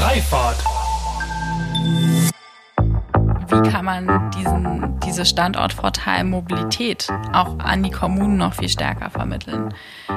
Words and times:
Freifahrt. 0.00 0.56
Wie 3.50 3.70
kann 3.70 3.84
man 3.84 4.30
diesen, 4.30 4.98
diese 5.00 5.26
Standortvorteil 5.26 6.24
Mobilität 6.24 7.08
auch 7.34 7.58
an 7.58 7.82
die 7.82 7.90
Kommunen 7.90 8.38
noch 8.38 8.54
viel 8.54 8.70
stärker 8.70 9.10
vermitteln? 9.10 9.74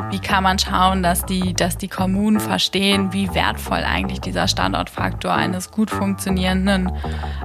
Wie 0.09 0.19
kann 0.19 0.43
man 0.43 0.57
schauen, 0.57 1.03
dass 1.03 1.25
die, 1.25 1.53
dass 1.53 1.77
die 1.77 1.89
Kommunen 1.89 2.39
verstehen, 2.39 3.11
wie 3.11 3.35
wertvoll 3.35 3.83
eigentlich 3.83 4.21
dieser 4.21 4.47
Standortfaktor 4.47 5.33
eines 5.33 5.69
gut 5.69 5.91
funktionierenden 5.91 6.89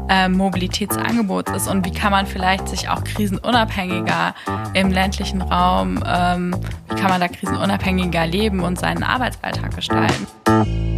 äh, 0.08 0.28
Mobilitätsangebots 0.28 1.50
ist 1.50 1.66
und 1.66 1.84
wie 1.84 1.92
kann 1.92 2.12
man 2.12 2.26
vielleicht 2.26 2.68
sich 2.68 2.88
auch 2.88 3.02
krisenunabhängiger 3.02 4.36
im 4.74 4.92
ländlichen 4.92 5.42
Raum, 5.42 6.04
ähm, 6.06 6.54
wie 6.88 6.94
kann 6.94 7.10
man 7.10 7.20
da 7.20 7.26
krisenunabhängiger 7.26 8.28
leben 8.28 8.60
und 8.60 8.78
seinen 8.78 9.02
Arbeitsalltag 9.02 9.74
gestalten? 9.74 10.97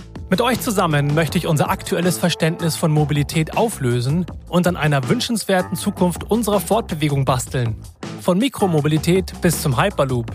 Mit 0.31 0.39
euch 0.39 0.61
zusammen 0.61 1.13
möchte 1.13 1.37
ich 1.37 1.45
unser 1.45 1.69
aktuelles 1.69 2.17
Verständnis 2.17 2.77
von 2.77 2.89
Mobilität 2.89 3.57
auflösen 3.57 4.25
und 4.47 4.65
an 4.65 4.77
einer 4.77 5.09
wünschenswerten 5.09 5.75
Zukunft 5.75 6.31
unserer 6.31 6.61
Fortbewegung 6.61 7.25
basteln. 7.25 7.75
Von 8.21 8.37
Mikromobilität 8.37 9.33
bis 9.41 9.61
zum 9.61 9.77
Hyperloop. 9.77 10.31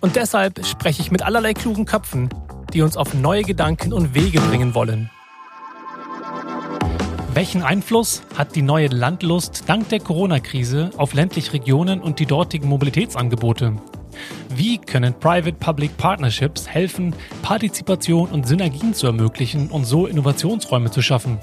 Und 0.00 0.14
deshalb 0.14 0.64
spreche 0.64 1.02
ich 1.02 1.10
mit 1.10 1.22
allerlei 1.22 1.52
klugen 1.52 1.84
Köpfen, 1.84 2.28
die 2.72 2.82
uns 2.82 2.96
auf 2.96 3.12
neue 3.12 3.42
Gedanken 3.42 3.92
und 3.92 4.14
Wege 4.14 4.40
bringen 4.40 4.72
wollen. 4.76 5.10
Welchen 7.32 7.64
Einfluss 7.64 8.22
hat 8.38 8.54
die 8.54 8.62
neue 8.62 8.86
Landlust 8.86 9.64
dank 9.66 9.88
der 9.88 9.98
Corona-Krise 9.98 10.90
auf 10.96 11.12
ländliche 11.12 11.54
Regionen 11.54 12.00
und 12.00 12.20
die 12.20 12.26
dortigen 12.26 12.68
Mobilitätsangebote? 12.68 13.78
Wie 14.54 14.78
können 14.78 15.14
Private-Public 15.14 15.96
Partnerships 15.96 16.68
helfen, 16.68 17.14
Partizipation 17.42 18.28
und 18.28 18.46
Synergien 18.46 18.94
zu 18.94 19.06
ermöglichen 19.06 19.70
und 19.70 19.84
so 19.84 20.06
Innovationsräume 20.06 20.90
zu 20.90 21.02
schaffen? 21.02 21.38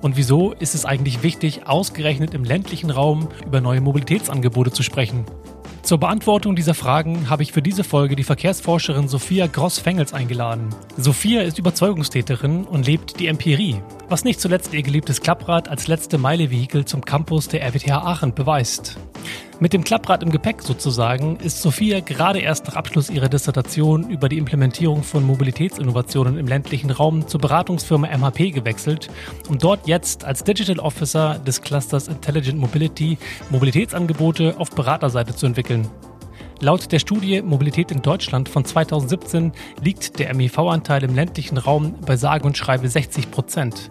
Und 0.00 0.16
wieso 0.16 0.52
ist 0.52 0.74
es 0.74 0.84
eigentlich 0.84 1.22
wichtig, 1.22 1.66
ausgerechnet 1.66 2.34
im 2.34 2.44
ländlichen 2.44 2.90
Raum 2.90 3.28
über 3.46 3.60
neue 3.60 3.80
Mobilitätsangebote 3.80 4.72
zu 4.72 4.82
sprechen? 4.82 5.24
Zur 5.88 5.98
Beantwortung 5.98 6.54
dieser 6.54 6.74
Fragen 6.74 7.30
habe 7.30 7.42
ich 7.42 7.52
für 7.52 7.62
diese 7.62 7.82
Folge 7.82 8.14
die 8.14 8.24
Verkehrsforscherin 8.24 9.08
Sophia 9.08 9.46
Gross-Fengels 9.46 10.12
eingeladen. 10.12 10.68
Sophia 10.98 11.40
ist 11.40 11.58
Überzeugungstäterin 11.58 12.64
und 12.64 12.84
lebt 12.84 13.18
die 13.20 13.26
Empirie, 13.26 13.80
was 14.06 14.22
nicht 14.22 14.38
zuletzt 14.38 14.74
ihr 14.74 14.82
geliebtes 14.82 15.22
Klapprad 15.22 15.68
als 15.68 15.86
letzte 15.86 16.18
Meile-Vehikel 16.18 16.84
zum 16.84 17.02
Campus 17.04 17.48
der 17.48 17.62
RWTH 17.62 17.90
Aachen 17.90 18.34
beweist. 18.34 18.98
Mit 19.60 19.72
dem 19.72 19.82
Klapprad 19.82 20.22
im 20.22 20.30
Gepäck 20.30 20.62
sozusagen 20.62 21.34
ist 21.36 21.60
Sophia 21.60 21.98
gerade 21.98 22.38
erst 22.38 22.68
nach 22.68 22.76
Abschluss 22.76 23.10
ihrer 23.10 23.28
Dissertation 23.28 24.08
über 24.08 24.28
die 24.28 24.38
Implementierung 24.38 25.02
von 25.02 25.24
Mobilitätsinnovationen 25.24 26.38
im 26.38 26.46
ländlichen 26.46 26.92
Raum 26.92 27.26
zur 27.26 27.40
Beratungsfirma 27.40 28.06
MHP 28.16 28.52
gewechselt, 28.52 29.10
um 29.48 29.58
dort 29.58 29.88
jetzt 29.88 30.24
als 30.24 30.44
Digital 30.44 30.78
Officer 30.78 31.40
des 31.40 31.60
Clusters 31.60 32.06
Intelligent 32.06 32.60
Mobility 32.60 33.18
Mobilitätsangebote 33.50 34.54
auf 34.58 34.70
Beraterseite 34.70 35.34
zu 35.34 35.46
entwickeln. 35.46 35.88
Laut 36.60 36.90
der 36.90 36.98
Studie 36.98 37.40
Mobilität 37.40 37.92
in 37.92 38.02
Deutschland 38.02 38.48
von 38.48 38.64
2017 38.64 39.52
liegt 39.80 40.18
der 40.18 40.34
MEV-Anteil 40.34 41.04
im 41.04 41.14
ländlichen 41.14 41.56
Raum 41.56 41.94
bei 42.04 42.16
sage 42.16 42.44
und 42.44 42.56
schreibe 42.56 42.88
60 42.88 43.30
Prozent, 43.30 43.88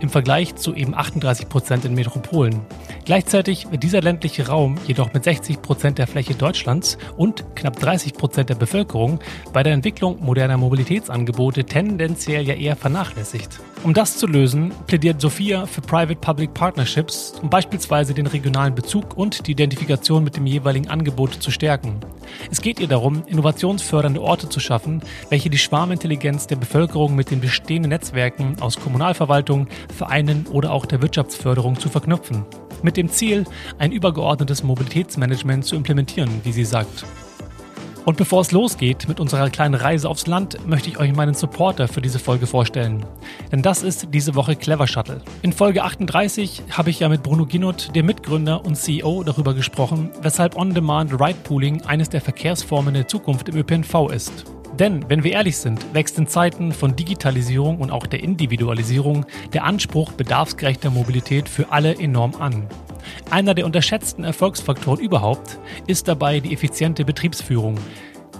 im 0.00 0.10
Vergleich 0.10 0.54
zu 0.56 0.74
eben 0.74 0.94
38 0.94 1.48
Prozent 1.48 1.86
in 1.86 1.94
Metropolen. 1.94 2.60
Gleichzeitig 3.06 3.70
wird 3.70 3.82
dieser 3.82 4.02
ländliche 4.02 4.48
Raum 4.48 4.76
jedoch 4.86 5.14
mit 5.14 5.24
60 5.24 5.62
Prozent 5.62 5.96
der 5.96 6.06
Fläche 6.06 6.34
Deutschlands 6.34 6.98
und 7.16 7.56
knapp 7.56 7.80
30 7.80 8.12
Prozent 8.12 8.50
der 8.50 8.56
Bevölkerung 8.56 9.20
bei 9.54 9.62
der 9.62 9.72
Entwicklung 9.72 10.22
moderner 10.22 10.58
Mobilitätsangebote 10.58 11.64
tendenziell 11.64 12.46
ja 12.46 12.54
eher 12.54 12.76
vernachlässigt. 12.76 13.60
Um 13.82 13.94
das 13.94 14.18
zu 14.18 14.26
lösen, 14.26 14.72
plädiert 14.86 15.22
Sophia 15.22 15.64
für 15.64 15.80
Private-Public 15.80 16.52
Partnerships, 16.52 17.32
um 17.40 17.48
beispielsweise 17.48 18.12
den 18.12 18.26
regionalen 18.26 18.74
Bezug 18.74 19.16
und 19.16 19.46
die 19.46 19.52
Identifikation 19.52 20.22
mit 20.22 20.36
dem 20.36 20.44
jeweiligen 20.44 20.88
Angebot 20.88 21.32
zu 21.42 21.50
stärken. 21.50 21.98
Es 22.50 22.60
geht 22.60 22.78
ihr 22.78 22.88
darum, 22.88 23.22
innovationsfördernde 23.26 24.20
Orte 24.20 24.50
zu 24.50 24.60
schaffen, 24.60 25.00
welche 25.30 25.48
die 25.48 25.56
Schwarmintelligenz 25.56 26.46
der 26.46 26.56
Bevölkerung 26.56 27.16
mit 27.16 27.30
den 27.30 27.40
bestehenden 27.40 27.88
Netzwerken 27.88 28.60
aus 28.60 28.78
Kommunalverwaltung, 28.78 29.66
Vereinen 29.96 30.46
oder 30.48 30.72
auch 30.72 30.84
der 30.84 31.00
Wirtschaftsförderung 31.00 31.78
zu 31.78 31.88
verknüpfen. 31.88 32.44
Mit 32.82 32.98
dem 32.98 33.08
Ziel, 33.08 33.44
ein 33.78 33.92
übergeordnetes 33.92 34.62
Mobilitätsmanagement 34.62 35.64
zu 35.64 35.74
implementieren, 35.74 36.42
wie 36.44 36.52
sie 36.52 36.66
sagt. 36.66 37.06
Und 38.10 38.16
bevor 38.16 38.40
es 38.40 38.50
losgeht 38.50 39.06
mit 39.06 39.20
unserer 39.20 39.50
kleinen 39.50 39.76
Reise 39.76 40.08
aufs 40.08 40.26
Land, 40.26 40.66
möchte 40.66 40.88
ich 40.88 40.98
euch 40.98 41.14
meinen 41.14 41.34
Supporter 41.34 41.86
für 41.86 42.00
diese 42.00 42.18
Folge 42.18 42.48
vorstellen. 42.48 43.06
Denn 43.52 43.62
das 43.62 43.84
ist 43.84 44.08
diese 44.12 44.34
Woche 44.34 44.56
Clever 44.56 44.88
Shuttle. 44.88 45.22
In 45.42 45.52
Folge 45.52 45.84
38 45.84 46.64
habe 46.72 46.90
ich 46.90 46.98
ja 46.98 47.08
mit 47.08 47.22
Bruno 47.22 47.46
Ginot, 47.46 47.94
dem 47.94 48.06
Mitgründer 48.06 48.64
und 48.64 48.74
CEO, 48.74 49.22
darüber 49.22 49.54
gesprochen, 49.54 50.10
weshalb 50.22 50.56
On-Demand 50.56 51.12
Ride 51.20 51.38
Pooling 51.44 51.82
eines 51.82 52.08
der 52.08 52.20
Verkehrsformen 52.20 52.94
der 52.94 53.06
Zukunft 53.06 53.48
im 53.48 53.54
ÖPNV 53.54 54.10
ist. 54.12 54.44
Denn, 54.76 55.08
wenn 55.08 55.22
wir 55.22 55.30
ehrlich 55.30 55.58
sind, 55.58 55.94
wächst 55.94 56.18
in 56.18 56.26
Zeiten 56.26 56.72
von 56.72 56.96
Digitalisierung 56.96 57.78
und 57.78 57.92
auch 57.92 58.08
der 58.08 58.24
Individualisierung 58.24 59.24
der 59.52 59.62
Anspruch 59.62 60.10
bedarfsgerechter 60.10 60.90
Mobilität 60.90 61.48
für 61.48 61.70
alle 61.70 61.96
enorm 61.96 62.34
an. 62.40 62.66
Einer 63.30 63.54
der 63.54 63.66
unterschätzten 63.66 64.24
Erfolgsfaktoren 64.24 65.00
überhaupt 65.00 65.58
ist 65.86 66.08
dabei 66.08 66.40
die 66.40 66.52
effiziente 66.52 67.04
Betriebsführung. 67.04 67.78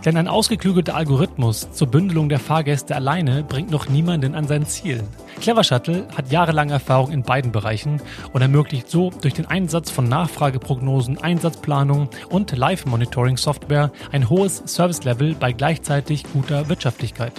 Denn 0.05 0.17
ein 0.17 0.29
ausgeklügelter 0.29 0.95
Algorithmus 0.95 1.71
zur 1.73 1.89
Bündelung 1.89 2.31
der 2.31 2.39
Fahrgäste 2.39 2.97
alleine 2.97 3.43
bringt 3.45 3.71
noch 3.71 3.89
niemanden 3.89 4.35
an 4.35 4.47
sein 4.47 4.65
Ziel. 4.65 5.03
Clever 5.41 5.63
Shuttle 5.63 6.07
hat 6.17 6.33
jahrelange 6.33 6.73
Erfahrung 6.73 7.13
in 7.13 7.23
beiden 7.23 7.53
Bereichen 7.53 8.01
und 8.33 8.41
ermöglicht 8.41 8.89
so 8.91 9.11
durch 9.21 9.35
den 9.35 9.47
Einsatz 9.47 9.91
von 9.91 10.09
Nachfrageprognosen, 10.09 11.19
Einsatzplanung 11.19 12.09
und 12.31 12.57
Live-Monitoring-Software 12.57 13.91
ein 14.11 14.31
hohes 14.31 14.63
Service-Level 14.67 15.35
bei 15.35 15.53
gleichzeitig 15.53 16.25
guter 16.33 16.69
Wirtschaftlichkeit. 16.71 17.33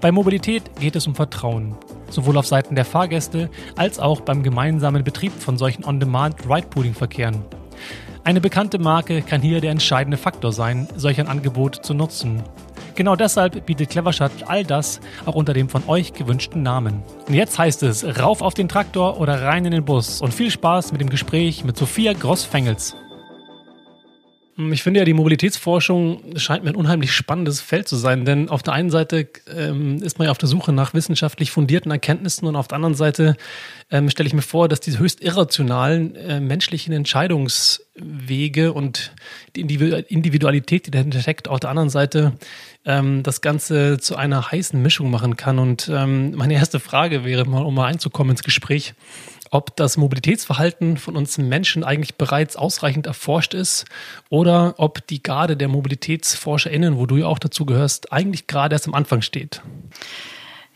Bei 0.00 0.12
Mobilität 0.12 0.78
geht 0.78 0.96
es 0.96 1.06
um 1.06 1.14
Vertrauen 1.14 1.76
sowohl 2.12 2.36
auf 2.36 2.46
Seiten 2.46 2.74
der 2.74 2.84
Fahrgäste 2.84 3.50
als 3.76 3.98
auch 3.98 4.20
beim 4.20 4.42
gemeinsamen 4.42 5.04
Betrieb 5.04 5.32
von 5.32 5.56
solchen 5.56 5.84
On-Demand-Ride-Pooling-Verkehren. 5.84 7.44
Eine 8.22 8.40
bekannte 8.40 8.78
Marke 8.78 9.22
kann 9.22 9.40
hier 9.40 9.60
der 9.60 9.70
entscheidende 9.70 10.18
Faktor 10.18 10.52
sein, 10.52 10.88
solch 10.96 11.18
ein 11.20 11.28
Angebot 11.28 11.84
zu 11.84 11.94
nutzen. 11.94 12.42
Genau 12.94 13.16
deshalb 13.16 13.64
bietet 13.64 13.88
Clever 13.88 14.12
Shuttle 14.12 14.46
all 14.46 14.64
das 14.64 15.00
auch 15.24 15.34
unter 15.34 15.54
dem 15.54 15.70
von 15.70 15.88
euch 15.88 16.12
gewünschten 16.12 16.62
Namen. 16.62 17.02
Und 17.26 17.34
jetzt 17.34 17.58
heißt 17.58 17.82
es, 17.84 18.04
rauf 18.18 18.42
auf 18.42 18.52
den 18.52 18.68
Traktor 18.68 19.18
oder 19.18 19.42
rein 19.42 19.64
in 19.64 19.72
den 19.72 19.84
Bus 19.84 20.20
und 20.20 20.34
viel 20.34 20.50
Spaß 20.50 20.92
mit 20.92 21.00
dem 21.00 21.08
Gespräch 21.08 21.64
mit 21.64 21.78
Sophia 21.78 22.12
Gross-Fengels. 22.12 22.94
Hm, 24.56 24.72
ich 24.72 24.82
finde 24.82 25.00
ja, 25.00 25.04
die 25.04 25.12
Mobilitätsforschung 25.12 26.36
scheint 26.36 26.64
mir 26.64 26.70
ein 26.70 26.76
unheimlich 26.76 27.12
spannendes 27.12 27.60
Feld 27.60 27.88
zu 27.88 27.96
sein, 27.96 28.24
denn 28.24 28.48
auf 28.48 28.62
der 28.62 28.74
einen 28.74 28.90
Seite 28.90 29.28
ähm, 29.54 30.02
ist 30.02 30.18
man 30.18 30.26
ja 30.26 30.30
auf 30.32 30.38
der 30.38 30.48
Suche 30.48 30.72
nach 30.72 30.94
wissenschaftlich 30.94 31.50
fundierten 31.50 31.90
Erkenntnissen 31.90 32.46
und 32.46 32.56
auf 32.56 32.68
der 32.68 32.76
anderen 32.76 32.94
Seite 32.94 33.36
ähm, 33.90 34.10
stelle 34.10 34.26
ich 34.26 34.34
mir 34.34 34.42
vor, 34.42 34.68
dass 34.68 34.80
diese 34.80 34.98
höchst 34.98 35.22
irrationalen 35.22 36.16
äh, 36.16 36.40
menschlichen 36.40 36.92
Entscheidungswege 36.92 38.72
und 38.72 39.12
die 39.56 39.60
Individualität, 39.60 40.86
die 40.86 40.90
dahinter 40.90 41.20
steckt, 41.20 41.48
auf 41.48 41.60
der 41.60 41.70
anderen 41.70 41.90
Seite 41.90 42.32
ähm, 42.84 43.22
das 43.22 43.40
Ganze 43.40 43.98
zu 43.98 44.16
einer 44.16 44.50
heißen 44.50 44.80
Mischung 44.80 45.10
machen 45.10 45.36
kann. 45.36 45.58
Und 45.58 45.90
ähm, 45.92 46.32
meine 46.32 46.54
erste 46.54 46.80
Frage 46.80 47.24
wäre 47.24 47.44
mal, 47.44 47.64
um 47.64 47.74
mal 47.74 47.86
einzukommen 47.86 48.32
ins 48.32 48.42
Gespräch, 48.42 48.94
ob 49.50 49.76
das 49.76 49.96
Mobilitätsverhalten 49.96 50.96
von 50.96 51.16
uns 51.16 51.36
Menschen 51.38 51.82
eigentlich 51.84 52.16
bereits 52.16 52.56
ausreichend 52.56 53.06
erforscht 53.06 53.54
ist 53.54 53.84
oder 54.28 54.74
ob 54.78 55.06
die 55.08 55.22
Garde 55.22 55.56
der 55.56 55.68
MobilitätsforscherInnen, 55.68 56.96
wo 56.96 57.06
du 57.06 57.16
ja 57.16 57.26
auch 57.26 57.38
dazu 57.38 57.66
gehörst, 57.66 58.12
eigentlich 58.12 58.46
gerade 58.46 58.74
erst 58.74 58.86
am 58.86 58.94
Anfang 58.94 59.22
steht. 59.22 59.60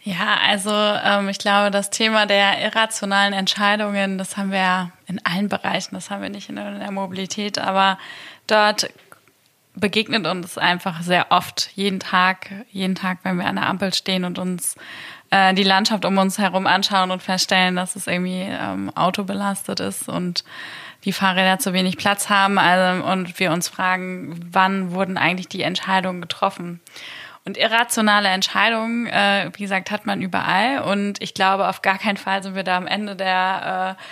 Ja, 0.03 0.37
also 0.47 0.71
ähm, 0.71 1.31
ich 1.31 1.39
glaube, 1.39 1.71
das 1.71 1.89
Thema 1.89 2.27
der 2.27 2.61
irrationalen 2.61 3.33
Entscheidungen, 3.33 4.19
das 4.19 4.37
haben 4.37 4.51
wir 4.51 4.59
ja 4.59 4.91
in 5.07 5.25
allen 5.25 5.49
Bereichen, 5.49 5.95
das 5.95 6.11
haben 6.11 6.21
wir 6.21 6.29
nicht 6.29 6.51
in 6.51 6.57
der 6.57 6.91
Mobilität, 6.91 7.59
aber 7.59 7.99
dort 8.47 8.91
begegnet 9.75 10.27
uns 10.27 10.59
einfach 10.59 11.03
sehr 11.03 11.31
oft, 11.31 11.71
jeden 11.75 12.01
Tag, 12.01 12.51
jeden 12.71 12.95
Tag, 12.95 13.19
wenn 13.23 13.39
wir 13.39 13.47
an 13.47 13.57
der 13.57 13.67
Ampel 13.67 13.95
stehen 13.95 14.25
und 14.25 14.39
uns 14.39 14.77
äh, 15.35 15.53
die 15.53 15.65
Landschaft 15.65 16.05
um 16.05 16.17
uns 16.17 16.39
herum 16.39 16.67
anschauen 16.67 17.11
und 17.11 17.21
feststellen, 17.21 17.75
dass 17.75 17.97
es 17.97 18.07
irgendwie 18.07 18.47
ähm, 18.49 18.91
autobelastet 18.95 19.81
ist 19.81 20.09
und 20.09 20.45
die 21.05 21.13
Fahrräder 21.13 21.59
zu 21.59 21.73
wenig 21.73 21.97
Platz 21.97 22.31
haben 22.31 22.57
also, 22.57 23.05
und 23.05 23.39
wir 23.41 23.51
uns 23.51 23.69
fragen, 23.69 24.39
wann 24.53 24.93
wurden 24.93 25.19
eigentlich 25.19 25.49
die 25.49 25.63
Entscheidungen 25.63 26.21
getroffen. 26.21 26.81
Und 27.45 27.59
irrationale 27.59 28.29
Entscheidungen, 28.29 29.07
äh, 29.07 29.51
wie 29.53 29.65
gesagt, 29.65 29.91
hat 29.91 30.07
man 30.07 30.23
überall. 30.23 30.79
Und 30.79 31.21
ich 31.21 31.35
glaube, 31.35 31.69
auf 31.69 31.83
gar 31.83 31.99
keinen 31.99 32.17
Fall 32.17 32.43
sind 32.43 32.55
wir 32.55 32.63
da 32.63 32.77
am 32.79 32.87
Ende 32.87 33.17
der, 33.17 33.97
äh, 33.99 34.03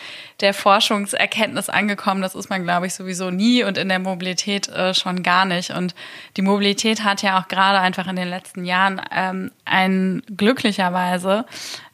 der 0.43 0.55
Forschungserkenntnis 0.55 1.69
angekommen. 1.69 2.23
Das 2.23 2.35
ist 2.35 2.51
man, 2.51 2.63
glaube 2.63 2.87
ich, 2.87 2.95
sowieso 2.95 3.31
nie 3.31 3.65
und 3.65 3.79
in 3.79 3.89
der 3.89 3.99
Mobilität 3.99 4.69
äh, 4.69 4.93
schon 4.93 5.23
gar 5.23 5.45
nicht. 5.45 5.71
Und 5.71 5.95
die 6.37 6.43
Mobilität 6.43 7.05
hat 7.05 7.23
ja 7.23 7.41
auch 7.41 7.49
gerade 7.49 7.79
einfach 7.79 8.07
in 8.09 8.17
den 8.17 8.29
letzten 8.29 8.65
Jahren 8.65 9.01
ähm, 9.15 9.53
ein 9.65 10.23
glücklicherweise 10.37 11.47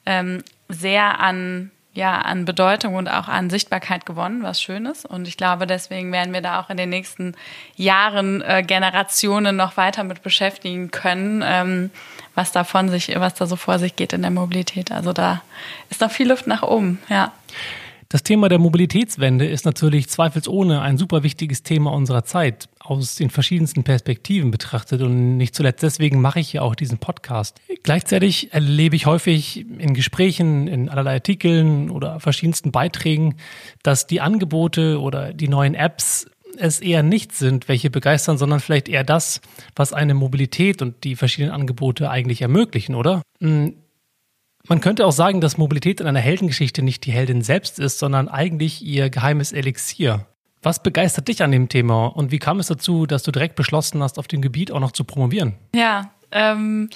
ähm, 0.06 0.42
sehr 0.68 1.20
an 1.20 1.70
ja 1.98 2.20
an 2.20 2.44
Bedeutung 2.44 2.94
und 2.94 3.08
auch 3.08 3.28
an 3.28 3.50
Sichtbarkeit 3.50 4.06
gewonnen, 4.06 4.42
was 4.42 4.62
schön 4.62 4.86
ist. 4.86 5.04
Und 5.04 5.26
ich 5.26 5.36
glaube, 5.36 5.66
deswegen 5.66 6.12
werden 6.12 6.32
wir 6.32 6.40
da 6.40 6.60
auch 6.60 6.70
in 6.70 6.76
den 6.76 6.88
nächsten 6.88 7.34
Jahren 7.76 8.40
äh, 8.40 8.62
Generationen 8.62 9.56
noch 9.56 9.76
weiter 9.76 10.04
mit 10.04 10.22
beschäftigen 10.22 10.90
können, 10.90 11.42
ähm, 11.44 11.90
was 12.34 12.52
da 12.52 12.64
von 12.64 12.88
sich, 12.88 13.12
was 13.18 13.34
da 13.34 13.46
so 13.46 13.56
vor 13.56 13.78
sich 13.78 13.96
geht 13.96 14.12
in 14.12 14.22
der 14.22 14.30
Mobilität. 14.30 14.92
Also 14.92 15.12
da 15.12 15.42
ist 15.90 16.00
noch 16.00 16.10
viel 16.10 16.28
Luft 16.28 16.46
nach 16.46 16.62
oben, 16.62 17.00
ja. 17.08 17.32
Das 18.10 18.22
Thema 18.22 18.48
der 18.48 18.58
Mobilitätswende 18.58 19.46
ist 19.46 19.66
natürlich 19.66 20.08
zweifelsohne 20.08 20.80
ein 20.80 20.96
super 20.96 21.22
wichtiges 21.22 21.62
Thema 21.62 21.92
unserer 21.92 22.24
Zeit, 22.24 22.70
aus 22.80 23.16
den 23.16 23.28
verschiedensten 23.28 23.84
Perspektiven 23.84 24.50
betrachtet 24.50 25.02
und 25.02 25.36
nicht 25.36 25.54
zuletzt 25.54 25.82
deswegen 25.82 26.22
mache 26.22 26.40
ich 26.40 26.54
ja 26.54 26.62
auch 26.62 26.74
diesen 26.74 26.96
Podcast. 26.96 27.60
Gleichzeitig 27.82 28.54
erlebe 28.54 28.96
ich 28.96 29.04
häufig 29.04 29.66
in 29.78 29.92
Gesprächen, 29.92 30.68
in 30.68 30.88
allerlei 30.88 31.16
Artikeln 31.16 31.90
oder 31.90 32.18
verschiedensten 32.18 32.72
Beiträgen, 32.72 33.36
dass 33.82 34.06
die 34.06 34.22
Angebote 34.22 35.00
oder 35.00 35.34
die 35.34 35.48
neuen 35.48 35.74
Apps 35.74 36.30
es 36.56 36.80
eher 36.80 37.02
nicht 37.02 37.34
sind, 37.34 37.68
welche 37.68 37.90
begeistern, 37.90 38.38
sondern 38.38 38.60
vielleicht 38.60 38.88
eher 38.88 39.04
das, 39.04 39.42
was 39.76 39.92
eine 39.92 40.14
Mobilität 40.14 40.80
und 40.80 41.04
die 41.04 41.14
verschiedenen 41.14 41.54
Angebote 41.54 42.08
eigentlich 42.08 42.40
ermöglichen, 42.40 42.94
oder? 42.94 43.20
Man 44.68 44.82
könnte 44.82 45.06
auch 45.06 45.12
sagen, 45.12 45.40
dass 45.40 45.56
Mobilität 45.56 46.00
in 46.00 46.06
einer 46.06 46.20
Heldengeschichte 46.20 46.82
nicht 46.82 47.06
die 47.06 47.12
Heldin 47.12 47.40
selbst 47.40 47.78
ist, 47.78 47.98
sondern 47.98 48.28
eigentlich 48.28 48.84
ihr 48.84 49.08
geheimes 49.08 49.52
Elixier. 49.52 50.26
Was 50.62 50.82
begeistert 50.82 51.28
dich 51.28 51.42
an 51.42 51.52
dem 51.52 51.70
Thema 51.70 52.08
und 52.08 52.32
wie 52.32 52.38
kam 52.38 52.60
es 52.60 52.66
dazu, 52.66 53.06
dass 53.06 53.22
du 53.22 53.30
direkt 53.30 53.54
beschlossen 53.54 54.02
hast, 54.02 54.18
auf 54.18 54.28
dem 54.28 54.42
Gebiet 54.42 54.70
auch 54.70 54.80
noch 54.80 54.92
zu 54.92 55.04
promovieren? 55.04 55.54
Ja, 55.74 56.10
ähm, 56.32 56.90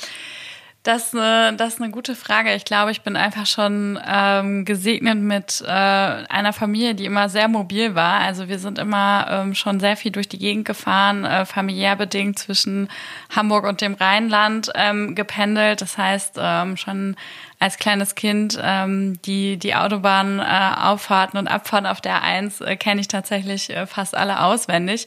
das, 0.82 1.14
äh, 1.14 1.52
das 1.54 1.74
ist 1.74 1.80
eine 1.80 1.92
gute 1.92 2.16
Frage. 2.16 2.54
Ich 2.54 2.64
glaube, 2.64 2.90
ich 2.90 3.02
bin 3.02 3.14
einfach 3.14 3.46
schon 3.46 4.00
ähm, 4.04 4.64
gesegnet 4.64 5.18
mit 5.18 5.62
äh, 5.64 5.70
einer 5.70 6.52
Familie, 6.52 6.96
die 6.96 7.04
immer 7.04 7.28
sehr 7.28 7.46
mobil 7.46 7.94
war. 7.94 8.20
Also 8.20 8.48
wir 8.48 8.58
sind 8.58 8.80
immer 8.80 9.26
ähm, 9.30 9.54
schon 9.54 9.78
sehr 9.78 9.96
viel 9.96 10.10
durch 10.10 10.28
die 10.28 10.38
Gegend 10.38 10.64
gefahren, 10.64 11.24
äh, 11.24 11.46
familiär 11.46 11.94
bedingt 11.94 12.40
zwischen 12.40 12.88
Hamburg 13.30 13.64
und 13.64 13.80
dem 13.80 13.94
Rheinland 13.94 14.72
ähm, 14.74 15.14
gependelt. 15.14 15.82
Das 15.82 15.96
heißt, 15.96 16.34
ähm, 16.40 16.76
schon 16.76 17.14
als 17.60 17.76
kleines 17.76 18.16
Kind 18.16 18.58
ähm, 18.60 19.22
die, 19.22 19.58
die 19.58 19.76
Autobahn 19.76 20.40
äh, 20.40 21.38
und 21.38 21.48
Abfahrten 21.48 21.86
auf 21.86 22.00
der 22.00 22.22
1 22.22 22.60
äh, 22.60 22.74
kenne 22.74 23.00
ich 23.00 23.06
tatsächlich 23.06 23.70
äh, 23.70 23.86
fast 23.86 24.16
alle 24.16 24.42
auswendig. 24.42 25.06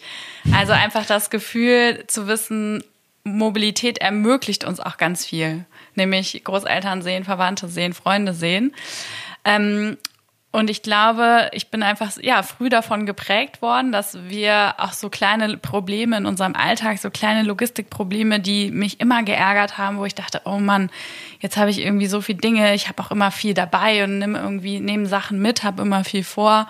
Also 0.56 0.72
einfach 0.72 1.06
das 1.06 1.30
Gefühl 1.30 2.06
zu 2.08 2.28
wissen, 2.28 2.82
Mobilität 3.26 3.98
ermöglicht 3.98 4.64
uns 4.64 4.80
auch 4.80 4.98
ganz 4.98 5.26
viel, 5.26 5.66
nämlich 5.96 6.44
Großeltern 6.44 7.02
sehen, 7.02 7.24
Verwandte 7.24 7.68
sehen, 7.68 7.94
Freunde 7.94 8.34
sehen. 8.34 8.74
Ähm, 9.44 9.98
und 10.52 10.70
ich 10.70 10.84
glaube, 10.84 11.50
ich 11.52 11.70
bin 11.70 11.84
einfach 11.84 12.14
ja 12.22 12.42
früh 12.42 12.70
davon 12.70 13.06
geprägt 13.06 13.62
worden, 13.62 13.92
dass 13.92 14.18
wir 14.30 14.76
auch 14.78 14.94
so 14.94 15.10
kleine 15.10 15.58
Probleme 15.58 16.16
in 16.16 16.26
unserem 16.26 16.56
Alltag, 16.56 17.00
so 17.00 17.10
kleine 17.10 17.44
Logistikprobleme, 17.44 18.40
die 18.40 18.72
mich 18.72 19.02
immer 19.02 19.24
geärgert 19.24 19.78
haben, 19.78 19.98
wo 19.98 20.06
ich 20.06 20.16
dachte, 20.16 20.44
oh 20.46 20.60
Mann, 20.60 20.92
jetzt 21.42 21.58
habe 21.58 21.72
ich 21.72 21.80
irgendwie 21.80 22.08
so 22.08 22.22
viele 22.22 22.38
Dinge, 22.38 22.74
ich 22.74 22.88
habe 22.88 23.04
auch 23.04 23.12
immer 23.12 23.32
viel 23.32 23.54
dabei 23.54 24.06
und 24.06 24.20
nehme 24.20 24.40
irgendwie 24.40 24.80
nehme 24.80 25.08
Sachen 25.08 25.42
mit, 25.42 25.64
habe 25.64 25.82
immer 25.82 26.06
viel 26.06 26.24
vor 26.24 26.70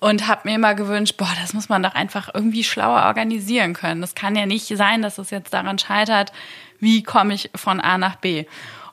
und 0.00 0.28
habe 0.28 0.48
mir 0.48 0.54
immer 0.54 0.74
gewünscht, 0.74 1.16
boah, 1.16 1.32
das 1.40 1.54
muss 1.54 1.68
man 1.68 1.82
doch 1.82 1.94
einfach 1.94 2.30
irgendwie 2.32 2.64
schlauer 2.64 3.04
organisieren 3.06 3.74
können. 3.74 4.00
Das 4.00 4.14
kann 4.14 4.36
ja 4.36 4.46
nicht 4.46 4.66
sein, 4.68 5.02
dass 5.02 5.18
es 5.18 5.30
jetzt 5.30 5.52
daran 5.52 5.78
scheitert, 5.78 6.32
wie 6.78 7.02
komme 7.02 7.34
ich 7.34 7.50
von 7.54 7.80
A 7.80 7.98
nach 7.98 8.16
B. 8.16 8.44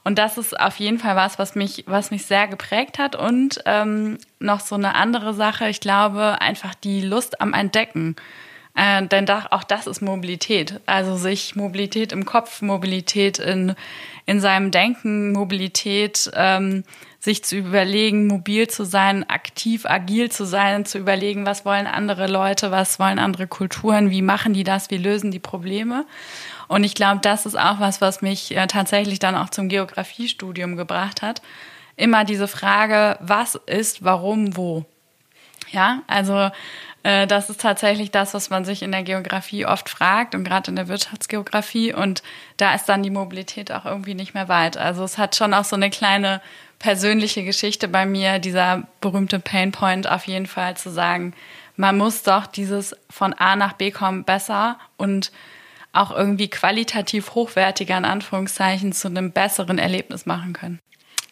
Und 0.03 0.19
das 0.19 0.37
ist 0.37 0.59
auf 0.59 0.77
jeden 0.77 0.99
Fall 0.99 1.15
was, 1.15 1.39
was 1.39 1.55
mich, 1.55 1.83
was 1.87 2.11
mich 2.11 2.25
sehr 2.25 2.47
geprägt 2.47 2.99
hat. 2.99 3.15
Und 3.15 3.61
ähm, 3.65 4.19
noch 4.39 4.59
so 4.59 4.75
eine 4.75 4.93
andere 4.93 5.33
Sache, 5.33 5.67
ich 5.67 5.79
glaube, 5.79 6.41
einfach 6.41 6.75
die 6.75 7.01
Lust 7.01 7.41
am 7.41 7.53
Entdecken. 7.53 8.15
Äh, 8.75 9.07
denn 9.07 9.25
da, 9.25 9.47
auch 9.49 9.63
das 9.63 9.87
ist 9.87 10.01
Mobilität. 10.01 10.79
Also 10.85 11.15
sich 11.15 11.55
Mobilität 11.55 12.11
im 12.11 12.25
Kopf, 12.25 12.61
Mobilität 12.61 13.39
in, 13.39 13.73
in 14.27 14.39
seinem 14.39 14.69
Denken, 14.69 15.31
Mobilität, 15.31 16.29
ähm, 16.35 16.83
sich 17.25 17.43
zu 17.43 17.57
überlegen, 17.57 18.27
mobil 18.27 18.67
zu 18.67 18.85
sein, 18.85 19.29
aktiv, 19.29 19.85
agil 19.85 20.31
zu 20.31 20.45
sein, 20.45 20.85
zu 20.85 20.97
überlegen, 20.97 21.45
was 21.45 21.65
wollen 21.65 21.87
andere 21.87 22.27
Leute, 22.27 22.71
was 22.71 22.99
wollen 22.99 23.19
andere 23.19 23.47
Kulturen, 23.47 24.09
wie 24.09 24.21
machen 24.21 24.53
die 24.53 24.63
das, 24.63 24.89
wie 24.89 24.97
lösen 24.97 25.31
die 25.31 25.39
Probleme. 25.39 26.05
Und 26.67 26.83
ich 26.83 26.95
glaube, 26.95 27.19
das 27.21 27.45
ist 27.45 27.59
auch 27.59 27.79
was, 27.79 27.99
was 27.99 28.21
mich 28.21 28.55
äh, 28.55 28.67
tatsächlich 28.67 29.19
dann 29.19 29.35
auch 29.35 29.49
zum 29.49 29.67
Geografiestudium 29.67 30.77
gebracht 30.77 31.21
hat. 31.21 31.41
Immer 31.97 32.23
diese 32.23 32.47
Frage, 32.47 33.17
was 33.19 33.55
ist, 33.55 34.03
warum, 34.03 34.55
wo. 34.55 34.85
Ja, 35.71 36.03
also 36.07 36.49
äh, 37.03 37.27
das 37.27 37.49
ist 37.51 37.61
tatsächlich 37.61 38.09
das, 38.09 38.33
was 38.33 38.49
man 38.49 38.65
sich 38.65 38.81
in 38.81 38.91
der 38.91 39.03
Geografie 39.03 39.65
oft 39.65 39.89
fragt 39.89 40.33
und 40.33 40.43
gerade 40.43 40.71
in 40.71 40.75
der 40.75 40.87
Wirtschaftsgeografie. 40.87 41.93
Und 41.93 42.23
da 42.57 42.73
ist 42.73 42.85
dann 42.85 43.03
die 43.03 43.11
Mobilität 43.11 43.71
auch 43.71 43.85
irgendwie 43.85 44.15
nicht 44.15 44.33
mehr 44.33 44.47
weit. 44.47 44.75
Also 44.75 45.03
es 45.03 45.17
hat 45.17 45.35
schon 45.35 45.53
auch 45.53 45.65
so 45.65 45.75
eine 45.75 45.89
kleine 45.89 46.41
persönliche 46.79 47.43
Geschichte 47.43 47.87
bei 47.87 48.05
mir, 48.05 48.39
dieser 48.39 48.87
berühmte 49.01 49.39
Painpoint 49.39 50.09
auf 50.09 50.27
jeden 50.27 50.47
Fall 50.47 50.77
zu 50.77 50.89
sagen, 50.91 51.33
man 51.77 51.97
muss 51.97 52.23
doch 52.23 52.45
dieses 52.45 52.95
von 53.09 53.33
A 53.33 53.55
nach 53.55 53.73
B 53.73 53.91
kommen 53.91 54.23
besser 54.23 54.79
und 54.97 55.31
auch 55.93 56.11
irgendwie 56.11 56.49
qualitativ 56.49 57.35
hochwertiger 57.35 57.97
in 57.97 58.05
Anführungszeichen 58.05 58.91
zu 58.93 59.07
einem 59.07 59.31
besseren 59.31 59.77
Erlebnis 59.77 60.25
machen 60.25 60.53
können. 60.53 60.79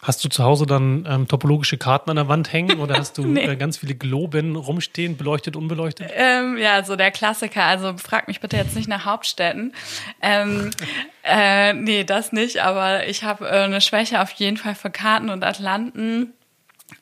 Hast 0.03 0.23
du 0.25 0.29
zu 0.29 0.43
Hause 0.43 0.65
dann 0.65 1.07
ähm, 1.09 1.27
topologische 1.29 1.77
Karten 1.77 2.09
an 2.09 2.17
der 2.17 2.27
Wand 2.27 2.51
hängen 2.51 2.79
oder 2.79 2.97
hast 2.97 3.17
du 3.17 3.23
nee. 3.25 3.45
äh, 3.45 3.55
ganz 3.55 3.77
viele 3.77 3.95
Globen 3.95 4.57
rumstehen, 4.57 5.15
beleuchtet, 5.15 5.55
unbeleuchtet? 5.55 6.11
Ähm, 6.13 6.57
ja, 6.57 6.83
so 6.83 6.97
der 6.97 7.09
Klassiker. 7.09 7.63
Also 7.63 7.97
frag 7.97 8.27
mich 8.27 8.41
bitte 8.41 8.57
jetzt 8.57 8.75
nicht 8.75 8.89
nach 8.89 9.05
Hauptstädten. 9.05 9.73
Ähm, 10.21 10.71
äh, 11.23 11.71
nee, 11.73 12.03
das 12.03 12.33
nicht. 12.33 12.61
Aber 12.61 13.07
ich 13.07 13.23
habe 13.23 13.47
äh, 13.47 13.63
eine 13.63 13.79
Schwäche 13.79 14.21
auf 14.21 14.31
jeden 14.31 14.57
Fall 14.57 14.75
für 14.75 14.91
Karten 14.91 15.29
und 15.29 15.43
Atlanten 15.43 16.33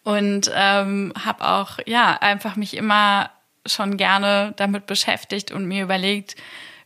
und 0.03 0.51
ähm, 0.55 1.11
habe 1.25 1.47
auch 1.47 1.79
ja 1.87 2.17
einfach 2.21 2.55
mich 2.55 2.77
immer 2.77 3.31
schon 3.65 3.97
gerne 3.97 4.53
damit 4.57 4.85
beschäftigt 4.85 5.51
und 5.51 5.65
mir 5.65 5.83
überlegt, 5.83 6.35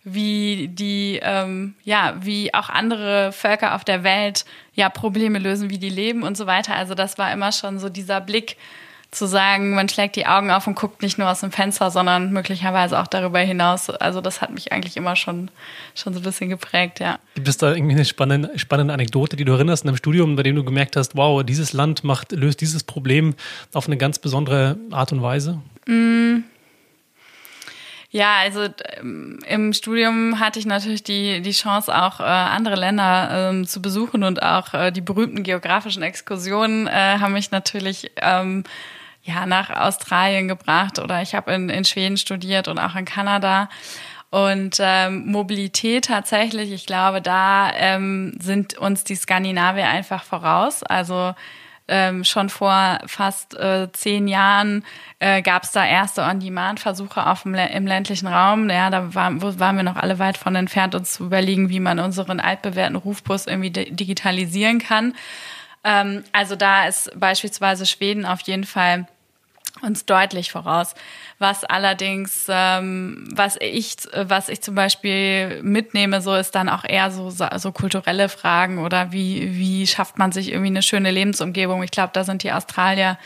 wie 0.06 0.70
die, 0.72 1.20
ähm, 1.22 1.76
ja, 1.84 2.16
wie 2.22 2.54
auch 2.54 2.70
andere 2.70 3.32
Völker 3.32 3.76
auf 3.76 3.84
der 3.84 4.04
Welt 4.04 4.46
ja 4.76 4.90
Probleme 4.90 5.40
lösen, 5.40 5.70
wie 5.70 5.80
die 5.80 5.90
leben 5.90 6.24
und 6.24 6.38
so 6.38 6.46
weiter. 6.46 6.76
Also 6.76 6.94
das 6.94 7.18
war 7.18 7.32
immer 7.32 7.52
schon 7.52 7.80
so 7.80 7.90
dieser 7.90 8.22
Blick 8.22 8.58
zu 9.12 9.28
sagen, 9.28 9.74
man 9.74 9.88
schlägt 9.88 10.16
die 10.18 10.26
Augen 10.26 10.52
auf 10.52 10.68
und 10.68 10.76
guckt 10.76 11.02
nicht 11.02 11.18
nur 11.18 11.30
aus 11.30 11.40
dem 11.40 11.52
Fenster, 11.52 11.90
sondern 11.90 12.32
möglicherweise 12.34 13.00
auch 13.00 13.08
darüber 13.08 13.40
hinaus. 13.40 13.90
Also 13.90 14.22
das 14.22 14.42
hat 14.42 14.52
mich 14.52 14.72
eigentlich 14.72 14.98
immer 14.98 15.16
schon, 15.16 15.50
schon 15.96 16.14
so 16.14 16.20
ein 16.20 16.24
bisschen 16.24 16.50
geprägt, 16.50 17.00
ja. 17.00 17.18
Gibt 17.36 17.48
es 17.48 17.58
da 17.58 17.74
irgendwie 17.74 17.94
eine 17.94 18.06
spannende, 18.06 18.60
spannende 18.60 18.94
Anekdote, 18.94 19.38
die 19.38 19.46
du 19.46 19.54
erinnerst 19.54 19.84
in 19.84 19.90
einem 19.90 19.98
Studium, 19.98 20.36
bei 20.36 20.44
dem 20.44 20.56
du 20.56 20.64
gemerkt 20.64 20.98
hast, 20.98 21.16
wow, 21.16 21.44
dieses 21.44 21.74
Land 21.74 22.04
macht, 22.04 22.34
löst 22.34 22.62
dieses 22.62 22.84
Problem 22.84 23.36
auf 23.74 23.88
eine 23.88 23.98
ganz 23.98 24.20
besondere 24.20 24.78
Art 24.92 25.12
und 25.14 25.22
Weise? 25.22 25.62
Mm. 25.88 26.44
Ja, 28.16 28.38
also 28.38 28.70
ähm, 28.98 29.40
im 29.46 29.74
Studium 29.74 30.40
hatte 30.40 30.58
ich 30.58 30.66
natürlich 30.66 31.04
die, 31.04 31.42
die 31.42 31.52
Chance, 31.52 31.94
auch 31.94 32.22
äh, 32.22 32.24
andere 32.24 32.76
Länder 32.76 33.50
ähm, 33.50 33.68
zu 33.68 33.82
besuchen 33.82 34.24
und 34.24 34.42
auch 34.42 34.74
äh, 34.74 34.92
die 34.92 35.02
berühmten 35.02 35.44
geografischen 35.44 36.02
Exkursionen 36.02 36.88
äh, 36.88 36.92
haben 37.20 37.34
mich 37.34 37.52
natürlich 37.52 38.12
ähm, 38.22 38.64
ja 39.22 39.46
nach 39.46 39.70
Australien 39.70 40.48
gebracht 40.48 40.98
oder 40.98 41.22
ich 41.22 41.36
habe 41.36 41.52
in, 41.52 41.68
in 41.68 41.84
Schweden 41.84 42.16
studiert 42.16 42.70
und 42.70 42.80
auch 42.80 42.96
in 42.96 43.04
Kanada. 43.04 43.68
Und 44.30 44.78
ähm, 44.80 45.26
Mobilität 45.26 46.06
tatsächlich, 46.06 46.72
ich 46.72 46.86
glaube, 46.86 47.22
da 47.22 47.70
ähm, 47.74 48.38
sind 48.40 48.78
uns 48.78 49.04
die 49.04 49.16
Skandinavier 49.16 49.90
einfach 49.90 50.24
voraus. 50.24 50.84
Also 50.84 51.36
ähm, 51.88 52.24
schon 52.24 52.50
vor 52.50 53.00
fast 53.06 53.56
äh, 53.56 53.92
zehn 53.92 54.28
Jahren 54.28 54.84
äh, 55.20 55.42
gab 55.42 55.64
es 55.64 55.72
da 55.72 55.86
erste 55.86 56.24
On-Demand-Versuche 56.24 57.26
auf 57.28 57.44
dem, 57.44 57.56
im 57.56 57.88
ländlichen 57.88 58.28
Raum. 58.28 58.70
Ja, 58.70 58.90
da 58.90 59.14
war, 59.14 59.42
waren 59.60 59.76
wir 59.78 59.84
noch 59.84 59.96
alle 59.96 60.20
weit 60.20 60.38
von 60.38 60.56
entfernt, 60.56 60.96
uns 60.96 61.14
zu 61.14 61.26
überlegen, 61.26 61.70
wie 61.70 61.80
man 61.80 62.00
unseren 62.00 62.40
altbewährten 62.40 62.96
Rufbus 62.96 63.48
irgendwie 63.48 63.72
digitalisieren 63.72 64.80
kann. 64.80 65.14
Ähm, 65.84 66.24
also 66.32 66.56
da 66.56 66.88
ist 66.88 67.12
beispielsweise 67.20 67.86
Schweden 67.86 68.26
auf 68.26 68.42
jeden 68.42 68.64
Fall 68.64 69.08
uns 69.82 70.06
deutlich 70.06 70.52
voraus. 70.52 70.96
Was 71.40 71.64
allerdings, 71.64 72.48
ähm, 72.50 73.28
was 73.34 73.58
ich, 73.60 73.98
was 74.14 74.50
ich 74.50 74.62
zum 74.62 74.76
Beispiel 74.76 75.62
mitnehme, 75.64 76.22
so 76.22 76.36
ist 76.36 76.56
dann 76.56 76.70
auch 76.70 76.86
eher 76.86 77.12
so, 77.12 77.30
so 77.30 77.72
kulturelle 77.72 78.30
Fragen 78.30 78.80
oder 78.80 79.12
wie, 79.12 79.58
wie 79.58 79.86
schafft 79.88 80.18
man 80.18 80.32
sich 80.32 80.50
irgendwie 80.50 80.68
eine 80.68 80.82
schöne 80.82 81.12
Lebensumgebung. 81.12 81.84
Ich 81.84 81.92
glaube, 81.92 82.12
da 82.14 82.24
sind 82.24 82.44
die 82.44 82.52
Australier 82.52 83.18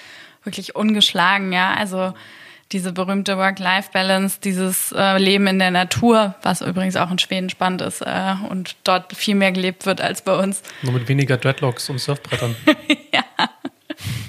wirklich 0.43 0.75
ungeschlagen, 0.75 1.51
ja. 1.51 1.73
Also 1.73 2.13
diese 2.71 2.91
berühmte 2.91 3.37
Work-Life-Balance, 3.37 4.39
dieses 4.43 4.91
äh, 4.91 5.17
Leben 5.17 5.47
in 5.47 5.59
der 5.59 5.71
Natur, 5.71 6.35
was 6.43 6.61
übrigens 6.61 6.95
auch 6.95 7.09
in 7.09 7.17
Schweden 7.17 7.49
spannend 7.49 7.81
ist 7.81 8.01
äh, 8.01 8.35
und 8.47 8.75
dort 8.83 9.15
viel 9.15 9.35
mehr 9.35 9.51
gelebt 9.51 9.85
wird 9.85 10.01
als 10.01 10.21
bei 10.21 10.35
uns. 10.35 10.61
Nur 10.83 10.93
mit 10.93 11.07
weniger 11.07 11.37
Dreadlocks 11.37 11.89
und 11.89 11.99
Surfbrettern. 11.99 12.55
ja. 13.13 13.23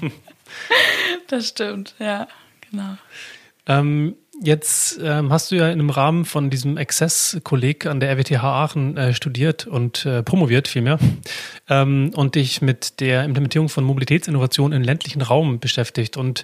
das 1.27 1.49
stimmt, 1.49 1.95
ja, 1.99 2.27
genau. 2.69 2.97
Ähm, 3.67 4.15
jetzt 4.41 4.99
ähm, 5.01 5.31
hast 5.31 5.51
du 5.51 5.55
ja 5.55 5.69
im 5.69 5.89
Rahmen 5.89 6.25
von 6.25 6.49
diesem 6.49 6.77
Access-Kolleg 6.77 7.85
an 7.85 7.99
der 7.99 8.11
RWTH 8.11 8.43
Aachen 8.43 8.97
äh, 8.97 9.13
studiert 9.13 9.67
und 9.67 10.05
äh, 10.05 10.23
promoviert 10.23 10.67
vielmehr 10.67 10.97
ähm, 11.69 12.11
und 12.15 12.35
dich 12.35 12.61
mit 12.61 12.99
der 12.99 13.23
Implementierung 13.23 13.69
von 13.69 13.83
Mobilitätsinnovation 13.83 14.71
im 14.71 14.81
ländlichen 14.81 15.21
Raum 15.21 15.59
beschäftigt. 15.59 16.17
Und 16.17 16.43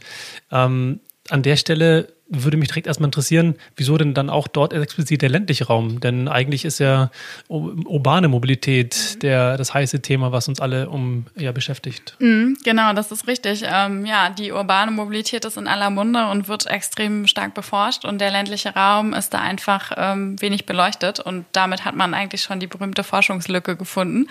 ähm, 0.51 0.99
an 1.29 1.43
der 1.43 1.55
Stelle 1.55 2.07
würde 2.29 2.57
mich 2.57 2.67
direkt 2.67 2.87
erstmal 2.87 3.07
interessieren, 3.07 3.55
wieso 3.75 3.97
denn 3.97 4.13
dann 4.13 4.29
auch 4.29 4.47
dort 4.47 4.73
explizit 4.73 5.21
der 5.21 5.29
ländliche 5.29 5.67
Raum? 5.67 5.99
Denn 5.99 6.27
eigentlich 6.27 6.65
ist 6.65 6.79
ja 6.79 7.09
urbane 7.47 8.27
Mobilität 8.27 9.23
der, 9.23 9.57
das 9.57 9.73
heiße 9.73 10.01
Thema, 10.01 10.31
was 10.31 10.47
uns 10.47 10.59
alle 10.59 10.89
um 10.89 11.25
ja, 11.37 11.51
beschäftigt. 11.51 12.15
Mhm, 12.19 12.57
genau, 12.63 12.93
das 12.93 13.11
ist 13.11 13.27
richtig. 13.27 13.63
Ähm, 13.65 14.05
ja, 14.05 14.29
die 14.29 14.51
urbane 14.51 14.91
Mobilität 14.91 15.45
ist 15.45 15.57
in 15.57 15.67
aller 15.67 15.89
Munde 15.89 16.27
und 16.27 16.47
wird 16.47 16.67
extrem 16.67 17.27
stark 17.27 17.53
beforscht 17.53 18.03
und 18.03 18.19
der 18.19 18.31
ländliche 18.31 18.73
Raum 18.73 19.13
ist 19.13 19.33
da 19.33 19.39
einfach 19.39 19.91
ähm, 19.95 20.41
wenig 20.41 20.65
beleuchtet 20.65 21.19
und 21.19 21.45
damit 21.53 21.85
hat 21.85 21.95
man 21.95 22.13
eigentlich 22.13 22.41
schon 22.41 22.59
die 22.59 22.67
berühmte 22.67 23.03
Forschungslücke 23.03 23.77
gefunden. 23.77 24.27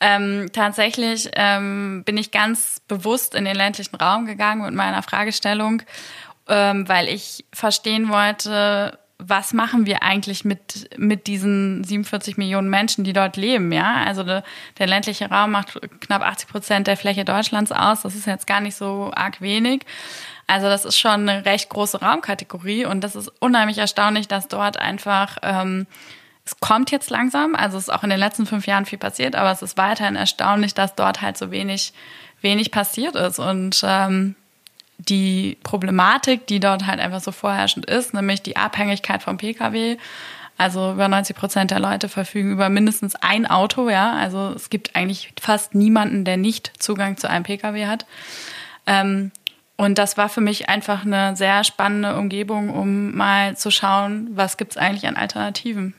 Ähm, 0.00 0.48
tatsächlich 0.52 1.30
ähm, 1.34 2.02
bin 2.04 2.16
ich 2.16 2.30
ganz 2.30 2.80
bewusst 2.88 3.34
in 3.34 3.44
den 3.44 3.54
ländlichen 3.54 3.96
Raum 3.96 4.24
gegangen 4.24 4.62
mit 4.64 4.74
meiner 4.74 5.02
Fragestellung, 5.02 5.82
ähm, 6.48 6.88
weil 6.88 7.08
ich 7.08 7.44
verstehen 7.52 8.08
wollte, 8.08 8.98
was 9.18 9.52
machen 9.52 9.84
wir 9.86 10.02
eigentlich 10.02 10.44
mit, 10.44 10.88
mit 10.96 11.26
diesen 11.26 11.84
47 11.84 12.38
Millionen 12.38 12.70
Menschen, 12.70 13.04
die 13.04 13.12
dort 13.12 13.36
leben, 13.36 13.70
ja? 13.72 14.02
Also 14.06 14.22
de, 14.22 14.42
der 14.78 14.86
ländliche 14.86 15.28
Raum 15.28 15.50
macht 15.50 15.78
knapp 16.00 16.22
80 16.22 16.48
Prozent 16.48 16.86
der 16.86 16.96
Fläche 16.96 17.24
Deutschlands 17.24 17.70
aus. 17.70 18.02
Das 18.02 18.14
ist 18.14 18.26
jetzt 18.26 18.46
gar 18.46 18.60
nicht 18.60 18.76
so 18.76 19.10
arg 19.14 19.42
wenig. 19.42 19.84
Also 20.46 20.66
das 20.66 20.84
ist 20.84 20.98
schon 20.98 21.28
eine 21.28 21.44
recht 21.44 21.68
große 21.68 22.00
Raumkategorie 22.00 22.86
und 22.86 23.02
das 23.02 23.14
ist 23.14 23.30
unheimlich 23.40 23.78
erstaunlich, 23.78 24.26
dass 24.26 24.48
dort 24.48 24.78
einfach 24.78 25.36
ähm, 25.42 25.86
es 26.44 26.58
kommt 26.58 26.90
jetzt 26.90 27.10
langsam, 27.10 27.54
also 27.54 27.78
es 27.78 27.84
ist 27.84 27.90
auch 27.90 28.02
in 28.02 28.10
den 28.10 28.18
letzten 28.18 28.46
fünf 28.46 28.66
Jahren 28.66 28.86
viel 28.86 28.98
passiert, 28.98 29.36
aber 29.36 29.50
es 29.50 29.62
ist 29.62 29.76
weiterhin 29.76 30.16
erstaunlich, 30.16 30.74
dass 30.74 30.94
dort 30.94 31.22
halt 31.22 31.36
so 31.36 31.50
wenig, 31.50 31.92
wenig 32.40 32.70
passiert 32.70 33.14
ist. 33.14 33.38
Und 33.38 33.82
ähm, 33.84 34.34
die 34.98 35.58
Problematik, 35.62 36.46
die 36.46 36.60
dort 36.60 36.86
halt 36.86 37.00
einfach 37.00 37.20
so 37.20 37.32
vorherrschend 37.32 37.86
ist, 37.86 38.14
nämlich 38.14 38.42
die 38.42 38.56
Abhängigkeit 38.56 39.22
vom 39.22 39.36
Pkw. 39.36 39.96
Also 40.58 40.92
über 40.92 41.08
90 41.08 41.36
Prozent 41.36 41.70
der 41.70 41.80
Leute 41.80 42.08
verfügen 42.08 42.52
über 42.52 42.68
mindestens 42.68 43.16
ein 43.16 43.46
Auto, 43.46 43.88
ja. 43.88 44.12
Also 44.12 44.52
es 44.54 44.68
gibt 44.68 44.94
eigentlich 44.94 45.32
fast 45.40 45.74
niemanden, 45.74 46.24
der 46.24 46.36
nicht 46.36 46.72
Zugang 46.78 47.16
zu 47.16 47.30
einem 47.30 47.44
Pkw 47.44 47.86
hat. 47.86 48.04
Ähm, 48.86 49.30
und 49.76 49.96
das 49.96 50.18
war 50.18 50.28
für 50.28 50.42
mich 50.42 50.68
einfach 50.68 51.06
eine 51.06 51.34
sehr 51.34 51.64
spannende 51.64 52.16
Umgebung, 52.16 52.68
um 52.68 53.16
mal 53.16 53.56
zu 53.56 53.70
schauen, 53.70 54.28
was 54.32 54.58
gibt 54.58 54.72
es 54.72 54.76
eigentlich 54.76 55.06
an 55.06 55.16
Alternativen. 55.16 55.94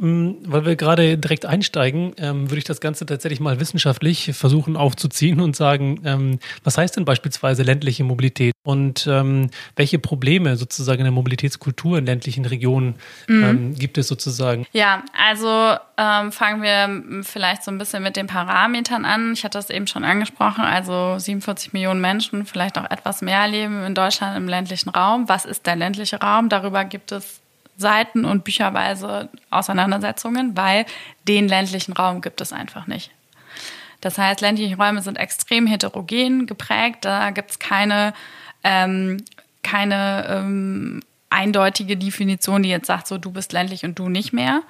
Mm, 0.00 0.34
weil 0.46 0.64
wir 0.64 0.76
gerade 0.76 1.18
direkt 1.18 1.44
einsteigen, 1.44 2.14
ähm, 2.18 2.50
würde 2.50 2.58
ich 2.58 2.64
das 2.64 2.80
Ganze 2.80 3.04
tatsächlich 3.04 3.40
mal 3.40 3.58
wissenschaftlich 3.58 4.30
versuchen 4.32 4.76
aufzuziehen 4.76 5.40
und 5.40 5.56
sagen, 5.56 6.00
ähm, 6.04 6.38
was 6.62 6.78
heißt 6.78 6.96
denn 6.96 7.04
beispielsweise 7.04 7.64
ländliche 7.64 8.04
Mobilität 8.04 8.54
und 8.64 9.08
ähm, 9.10 9.50
welche 9.74 9.98
Probleme 9.98 10.56
sozusagen 10.56 11.00
in 11.00 11.04
der 11.04 11.12
Mobilitätskultur 11.12 11.98
in 11.98 12.06
ländlichen 12.06 12.44
Regionen 12.44 12.94
mhm. 13.26 13.38
Ähm, 13.38 13.74
gibt 13.74 13.98
es 13.98 14.08
sozusagen? 14.08 14.66
Ja, 14.72 15.04
also 15.16 15.76
ähm, 15.96 16.32
fangen 16.32 16.62
wir 16.62 17.22
vielleicht 17.24 17.64
so 17.64 17.70
ein 17.70 17.78
bisschen 17.78 18.02
mit 18.02 18.16
den 18.16 18.26
Parametern 18.26 19.04
an. 19.04 19.32
Ich 19.32 19.44
hatte 19.44 19.58
das 19.58 19.70
eben 19.70 19.86
schon 19.86 20.04
angesprochen, 20.04 20.64
also 20.64 21.18
47 21.18 21.72
Millionen 21.72 22.00
Menschen, 22.00 22.46
vielleicht 22.46 22.78
auch 22.78 22.88
etwas 22.90 23.22
mehr 23.22 23.48
leben 23.48 23.84
in 23.84 23.94
Deutschland 23.94 24.36
im 24.36 24.48
ländlichen 24.48 24.90
Raum. 24.90 25.28
Was 25.28 25.44
ist 25.44 25.66
der 25.66 25.76
ländliche 25.76 26.20
Raum? 26.20 26.48
Darüber 26.48 26.84
gibt 26.84 27.12
es 27.12 27.40
Seiten 27.78 28.24
und 28.24 28.44
bücherweise 28.44 29.30
Auseinandersetzungen, 29.50 30.56
weil 30.56 30.84
den 31.26 31.48
ländlichen 31.48 31.92
Raum 31.92 32.20
gibt 32.20 32.40
es 32.40 32.52
einfach 32.52 32.86
nicht. 32.86 33.10
Das 34.00 34.18
heißt, 34.18 34.40
ländliche 34.40 34.76
Räume 34.76 35.00
sind 35.00 35.16
extrem 35.16 35.66
heterogen 35.66 36.46
geprägt. 36.46 37.04
Da 37.04 37.30
gibt 37.30 37.52
es 37.52 37.58
keine, 37.58 38.12
ähm, 38.62 39.24
keine 39.62 40.26
ähm, 40.28 41.00
eindeutige 41.30 41.96
Definition, 41.96 42.62
die 42.62 42.68
jetzt 42.68 42.86
sagt, 42.86 43.06
so 43.06 43.16
du 43.18 43.30
bist 43.30 43.52
ländlich 43.52 43.84
und 43.84 43.98
du 43.98 44.08
nicht 44.08 44.32
mehr. 44.32 44.62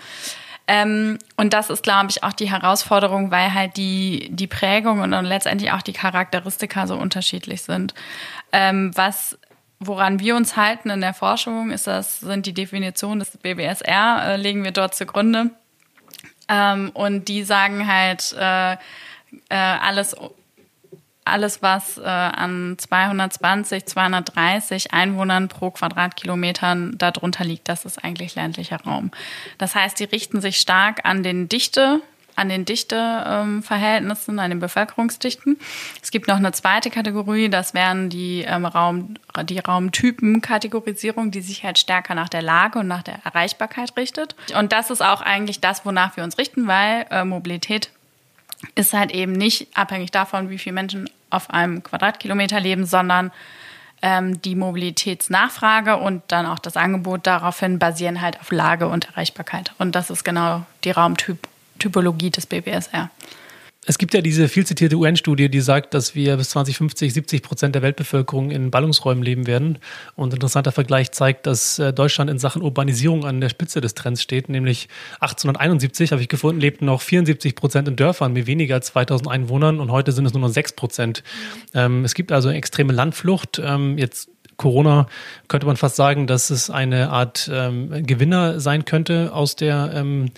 Ähm, 0.66 1.18
und 1.36 1.54
das 1.54 1.70
ist, 1.70 1.82
glaube 1.82 2.08
ich, 2.10 2.22
auch 2.22 2.34
die 2.34 2.50
Herausforderung, 2.50 3.30
weil 3.30 3.54
halt 3.54 3.78
die, 3.78 4.28
die 4.30 4.46
Prägung 4.46 5.00
und 5.00 5.12
dann 5.12 5.24
letztendlich 5.24 5.72
auch 5.72 5.80
die 5.80 5.94
Charakteristika 5.94 6.86
so 6.86 6.94
unterschiedlich 6.96 7.62
sind. 7.62 7.94
Ähm, 8.52 8.90
was 8.94 9.38
Woran 9.80 10.18
wir 10.18 10.34
uns 10.34 10.56
halten 10.56 10.90
in 10.90 11.00
der 11.00 11.14
Forschung, 11.14 11.70
ist 11.70 11.86
das, 11.86 12.20
sind 12.20 12.46
die 12.46 12.54
Definitionen 12.54 13.20
des 13.20 13.36
BBSR, 13.36 14.22
äh, 14.24 14.36
legen 14.36 14.64
wir 14.64 14.72
dort 14.72 14.94
zugrunde. 14.94 15.50
Ähm, 16.48 16.90
und 16.94 17.28
die 17.28 17.44
sagen 17.44 17.86
halt, 17.86 18.34
äh, 18.38 18.72
äh, 18.72 18.76
alles, 19.48 20.16
alles, 21.24 21.62
was 21.62 21.98
äh, 21.98 22.02
an 22.02 22.76
220, 22.78 23.86
230 23.86 24.92
Einwohnern 24.92 25.48
pro 25.48 25.70
Quadratkilometern 25.70 26.96
darunter 26.98 27.44
liegt, 27.44 27.68
das 27.68 27.84
ist 27.84 28.02
eigentlich 28.02 28.34
ländlicher 28.34 28.80
Raum. 28.80 29.10
Das 29.58 29.74
heißt, 29.74 30.00
die 30.00 30.04
richten 30.04 30.40
sich 30.40 30.56
stark 30.56 31.04
an 31.04 31.22
den 31.22 31.48
Dichte 31.48 32.00
an 32.38 32.48
den 32.48 32.64
Dichteverhältnissen, 32.64 34.38
an 34.38 34.50
den 34.50 34.60
Bevölkerungsdichten. 34.60 35.58
Es 36.02 36.10
gibt 36.10 36.28
noch 36.28 36.36
eine 36.36 36.52
zweite 36.52 36.90
Kategorie, 36.90 37.48
das 37.48 37.74
wären 37.74 38.08
die, 38.08 38.44
ähm, 38.46 38.64
Raum, 38.64 39.14
die 39.44 39.58
Raumtypen-Kategorisierung, 39.58 41.30
die 41.30 41.40
sich 41.40 41.64
halt 41.64 41.78
stärker 41.78 42.14
nach 42.14 42.28
der 42.28 42.42
Lage 42.42 42.78
und 42.78 42.88
nach 42.88 43.02
der 43.02 43.18
Erreichbarkeit 43.24 43.96
richtet. 43.96 44.36
Und 44.56 44.72
das 44.72 44.90
ist 44.90 45.02
auch 45.02 45.20
eigentlich 45.20 45.60
das, 45.60 45.84
wonach 45.84 46.16
wir 46.16 46.24
uns 46.24 46.38
richten, 46.38 46.66
weil 46.66 47.06
äh, 47.10 47.24
Mobilität 47.24 47.90
ist 48.74 48.92
halt 48.92 49.12
eben 49.12 49.32
nicht 49.32 49.68
abhängig 49.76 50.10
davon, 50.10 50.50
wie 50.50 50.58
viele 50.58 50.74
Menschen 50.74 51.10
auf 51.30 51.50
einem 51.50 51.82
Quadratkilometer 51.82 52.60
leben, 52.60 52.86
sondern 52.86 53.30
ähm, 54.02 54.40
die 54.42 54.54
Mobilitätsnachfrage 54.54 55.96
und 55.96 56.22
dann 56.28 56.46
auch 56.46 56.58
das 56.58 56.76
Angebot 56.76 57.26
daraufhin 57.26 57.78
basieren 57.78 58.20
halt 58.20 58.40
auf 58.40 58.52
Lage 58.52 58.88
und 58.88 59.06
Erreichbarkeit. 59.06 59.72
Und 59.78 59.94
das 59.94 60.10
ist 60.10 60.24
genau 60.24 60.64
die 60.84 60.90
Raumtyp 60.90 61.47
Typologie 61.78 62.30
des 62.30 62.46
BBSR. 62.46 63.10
Es 63.88 63.96
gibt 63.96 64.12
ja 64.12 64.20
diese 64.20 64.48
viel 64.48 64.66
zitierte 64.66 64.96
UN-Studie, 64.96 65.48
die 65.48 65.62
sagt, 65.62 65.94
dass 65.94 66.14
wir 66.14 66.36
bis 66.36 66.50
2050 66.50 67.14
70 67.14 67.42
Prozent 67.42 67.74
der 67.74 67.80
Weltbevölkerung 67.80 68.50
in 68.50 68.70
Ballungsräumen 68.70 69.24
leben 69.24 69.46
werden. 69.46 69.78
Und 70.14 70.34
interessanter 70.34 70.72
Vergleich 70.72 71.12
zeigt, 71.12 71.46
dass 71.46 71.78
äh, 71.78 71.94
Deutschland 71.94 72.30
in 72.30 72.38
Sachen 72.38 72.60
Urbanisierung 72.60 73.24
an 73.24 73.40
der 73.40 73.48
Spitze 73.48 73.80
des 73.80 73.94
Trends 73.94 74.20
steht. 74.20 74.50
Nämlich 74.50 74.88
1871, 75.20 76.12
habe 76.12 76.20
ich 76.20 76.28
gefunden, 76.28 76.60
lebten 76.60 76.84
noch 76.84 77.00
74 77.00 77.54
Prozent 77.54 77.88
in 77.88 77.96
Dörfern 77.96 78.34
mit 78.34 78.46
weniger 78.46 78.74
als 78.74 78.88
2000 78.88 79.26
Einwohnern 79.26 79.80
und 79.80 79.90
heute 79.90 80.12
sind 80.12 80.26
es 80.26 80.34
nur 80.34 80.42
noch 80.42 80.52
6 80.52 80.72
Prozent. 80.72 81.22
Mhm. 81.72 82.04
es 82.04 82.12
gibt 82.12 82.30
also 82.30 82.50
extreme 82.50 82.92
Landflucht. 82.92 83.58
Ähm, 83.64 83.96
jetzt 83.96 84.28
Corona 84.58 85.06
könnte 85.46 85.66
man 85.66 85.76
fast 85.76 85.96
sagen, 85.96 86.26
dass 86.26 86.50
es 86.50 86.68
eine 86.68 87.08
Art 87.08 87.48
ähm, 87.50 88.06
Gewinner 88.06 88.60
sein 88.60 88.84
könnte 88.84 89.32
aus 89.32 89.56
der 89.56 89.92
ähm, 89.94 90.30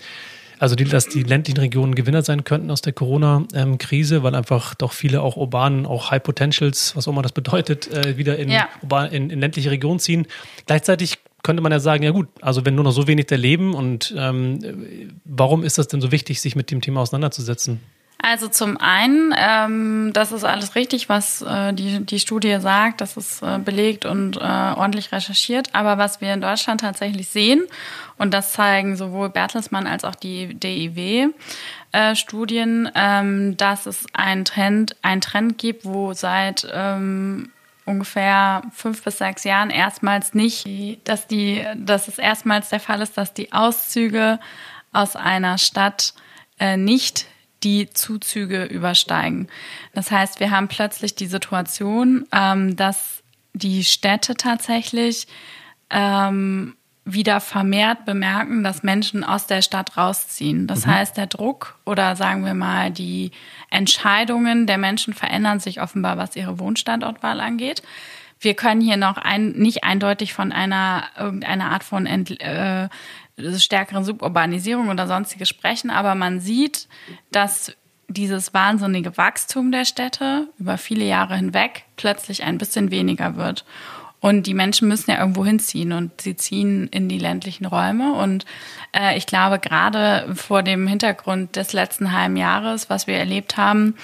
also 0.61 0.75
die, 0.75 0.83
dass 0.83 1.07
die 1.07 1.23
ländlichen 1.23 1.59
Regionen 1.59 1.95
Gewinner 1.95 2.21
sein 2.21 2.43
könnten 2.43 2.69
aus 2.69 2.81
der 2.81 2.93
Corona-Krise, 2.93 4.21
weil 4.21 4.35
einfach 4.35 4.75
doch 4.75 4.91
viele 4.91 5.23
auch 5.23 5.35
urbanen, 5.35 5.87
auch 5.87 6.11
High 6.11 6.21
Potentials, 6.21 6.95
was 6.95 7.07
auch 7.07 7.13
immer 7.13 7.23
das 7.23 7.31
bedeutet, 7.31 7.91
äh, 7.91 8.15
wieder 8.15 8.37
in, 8.37 8.51
ja. 8.51 8.69
urban, 8.83 9.11
in, 9.11 9.31
in 9.31 9.39
ländliche 9.39 9.71
Regionen 9.71 9.97
ziehen. 9.97 10.27
Gleichzeitig 10.67 11.17
könnte 11.41 11.63
man 11.63 11.71
ja 11.71 11.79
sagen, 11.79 12.03
ja 12.03 12.11
gut, 12.11 12.27
also 12.41 12.63
wenn 12.63 12.75
nur 12.75 12.83
noch 12.83 12.91
so 12.91 13.07
wenig 13.07 13.25
da 13.25 13.37
leben 13.37 13.73
und 13.73 14.13
ähm, 14.15 14.59
warum 15.25 15.63
ist 15.63 15.79
das 15.79 15.87
denn 15.87 15.99
so 15.99 16.11
wichtig, 16.11 16.39
sich 16.41 16.55
mit 16.55 16.69
dem 16.69 16.79
Thema 16.79 17.01
auseinanderzusetzen? 17.01 17.79
Also 18.23 18.47
zum 18.49 18.77
einen, 18.77 19.33
ähm, 19.35 20.11
das 20.13 20.31
ist 20.31 20.43
alles 20.43 20.75
richtig, 20.75 21.09
was 21.09 21.41
äh, 21.41 21.73
die, 21.73 22.05
die 22.05 22.19
Studie 22.19 22.57
sagt, 22.59 23.01
das 23.01 23.17
ist 23.17 23.41
äh, 23.41 23.57
belegt 23.57 24.05
und 24.05 24.37
äh, 24.37 24.39
ordentlich 24.39 25.11
recherchiert. 25.11 25.73
Aber 25.73 25.97
was 25.97 26.21
wir 26.21 26.31
in 26.31 26.41
Deutschland 26.41 26.81
tatsächlich 26.81 27.29
sehen, 27.29 27.63
und 28.19 28.31
das 28.31 28.53
zeigen 28.53 28.95
sowohl 28.95 29.29
Bertelsmann 29.29 29.87
als 29.87 30.03
auch 30.03 30.13
die 30.13 30.53
DIW-Studien, 30.53 31.31
äh, 32.85 32.91
ähm, 32.93 33.57
dass 33.57 33.87
es 33.87 34.05
einen 34.13 34.45
Trend, 34.45 34.95
einen 35.01 35.21
Trend 35.21 35.57
gibt, 35.57 35.83
wo 35.85 36.13
seit 36.13 36.67
ähm, 36.71 37.49
ungefähr 37.85 38.61
fünf 38.71 39.03
bis 39.03 39.17
sechs 39.17 39.43
Jahren 39.43 39.71
erstmals 39.71 40.35
nicht, 40.35 40.67
dass 41.05 41.25
die, 41.25 41.65
dass 41.75 42.07
es 42.07 42.19
erstmals 42.19 42.69
der 42.69 42.79
Fall 42.79 43.01
ist, 43.01 43.17
dass 43.17 43.33
die 43.33 43.51
Auszüge 43.51 44.39
aus 44.93 45.15
einer 45.15 45.57
Stadt 45.57 46.13
äh, 46.59 46.77
nicht 46.77 47.25
die 47.63 47.89
Zuzüge 47.91 48.65
übersteigen. 48.65 49.47
Das 49.93 50.11
heißt, 50.11 50.39
wir 50.39 50.51
haben 50.51 50.67
plötzlich 50.67 51.15
die 51.15 51.27
Situation, 51.27 52.25
ähm, 52.31 52.75
dass 52.75 53.23
die 53.53 53.83
Städte 53.83 54.35
tatsächlich 54.35 55.27
ähm, 55.89 56.75
wieder 57.03 57.39
vermehrt 57.39 58.05
bemerken, 58.05 58.63
dass 58.63 58.83
Menschen 58.83 59.23
aus 59.23 59.47
der 59.47 59.61
Stadt 59.61 59.97
rausziehen. 59.97 60.67
Das 60.67 60.85
mhm. 60.85 60.91
heißt, 60.91 61.17
der 61.17 61.27
Druck 61.27 61.79
oder 61.85 62.15
sagen 62.15 62.45
wir 62.45 62.53
mal 62.53 62.91
die 62.91 63.31
Entscheidungen 63.69 64.67
der 64.67 64.77
Menschen 64.77 65.13
verändern 65.13 65.59
sich 65.59 65.81
offenbar, 65.81 66.17
was 66.17 66.35
ihre 66.35 66.59
Wohnstandortwahl 66.59 67.39
angeht. 67.39 67.81
Wir 68.39 68.55
können 68.55 68.81
hier 68.81 68.97
noch 68.97 69.17
ein, 69.17 69.51
nicht 69.51 69.83
eindeutig 69.83 70.33
von 70.33 70.51
einer 70.51 71.03
irgendeiner 71.17 71.71
Art 71.71 71.83
von 71.83 72.07
Ent, 72.07 72.41
äh, 72.41 72.89
stärkeren 73.37 74.03
Suburbanisierung 74.03 74.89
oder 74.89 75.07
sonstiges 75.07 75.49
sprechen, 75.49 75.89
aber 75.89 76.15
man 76.15 76.39
sieht, 76.39 76.87
dass 77.31 77.73
dieses 78.07 78.53
wahnsinnige 78.53 79.17
Wachstum 79.17 79.71
der 79.71 79.85
Städte 79.85 80.47
über 80.59 80.77
viele 80.77 81.05
Jahre 81.05 81.35
hinweg 81.35 81.85
plötzlich 81.95 82.43
ein 82.43 82.57
bisschen 82.57 82.91
weniger 82.91 83.35
wird. 83.35 83.65
Und 84.19 84.45
die 84.45 84.53
Menschen 84.53 84.87
müssen 84.87 85.09
ja 85.09 85.19
irgendwo 85.19 85.43
hinziehen 85.43 85.93
und 85.93 86.21
sie 86.21 86.35
ziehen 86.35 86.87
in 86.89 87.09
die 87.09 87.17
ländlichen 87.17 87.65
Räume. 87.65 88.13
Und 88.13 88.45
äh, 88.95 89.17
ich 89.17 89.25
glaube, 89.25 89.57
gerade 89.57 90.35
vor 90.35 90.61
dem 90.61 90.85
Hintergrund 90.85 91.55
des 91.55 91.73
letzten 91.73 92.11
halben 92.11 92.37
Jahres, 92.37 92.87
was 92.87 93.07
wir 93.07 93.15
erlebt 93.15 93.57
haben, 93.57 93.95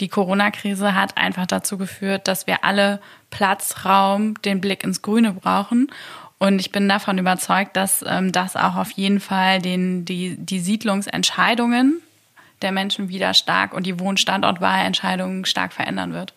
die 0.00 0.08
Corona-Krise 0.08 0.94
hat 0.94 1.18
einfach 1.18 1.46
dazu 1.46 1.76
geführt, 1.76 2.28
dass 2.28 2.46
wir 2.46 2.64
alle 2.64 3.00
Platz, 3.28 3.84
Raum, 3.84 4.40
den 4.42 4.62
Blick 4.62 4.84
ins 4.84 5.02
Grüne 5.02 5.32
brauchen. 5.34 5.90
Und 6.38 6.60
ich 6.60 6.70
bin 6.70 6.88
davon 6.88 7.18
überzeugt, 7.18 7.76
dass 7.76 8.04
ähm, 8.06 8.30
das 8.32 8.54
auch 8.54 8.76
auf 8.76 8.92
jeden 8.92 9.20
Fall 9.20 9.60
den, 9.60 10.04
die, 10.04 10.36
die 10.36 10.60
Siedlungsentscheidungen 10.60 12.00
der 12.62 12.72
Menschen 12.72 13.08
wieder 13.08 13.34
stark 13.34 13.72
und 13.72 13.86
die 13.86 13.98
Wohnstandortwahlentscheidungen 13.98 15.44
stark 15.44 15.72
verändern 15.72 16.12
wird. 16.12 16.34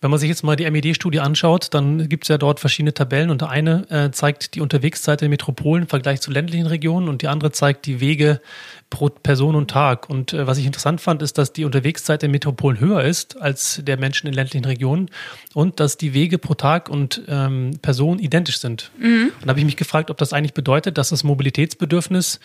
Wenn 0.00 0.10
man 0.10 0.18
sich 0.18 0.30
jetzt 0.30 0.42
mal 0.42 0.56
die 0.56 0.68
MED-Studie 0.68 1.20
anschaut, 1.20 1.74
dann 1.74 2.08
gibt 2.08 2.24
es 2.24 2.28
ja 2.28 2.38
dort 2.38 2.58
verschiedene 2.58 2.94
Tabellen 2.94 3.28
und 3.28 3.42
eine 3.42 3.86
äh, 3.90 4.10
zeigt 4.10 4.54
die 4.54 4.62
Unterwegszeit 4.62 5.20
der 5.20 5.28
Metropolen 5.28 5.82
im 5.82 5.88
Vergleich 5.88 6.22
zu 6.22 6.30
ländlichen 6.30 6.66
Regionen 6.66 7.08
und 7.08 7.20
die 7.20 7.28
andere 7.28 7.52
zeigt 7.52 7.84
die 7.84 8.00
Wege 8.00 8.40
pro 8.90 9.08
Person 9.08 9.54
und 9.54 9.70
Tag. 9.70 10.10
Und 10.10 10.32
äh, 10.32 10.46
was 10.46 10.58
ich 10.58 10.66
interessant 10.66 11.00
fand, 11.00 11.22
ist, 11.22 11.38
dass 11.38 11.52
die 11.52 11.64
Unterwegszeit 11.64 12.22
der 12.22 12.28
Metropolen 12.28 12.80
höher 12.80 13.02
ist 13.02 13.40
als 13.40 13.80
der 13.82 13.96
Menschen 13.96 14.26
in 14.26 14.34
ländlichen 14.34 14.64
Regionen 14.64 15.10
und 15.54 15.80
dass 15.80 15.96
die 15.96 16.12
Wege 16.12 16.38
pro 16.38 16.54
Tag 16.54 16.88
und 16.88 17.22
ähm, 17.28 17.78
Person 17.80 18.18
identisch 18.18 18.58
sind. 18.58 18.90
Mhm. 18.98 19.32
Und 19.40 19.46
da 19.46 19.50
habe 19.50 19.60
ich 19.60 19.66
mich 19.66 19.76
gefragt, 19.76 20.10
ob 20.10 20.18
das 20.18 20.32
eigentlich 20.32 20.54
bedeutet, 20.54 20.98
dass 20.98 21.10
das 21.10 21.24
Mobilitätsbedürfnis 21.24 22.40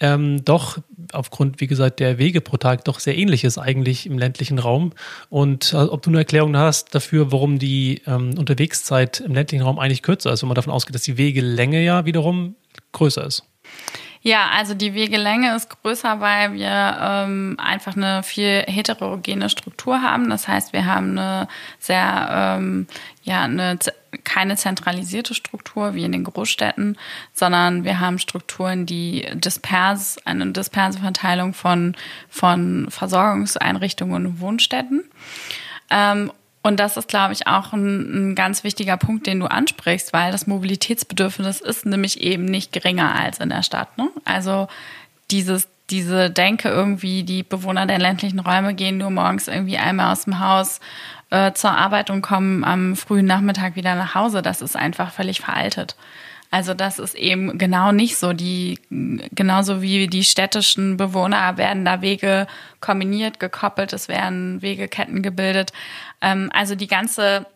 ähm, 0.00 0.42
doch 0.44 0.78
aufgrund, 1.12 1.60
wie 1.60 1.66
gesagt, 1.66 2.00
der 2.00 2.18
Wege 2.18 2.40
pro 2.40 2.56
Tag 2.56 2.84
doch 2.84 3.00
sehr 3.00 3.16
ähnlich 3.16 3.44
ist 3.44 3.58
eigentlich 3.58 4.06
im 4.06 4.18
ländlichen 4.18 4.58
Raum. 4.58 4.92
Und 5.28 5.74
äh, 5.74 5.76
ob 5.76 6.02
du 6.02 6.10
eine 6.10 6.18
Erklärung 6.18 6.56
hast 6.56 6.94
dafür, 6.94 7.30
warum 7.30 7.58
die 7.58 8.00
ähm, 8.06 8.38
Unterwegszeit 8.38 9.20
im 9.20 9.34
ländlichen 9.34 9.62
Raum 9.62 9.78
eigentlich 9.78 10.02
kürzer 10.02 10.32
ist, 10.32 10.42
wenn 10.42 10.48
man 10.48 10.54
davon 10.54 10.72
ausgeht, 10.72 10.94
dass 10.94 11.02
die 11.02 11.18
Wegelänge 11.18 11.82
ja 11.84 12.06
wiederum 12.06 12.54
größer 12.92 13.26
ist. 13.26 13.44
Ja, 14.22 14.50
also 14.54 14.74
die 14.74 14.92
Wegelänge 14.92 15.56
ist 15.56 15.70
größer, 15.70 16.20
weil 16.20 16.52
wir 16.52 16.98
ähm, 17.00 17.56
einfach 17.58 17.96
eine 17.96 18.22
viel 18.22 18.64
heterogene 18.66 19.48
Struktur 19.48 20.02
haben. 20.02 20.28
Das 20.28 20.46
heißt, 20.46 20.74
wir 20.74 20.84
haben 20.84 21.18
eine 21.18 21.48
sehr, 21.78 22.58
ähm, 22.58 22.86
ja, 23.22 23.44
eine, 23.44 23.78
keine 24.24 24.56
zentralisierte 24.56 25.32
Struktur 25.32 25.94
wie 25.94 26.04
in 26.04 26.12
den 26.12 26.24
Großstädten, 26.24 26.98
sondern 27.32 27.84
wir 27.84 27.98
haben 27.98 28.18
Strukturen, 28.18 28.84
die 28.84 29.26
dispers, 29.32 30.18
eine 30.26 30.52
disperse 30.52 30.98
Verteilung 30.98 31.54
von, 31.54 31.96
von 32.28 32.88
Versorgungseinrichtungen 32.90 34.26
und 34.26 34.40
Wohnstätten. 34.40 35.04
Ähm, 35.88 36.30
und 36.62 36.78
das 36.78 36.96
ist, 36.96 37.08
glaube 37.08 37.32
ich, 37.32 37.46
auch 37.46 37.72
ein, 37.72 38.30
ein, 38.30 38.34
ganz 38.34 38.64
wichtiger 38.64 38.96
Punkt, 38.96 39.26
den 39.26 39.40
du 39.40 39.46
ansprichst, 39.46 40.12
weil 40.12 40.30
das 40.30 40.46
Mobilitätsbedürfnis 40.46 41.60
ist 41.60 41.86
nämlich 41.86 42.20
eben 42.20 42.44
nicht 42.44 42.72
geringer 42.72 43.14
als 43.14 43.38
in 43.38 43.48
der 43.48 43.62
Stadt. 43.62 43.96
Ne? 43.96 44.10
Also 44.26 44.68
dieses, 45.30 45.68
diese 45.88 46.30
Denke 46.30 46.68
irgendwie, 46.68 47.22
die 47.22 47.42
Bewohner 47.42 47.86
der 47.86 47.98
ländlichen 47.98 48.40
Räume 48.40 48.74
gehen 48.74 48.98
nur 48.98 49.10
morgens 49.10 49.48
irgendwie 49.48 49.78
einmal 49.78 50.12
aus 50.12 50.24
dem 50.24 50.38
Haus 50.38 50.80
äh, 51.30 51.52
zur 51.52 51.72
Arbeit 51.72 52.10
und 52.10 52.20
kommen 52.20 52.62
am 52.62 52.94
frühen 52.94 53.26
Nachmittag 53.26 53.76
wieder 53.76 53.94
nach 53.94 54.14
Hause, 54.14 54.42
das 54.42 54.60
ist 54.60 54.76
einfach 54.76 55.12
völlig 55.12 55.40
veraltet. 55.40 55.96
Also 56.50 56.74
das 56.74 56.98
ist 56.98 57.14
eben 57.14 57.58
genau 57.58 57.92
nicht 57.92 58.16
so. 58.16 58.32
Die 58.32 58.78
genauso 58.90 59.82
wie 59.82 60.08
die 60.08 60.24
städtischen 60.24 60.96
Bewohner 60.96 61.56
werden 61.56 61.84
da 61.84 62.02
Wege 62.02 62.46
kombiniert, 62.80 63.38
gekoppelt, 63.38 63.92
es 63.92 64.08
werden 64.08 64.60
Wegeketten 64.60 65.22
gebildet. 65.22 65.72
Ähm, 66.20 66.50
also 66.52 66.74
die 66.74 66.88
ganze 66.88 67.46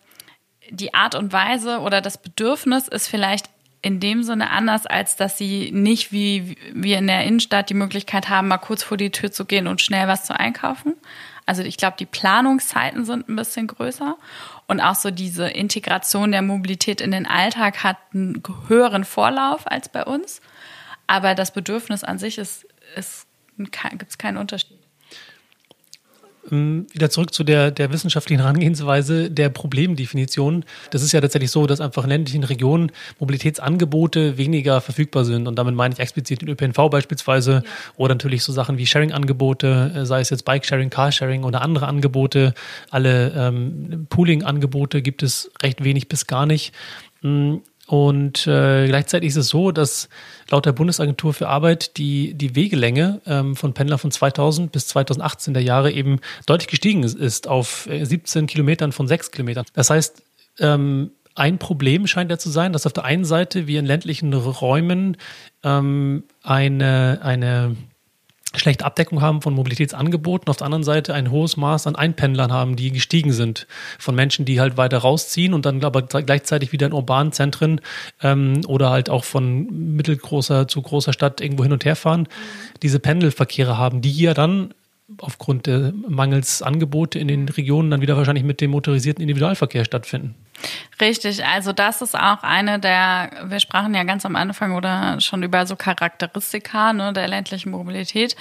die 0.69 0.93
Art 0.93 1.15
und 1.15 1.31
Weise 1.31 1.79
oder 1.79 2.01
das 2.01 2.17
Bedürfnis 2.17 2.87
ist 2.87 3.07
vielleicht 3.07 3.49
in 3.81 3.99
dem 3.99 4.23
Sinne 4.23 4.49
anders, 4.49 4.87
als 4.87 5.15
dass 5.15 5.37
sie 5.37 5.69
nicht 5.71 6.11
wie 6.11 6.57
wir 6.73 6.97
in 6.97 7.05
der 7.05 7.23
Innenstadt 7.23 7.69
die 7.69 7.75
Möglichkeit 7.75 8.29
haben, 8.29 8.47
mal 8.47 8.57
kurz 8.57 8.81
vor 8.81 8.97
die 8.97 9.11
Tür 9.11 9.31
zu 9.31 9.45
gehen 9.45 9.67
und 9.67 9.79
schnell 9.79 10.07
was 10.07 10.25
zu 10.25 10.37
einkaufen. 10.39 10.95
Also 11.45 11.61
ich 11.61 11.77
glaube, 11.77 11.97
die 11.99 12.07
Planungszeiten 12.07 13.05
sind 13.05 13.29
ein 13.29 13.35
bisschen 13.35 13.67
größer 13.67 14.17
und 14.67 14.81
auch 14.81 14.95
so 14.95 15.11
diese 15.11 15.47
Integration 15.47 16.31
der 16.31 16.41
Mobilität 16.41 17.01
in 17.01 17.11
den 17.11 17.25
Alltag 17.25 17.83
hat 17.83 17.97
einen 18.13 18.41
höheren 18.67 19.05
Vorlauf 19.05 19.69
als 19.69 19.89
bei 19.89 20.03
uns. 20.03 20.41
Aber 21.07 21.35
das 21.35 21.51
Bedürfnis 21.51 22.03
an 22.03 22.17
sich 22.17 22.37
ist, 22.37 22.65
ist 22.95 23.27
gibt 23.57 24.09
es 24.09 24.17
keinen 24.17 24.37
Unterschied. 24.37 24.79
Ähm, 26.51 26.87
wieder 26.91 27.09
zurück 27.09 27.33
zu 27.33 27.43
der, 27.43 27.71
der 27.71 27.91
wissenschaftlichen 27.91 28.41
Herangehensweise 28.41 29.31
der 29.31 29.49
Problemdefinition. 29.49 30.65
Das 30.91 31.01
ist 31.01 31.11
ja 31.11 31.21
tatsächlich 31.21 31.51
so, 31.51 31.67
dass 31.67 31.81
einfach 31.81 32.03
in 32.03 32.09
ländlichen 32.09 32.43
Regionen 32.43 32.91
Mobilitätsangebote 33.19 34.37
weniger 34.37 34.81
verfügbar 34.81 35.25
sind. 35.25 35.47
Und 35.47 35.57
damit 35.57 35.75
meine 35.75 35.93
ich 35.93 35.99
explizit 35.99 36.41
den 36.41 36.49
ÖPNV 36.49 36.89
beispielsweise 36.89 37.63
ja. 37.65 37.71
oder 37.97 38.15
natürlich 38.15 38.43
so 38.43 38.53
Sachen 38.53 38.77
wie 38.77 38.85
Sharing-Angebote, 38.85 39.91
äh, 39.95 40.05
sei 40.05 40.21
es 40.21 40.29
jetzt 40.29 40.45
Bike-Sharing, 40.45 40.89
Car-Sharing 40.89 41.43
oder 41.43 41.61
andere 41.61 41.87
Angebote. 41.87 42.53
Alle 42.89 43.31
ähm, 43.35 44.07
Pooling-Angebote 44.09 45.01
gibt 45.01 45.23
es 45.23 45.51
recht 45.61 45.83
wenig 45.83 46.07
bis 46.07 46.27
gar 46.27 46.45
nicht. 46.45 46.73
Und 47.87 48.47
äh, 48.47 48.87
gleichzeitig 48.87 49.29
ist 49.29 49.35
es 49.35 49.49
so, 49.49 49.71
dass 49.71 50.09
laut 50.49 50.65
der 50.65 50.71
Bundesagentur 50.71 51.33
für 51.33 51.47
Arbeit 51.47 51.97
die, 51.97 52.33
die 52.33 52.55
Wegelänge 52.55 53.21
ähm, 53.27 53.55
von 53.55 53.73
Pendler 53.73 53.99
von 53.99 54.09
2000 54.09 54.71
bis 54.71 54.87
2018 54.87 55.53
der 55.53 55.61
Jahre 55.63 55.91
eben 55.91 56.19
deutlich 56.47 56.67
gestiegen 56.67 57.03
ist 57.03 57.47
auf 57.47 57.87
17 57.89 58.43
äh, 58.43 58.47
Kilometern 58.47 58.91
von 58.91 59.07
6 59.07 59.31
Kilometern. 59.31 59.65
Das 59.73 59.91
heißt, 59.91 60.23
ähm, 60.59 61.11
ein 61.35 61.59
Problem 61.59 62.07
scheint 62.07 62.31
ja 62.31 62.37
zu 62.37 62.49
sein, 62.49 62.73
dass 62.73 62.85
auf 62.87 62.93
der 62.93 63.03
einen 63.03 63.25
Seite 63.25 63.67
wir 63.67 63.79
in 63.79 63.85
ländlichen 63.85 64.33
Räumen 64.33 65.17
ähm, 65.63 66.23
eine, 66.41 67.19
eine 67.21 67.75
schlechte 68.59 68.85
Abdeckung 68.85 69.21
haben 69.21 69.41
von 69.41 69.53
Mobilitätsangeboten, 69.53 70.49
auf 70.49 70.57
der 70.57 70.65
anderen 70.65 70.83
Seite 70.83 71.13
ein 71.13 71.31
hohes 71.31 71.57
Maß 71.57 71.87
an 71.87 71.95
Einpendlern 71.95 72.51
haben, 72.51 72.75
die 72.75 72.91
gestiegen 72.91 73.31
sind 73.31 73.67
von 73.99 74.15
Menschen, 74.15 74.45
die 74.45 74.59
halt 74.59 74.77
weiter 74.77 74.99
rausziehen 74.99 75.53
und 75.53 75.65
dann 75.65 75.83
aber 75.83 76.01
gleichzeitig 76.03 76.71
wieder 76.71 76.87
in 76.87 76.93
urbanen 76.93 77.31
Zentren 77.31 77.81
ähm, 78.21 78.61
oder 78.67 78.89
halt 78.89 79.09
auch 79.09 79.23
von 79.23 79.95
mittelgroßer 79.95 80.67
zu 80.67 80.81
großer 80.81 81.13
Stadt 81.13 81.41
irgendwo 81.41 81.63
hin 81.63 81.73
und 81.73 81.85
her 81.85 81.95
fahren, 81.95 82.21
mhm. 82.21 82.79
diese 82.83 82.99
Pendelverkehre 82.99 83.77
haben, 83.77 84.01
die 84.01 84.11
hier 84.11 84.33
dann 84.33 84.73
aufgrund 85.19 85.67
der 85.67 85.93
Mangels 86.07 86.63
Angebote 86.63 87.19
in 87.19 87.27
den 87.27 87.47
Regionen 87.47 87.91
dann 87.91 88.01
wieder 88.01 88.17
wahrscheinlich 88.17 88.43
mit 88.43 88.59
dem 88.59 88.71
motorisierten 88.71 89.21
Individualverkehr 89.21 89.85
stattfinden. 89.85 90.33
Richtig, 90.99 91.45
also 91.45 91.73
das 91.73 92.01
ist 92.01 92.15
auch 92.17 92.41
eine 92.41 92.79
der, 92.79 93.29
wir 93.43 93.59
sprachen 93.59 93.93
ja 93.93 94.03
ganz 94.03 94.25
am 94.25 94.35
Anfang 94.35 94.73
oder 94.73 95.19
schon 95.19 95.43
über 95.43 95.67
so 95.67 95.75
Charakteristika 95.75 96.93
ne, 96.93 97.13
der 97.13 97.27
ländlichen 97.27 97.71
Mobilität. 97.71 98.35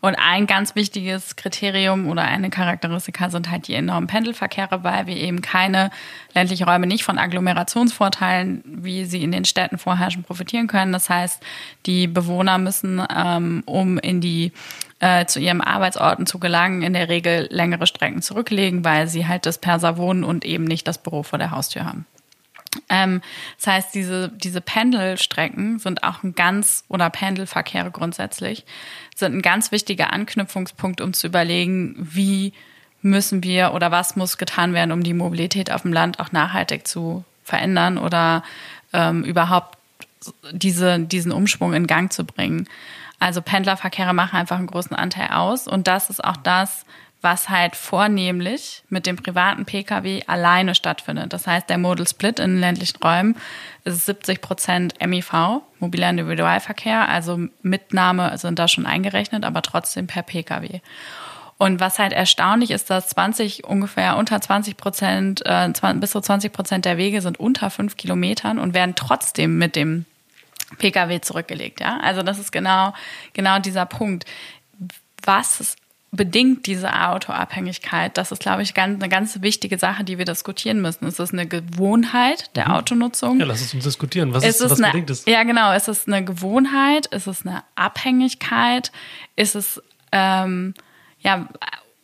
Und 0.00 0.16
ein 0.16 0.46
ganz 0.46 0.74
wichtiges 0.74 1.36
Kriterium 1.36 2.08
oder 2.08 2.22
eine 2.22 2.50
Charakteristika 2.50 3.30
sind 3.30 3.50
halt 3.50 3.68
die 3.68 3.74
enormen 3.74 4.08
Pendelverkehre, 4.08 4.82
weil 4.82 5.06
wir 5.06 5.16
eben 5.16 5.40
keine 5.40 5.90
ländlichen 6.34 6.68
Räume 6.68 6.86
nicht 6.86 7.04
von 7.04 7.18
Agglomerationsvorteilen, 7.18 8.62
wie 8.64 9.04
sie 9.04 9.22
in 9.22 9.32
den 9.32 9.44
Städten 9.44 9.78
vorherrschen, 9.78 10.24
profitieren 10.24 10.66
können. 10.66 10.92
Das 10.92 11.08
heißt, 11.08 11.42
die 11.86 12.08
Bewohner 12.08 12.58
müssen, 12.58 13.00
ähm, 13.16 13.62
um 13.64 13.98
in 13.98 14.20
die 14.20 14.52
äh, 15.00 15.26
zu 15.26 15.40
ihrem 15.40 15.60
Arbeitsorten 15.60 16.26
zu 16.26 16.38
gelangen, 16.38 16.82
in 16.82 16.92
der 16.92 17.08
Regel 17.08 17.48
längere 17.50 17.86
Strecken 17.86 18.22
zurücklegen, 18.22 18.84
weil 18.84 19.08
sie 19.08 19.26
halt 19.26 19.46
das 19.46 19.58
Perser 19.58 19.96
wohnen 19.96 20.24
und 20.24 20.44
eben 20.44 20.64
nicht 20.64 20.86
das 20.86 20.98
Büro 20.98 21.22
vor 21.22 21.38
der 21.38 21.50
Haustür 21.50 21.84
haben. 21.84 22.06
Ähm, 22.88 23.20
das 23.56 23.66
heißt, 23.66 23.94
diese, 23.94 24.28
diese 24.28 24.60
Pendelstrecken 24.60 25.78
sind 25.78 26.04
auch 26.04 26.22
ein 26.22 26.34
ganz, 26.34 26.84
oder 26.88 27.10
Pendelverkehre 27.10 27.90
grundsätzlich, 27.90 28.64
sind 29.16 29.34
ein 29.34 29.42
ganz 29.42 29.72
wichtiger 29.72 30.12
Anknüpfungspunkt, 30.12 31.00
um 31.00 31.12
zu 31.12 31.26
überlegen, 31.26 31.96
wie 31.98 32.52
müssen 33.02 33.42
wir 33.42 33.72
oder 33.72 33.90
was 33.90 34.16
muss 34.16 34.38
getan 34.38 34.74
werden, 34.74 34.92
um 34.92 35.02
die 35.02 35.14
Mobilität 35.14 35.72
auf 35.72 35.82
dem 35.82 35.92
Land 35.92 36.20
auch 36.20 36.32
nachhaltig 36.32 36.86
zu 36.86 37.24
verändern 37.42 37.98
oder 37.98 38.44
ähm, 38.92 39.24
überhaupt 39.24 39.78
diese, 40.52 41.00
diesen 41.00 41.32
Umschwung 41.32 41.74
in 41.74 41.86
Gang 41.86 42.12
zu 42.12 42.24
bringen. 42.24 42.68
Also 43.18 43.42
Pendlerverkehre 43.42 44.14
machen 44.14 44.36
einfach 44.36 44.58
einen 44.58 44.66
großen 44.66 44.96
Anteil 44.96 45.30
aus 45.30 45.68
und 45.68 45.86
das 45.86 46.10
ist 46.10 46.24
auch 46.24 46.36
das, 46.38 46.84
was 47.22 47.50
halt 47.50 47.76
vornehmlich 47.76 48.82
mit 48.88 49.06
dem 49.06 49.16
privaten 49.16 49.66
Pkw 49.66 50.22
alleine 50.26 50.74
stattfindet. 50.74 51.32
Das 51.32 51.46
heißt, 51.46 51.68
der 51.68 51.76
Modal 51.76 52.08
Split 52.08 52.38
in 52.38 52.58
ländlichen 52.58 52.96
Räumen 53.02 53.36
ist 53.84 54.06
70 54.06 54.40
Prozent 54.40 54.94
MIV, 55.06 55.60
mobiler 55.80 56.08
Individualverkehr, 56.10 57.08
also 57.08 57.38
Mitnahme 57.62 58.36
sind 58.38 58.58
da 58.58 58.68
schon 58.68 58.86
eingerechnet, 58.86 59.44
aber 59.44 59.60
trotzdem 59.60 60.06
per 60.06 60.22
Pkw. 60.22 60.80
Und 61.60 61.78
was 61.78 61.98
halt 61.98 62.14
erstaunlich 62.14 62.70
ist, 62.70 62.88
dass 62.88 63.08
20, 63.08 63.64
ungefähr 63.64 64.16
unter 64.16 64.40
20 64.40 64.78
Prozent, 64.78 65.42
äh, 65.44 65.70
bis 65.96 66.12
zu 66.12 66.22
20 66.22 66.54
Prozent 66.54 66.86
der 66.86 66.96
Wege 66.96 67.20
sind 67.20 67.38
unter 67.38 67.68
fünf 67.68 67.98
Kilometern 67.98 68.58
und 68.58 68.72
werden 68.72 68.94
trotzdem 68.94 69.58
mit 69.58 69.76
dem 69.76 70.06
Pkw 70.78 71.20
zurückgelegt. 71.20 71.80
Ja, 71.80 72.00
also 72.00 72.22
das 72.22 72.38
ist 72.38 72.50
genau, 72.50 72.94
genau 73.34 73.58
dieser 73.58 73.84
Punkt. 73.84 74.24
Was 75.22 75.76
bedingt 76.12 76.64
diese 76.64 76.98
Autoabhängigkeit? 76.98 78.16
Das 78.16 78.32
ist, 78.32 78.40
glaube 78.40 78.62
ich, 78.62 78.72
ganz, 78.72 78.98
eine 78.98 79.10
ganz 79.10 79.42
wichtige 79.42 79.76
Sache, 79.76 80.02
die 80.02 80.16
wir 80.16 80.24
diskutieren 80.24 80.80
müssen. 80.80 81.06
Ist 81.06 81.20
es 81.20 81.30
eine 81.30 81.46
Gewohnheit 81.46 82.56
der 82.56 82.68
mhm. 82.68 82.74
Autonutzung? 82.76 83.38
Ja, 83.38 83.44
lass 83.44 83.60
es 83.60 83.74
uns 83.74 83.84
diskutieren. 83.84 84.32
Was 84.32 84.44
ist, 84.44 84.62
ist 84.62 84.70
was 84.70 84.78
eine, 84.78 84.92
bedingt 84.92 85.10
es? 85.10 85.26
Ja, 85.26 85.42
genau. 85.42 85.74
Ist 85.74 85.88
es 85.88 86.06
eine 86.06 86.24
Gewohnheit? 86.24 87.04
Ist 87.08 87.26
es 87.26 87.44
eine 87.44 87.64
Abhängigkeit? 87.74 88.92
Ist 89.36 89.56
es 89.56 89.82
ähm, 90.10 90.72
ja, 91.20 91.48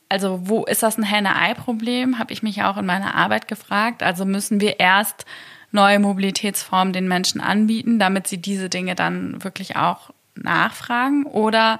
also 0.08 0.40
wo 0.48 0.64
ist 0.64 0.82
das 0.82 0.98
ein 0.98 1.02
Henne-Ei-Problem, 1.02 2.18
habe 2.18 2.32
ich 2.32 2.42
mich 2.42 2.62
auch 2.62 2.76
in 2.76 2.86
meiner 2.86 3.14
Arbeit 3.14 3.48
gefragt. 3.48 4.02
Also 4.02 4.24
müssen 4.24 4.60
wir 4.60 4.78
erst 4.78 5.24
neue 5.72 5.98
Mobilitätsformen 5.98 6.92
den 6.92 7.08
Menschen 7.08 7.40
anbieten, 7.40 7.98
damit 7.98 8.26
sie 8.26 8.38
diese 8.38 8.68
Dinge 8.68 8.94
dann 8.94 9.42
wirklich 9.42 9.76
auch 9.76 10.10
nachfragen? 10.34 11.24
Oder 11.24 11.78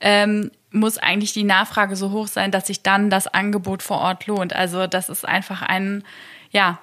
ähm, 0.00 0.50
muss 0.72 0.98
eigentlich 0.98 1.32
die 1.32 1.44
Nachfrage 1.44 1.96
so 1.96 2.10
hoch 2.10 2.28
sein, 2.28 2.50
dass 2.50 2.66
sich 2.66 2.82
dann 2.82 3.10
das 3.10 3.26
Angebot 3.26 3.82
vor 3.82 3.98
Ort 3.98 4.26
lohnt? 4.26 4.54
Also 4.54 4.86
das 4.86 5.08
ist 5.08 5.26
einfach 5.26 5.62
ein, 5.62 6.04
ja, 6.50 6.78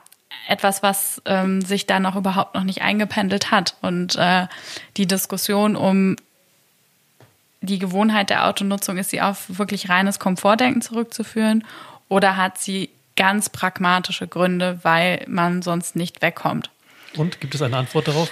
etwas, 0.48 0.84
was 0.84 1.22
ähm, 1.26 1.62
sich 1.62 1.88
da 1.88 2.00
noch 2.00 2.16
überhaupt 2.16 2.56
noch 2.56 2.64
nicht 2.64 2.82
eingependelt 2.82 3.52
hat. 3.52 3.76
Und 3.82 4.16
äh, 4.16 4.48
die 4.96 5.08
Diskussion 5.08 5.76
um 5.76 6.16
die 7.68 7.80
Gewohnheit 7.80 8.32
der 8.32 8.48
Autonutzung, 8.48 8.98
ist 8.98 9.12
sie 9.12 9.22
auf 9.22 9.46
wirklich 9.60 9.90
reines 9.90 10.20
Komfortdenken 10.20 10.82
zurückzuführen 10.82 11.64
oder 12.10 12.38
hat 12.38 12.58
sie 12.58 12.90
ganz 13.16 13.50
pragmatische 13.50 14.28
Gründe, 14.28 14.80
weil 14.84 15.24
man 15.28 15.62
sonst 15.62 15.96
nicht 15.96 16.22
wegkommt? 16.22 16.70
Und 17.16 17.42
gibt 17.42 17.56
es 17.56 17.62
eine 17.62 17.78
Antwort 17.78 18.08
darauf? 18.08 18.32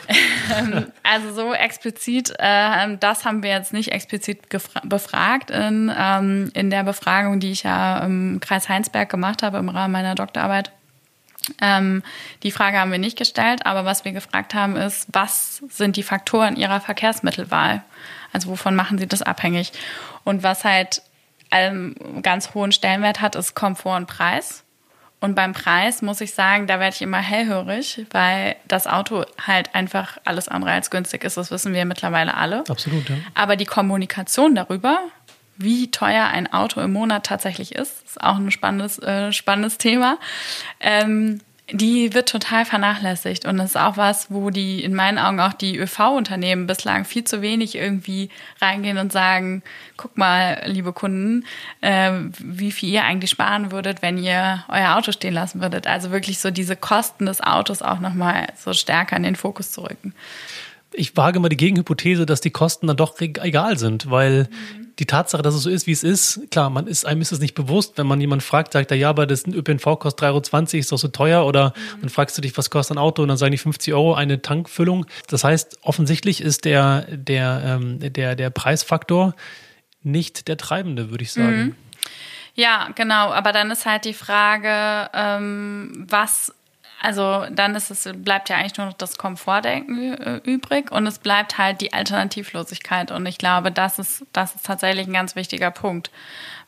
also 1.04 1.34
so 1.34 1.54
explizit, 1.54 2.34
äh, 2.38 2.98
das 3.00 3.26
haben 3.26 3.42
wir 3.42 3.50
jetzt 3.50 3.74
nicht 3.74 3.92
explizit 3.92 4.48
befragt 4.84 5.50
in, 5.50 5.92
ähm, 5.98 6.52
in 6.54 6.70
der 6.70 6.84
Befragung, 6.84 7.40
die 7.40 7.52
ich 7.52 7.64
ja 7.64 8.00
im 8.00 8.40
Kreis 8.42 8.70
Heinsberg 8.70 9.10
gemacht 9.10 9.44
habe 9.44 9.58
im 9.58 9.70
Rahmen 9.70 9.92
meiner 9.92 10.16
Doktorarbeit. 10.16 10.72
Ähm, 11.62 12.04
die 12.44 12.52
Frage 12.52 12.80
haben 12.80 12.92
wir 12.92 12.98
nicht 12.98 13.18
gestellt, 13.18 13.66
aber 13.66 13.86
was 13.86 14.06
wir 14.06 14.12
gefragt 14.12 14.54
haben 14.54 14.76
ist, 14.76 15.08
was 15.12 15.62
sind 15.70 15.96
die 15.96 16.04
Faktoren 16.04 16.56
ihrer 16.56 16.82
Verkehrsmittelwahl? 16.82 17.84
Also 18.36 18.50
wovon 18.50 18.76
machen 18.76 18.98
sie 18.98 19.08
das 19.08 19.22
abhängig? 19.22 19.72
Und 20.26 20.44
was 20.44 20.66
halt 20.66 21.02
einen 21.52 22.22
ganz 22.22 22.54
hohen 22.54 22.74
Stellenwert 22.74 23.22
hat, 23.22 23.36
ist 23.36 23.56
Komfort 23.56 23.96
und 23.96 24.08
Preis. 24.08 24.66
Und 25.22 25.36
beim 25.36 25.54
Preis 25.54 26.02
muss 26.02 26.20
ich 26.20 26.34
sagen, 26.34 26.68
da 26.68 26.82
werde 26.82 26.94
ich 26.94 27.02
immer 27.02 27.20
hellhörig, 27.20 28.06
weil 28.12 28.58
das 28.68 28.88
Auto 28.88 29.24
halt 29.48 29.74
einfach 29.74 30.18
alles 30.26 30.50
andere 30.50 30.72
als 30.72 30.92
günstig 30.92 31.24
ist. 31.24 31.38
Das 31.38 31.50
wissen 31.50 31.74
wir 31.74 31.86
mittlerweile 31.86 32.34
alle. 32.36 32.66
Absolut, 32.68 33.08
ja. 33.08 33.16
Aber 33.36 33.56
die 33.56 33.64
Kommunikation 33.64 34.54
darüber, 34.54 35.00
wie 35.56 35.90
teuer 35.90 36.26
ein 36.26 36.52
Auto 36.52 36.82
im 36.82 36.92
Monat 36.92 37.26
tatsächlich 37.26 37.74
ist, 37.74 38.04
ist 38.04 38.22
auch 38.22 38.36
ein 38.36 38.52
spannendes, 38.52 39.00
äh, 39.00 39.32
spannendes 39.32 39.78
Thema. 39.78 40.18
Ähm, 40.82 41.40
die 41.72 42.14
wird 42.14 42.30
total 42.30 42.64
vernachlässigt 42.64 43.46
und 43.46 43.58
das 43.58 43.72
ist 43.72 43.78
auch 43.78 43.98
was, 43.98 44.30
wo 44.30 44.52
die 44.52 44.84
in 44.84 44.94
meinen 44.94 45.18
Augen 45.18 45.40
auch 45.40 45.54
die 45.54 45.78
ÖV-Unternehmen 45.78 46.68
bislang 46.68 47.06
viel 47.06 47.24
zu 47.24 47.42
wenig 47.42 47.76
irgendwie 47.76 48.30
reingehen 48.62 49.00
und 49.00 49.12
sagen, 49.12 49.64
guck 49.98 50.16
mal, 50.16 50.62
liebe 50.66 50.94
Kunden, 50.94 51.46
äh, 51.82 52.12
wie 52.38 52.72
viel 52.72 52.90
ihr 52.90 53.04
eigentlich 53.04 53.32
sparen 53.32 53.72
würdet, 53.72 54.04
wenn 54.04 54.20
ihr 54.20 54.64
euer 54.68 54.96
Auto 54.96 55.12
stehen 55.12 55.34
lassen 55.34 55.60
würdet. 55.60 55.88
Also 55.88 56.12
wirklich 56.12 56.38
so 56.38 56.52
diese 56.52 56.76
Kosten 56.76 57.26
des 57.26 57.42
Autos 57.42 57.82
auch 57.82 58.00
nochmal 58.00 58.48
so 58.56 58.74
stärker 58.74 59.18
in 59.18 59.24
den 59.24 59.36
Fokus 59.36 59.72
zu 59.72 59.82
rücken. 59.82 60.14
Ich 60.92 61.18
wage 61.18 61.40
mal 61.40 61.50
die 61.50 61.58
Gegenhypothese, 61.58 62.28
dass 62.28 62.42
die 62.42 62.52
Kosten 62.52 62.86
dann 62.86 62.98
doch 62.98 63.20
egal 63.20 63.78
sind, 63.80 64.12
weil 64.12 64.44
mhm 64.44 64.85
die 65.00 65.06
Tatsache, 65.06 65.42
dass 65.42 65.54
es 65.56 65.64
so 65.64 65.70
ist, 65.70 65.88
wie 65.88 65.92
es 65.92 66.04
ist, 66.04 66.50
klar, 66.52 66.70
man 66.70 66.88
ist, 66.88 67.06
einem 67.06 67.22
ist 67.22 67.32
es 67.32 67.40
nicht 67.40 67.54
bewusst, 67.54 67.98
wenn 67.98 68.08
man 68.08 68.22
jemanden 68.22 68.42
fragt, 68.42 68.74
sagt 68.74 68.92
er, 68.92 68.98
ja, 68.98 69.10
aber 69.10 69.26
das 69.26 69.46
ÖPNV 69.46 70.00
kostet 70.00 70.24
3,20 70.24 70.26
Euro, 70.30 70.80
ist 70.80 70.92
doch 70.92 70.98
so 70.98 71.08
teuer, 71.10 71.46
oder 71.46 71.74
mhm. 71.98 72.02
dann 72.02 72.10
fragst 72.10 72.38
du 72.38 72.42
dich, 72.42 72.58
was 72.58 72.70
kostet 72.70 72.98
ein 72.98 73.00
Auto, 73.00 73.22
und 73.22 73.28
dann 73.28 73.38
sagen 73.38 73.52
die 73.52 73.58
50 73.58 73.94
Euro 73.94 74.14
eine 74.14 74.42
Tankfüllung. 74.42 75.06
Das 75.28 75.44
heißt, 75.44 75.80
offensichtlich 75.82 76.42
ist 76.42 76.66
der, 76.66 77.08
der, 77.10 77.62
ähm, 77.66 78.00
der, 78.00 78.36
der 78.36 78.50
Preisfaktor 78.50 79.36
nicht 80.02 80.48
der 80.48 80.58
treibende, 80.58 81.10
würde 81.10 81.24
ich 81.24 81.34
sagen. 81.34 81.58
Mhm. 81.58 81.76
Ja, 82.54 82.90
genau, 82.96 83.34
aber 83.34 83.52
dann 83.52 83.70
ist 83.72 83.86
halt 83.86 84.06
die 84.06 84.14
Frage, 84.14 85.10
ähm, 85.14 86.06
was 86.08 86.54
also 87.06 87.46
dann 87.52 87.76
ist 87.76 87.92
es, 87.92 88.10
bleibt 88.16 88.50
ja 88.50 88.58
eigentlich 88.58 88.78
nur 88.78 88.88
noch 88.88 88.94
das 88.94 89.18
Komfortdenken 89.18 90.16
äh, 90.16 90.38
übrig 90.38 90.92
und 90.92 91.06
es 91.06 91.20
bleibt 91.20 91.60
halt 91.60 91.80
die 91.82 91.94
Alternativlosigkeit. 91.94 93.12
Und 93.12 93.28
ich 93.28 93.38
glaube, 93.38 93.72
das 93.72 94.00
ist, 94.00 94.26
das 94.34 94.56
ist 94.56 94.66
tatsächlich 94.66 95.06
ein 95.06 95.14
ganz 95.14 95.36
wichtiger 95.36 95.70
Punkt. 95.70 96.10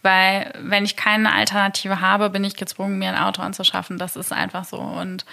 Weil 0.03 0.53
wenn 0.61 0.85
ich 0.85 0.95
keine 0.95 1.33
Alternative 1.33 2.01
habe, 2.01 2.29
bin 2.29 2.43
ich 2.43 2.55
gezwungen, 2.55 2.99
mir 2.99 3.09
ein 3.09 3.17
Auto 3.17 3.41
anzuschaffen. 3.41 3.97
Das 3.97 4.15
ist 4.15 4.31
einfach 4.31 4.63
so. 4.63 4.77
Und 4.77 5.25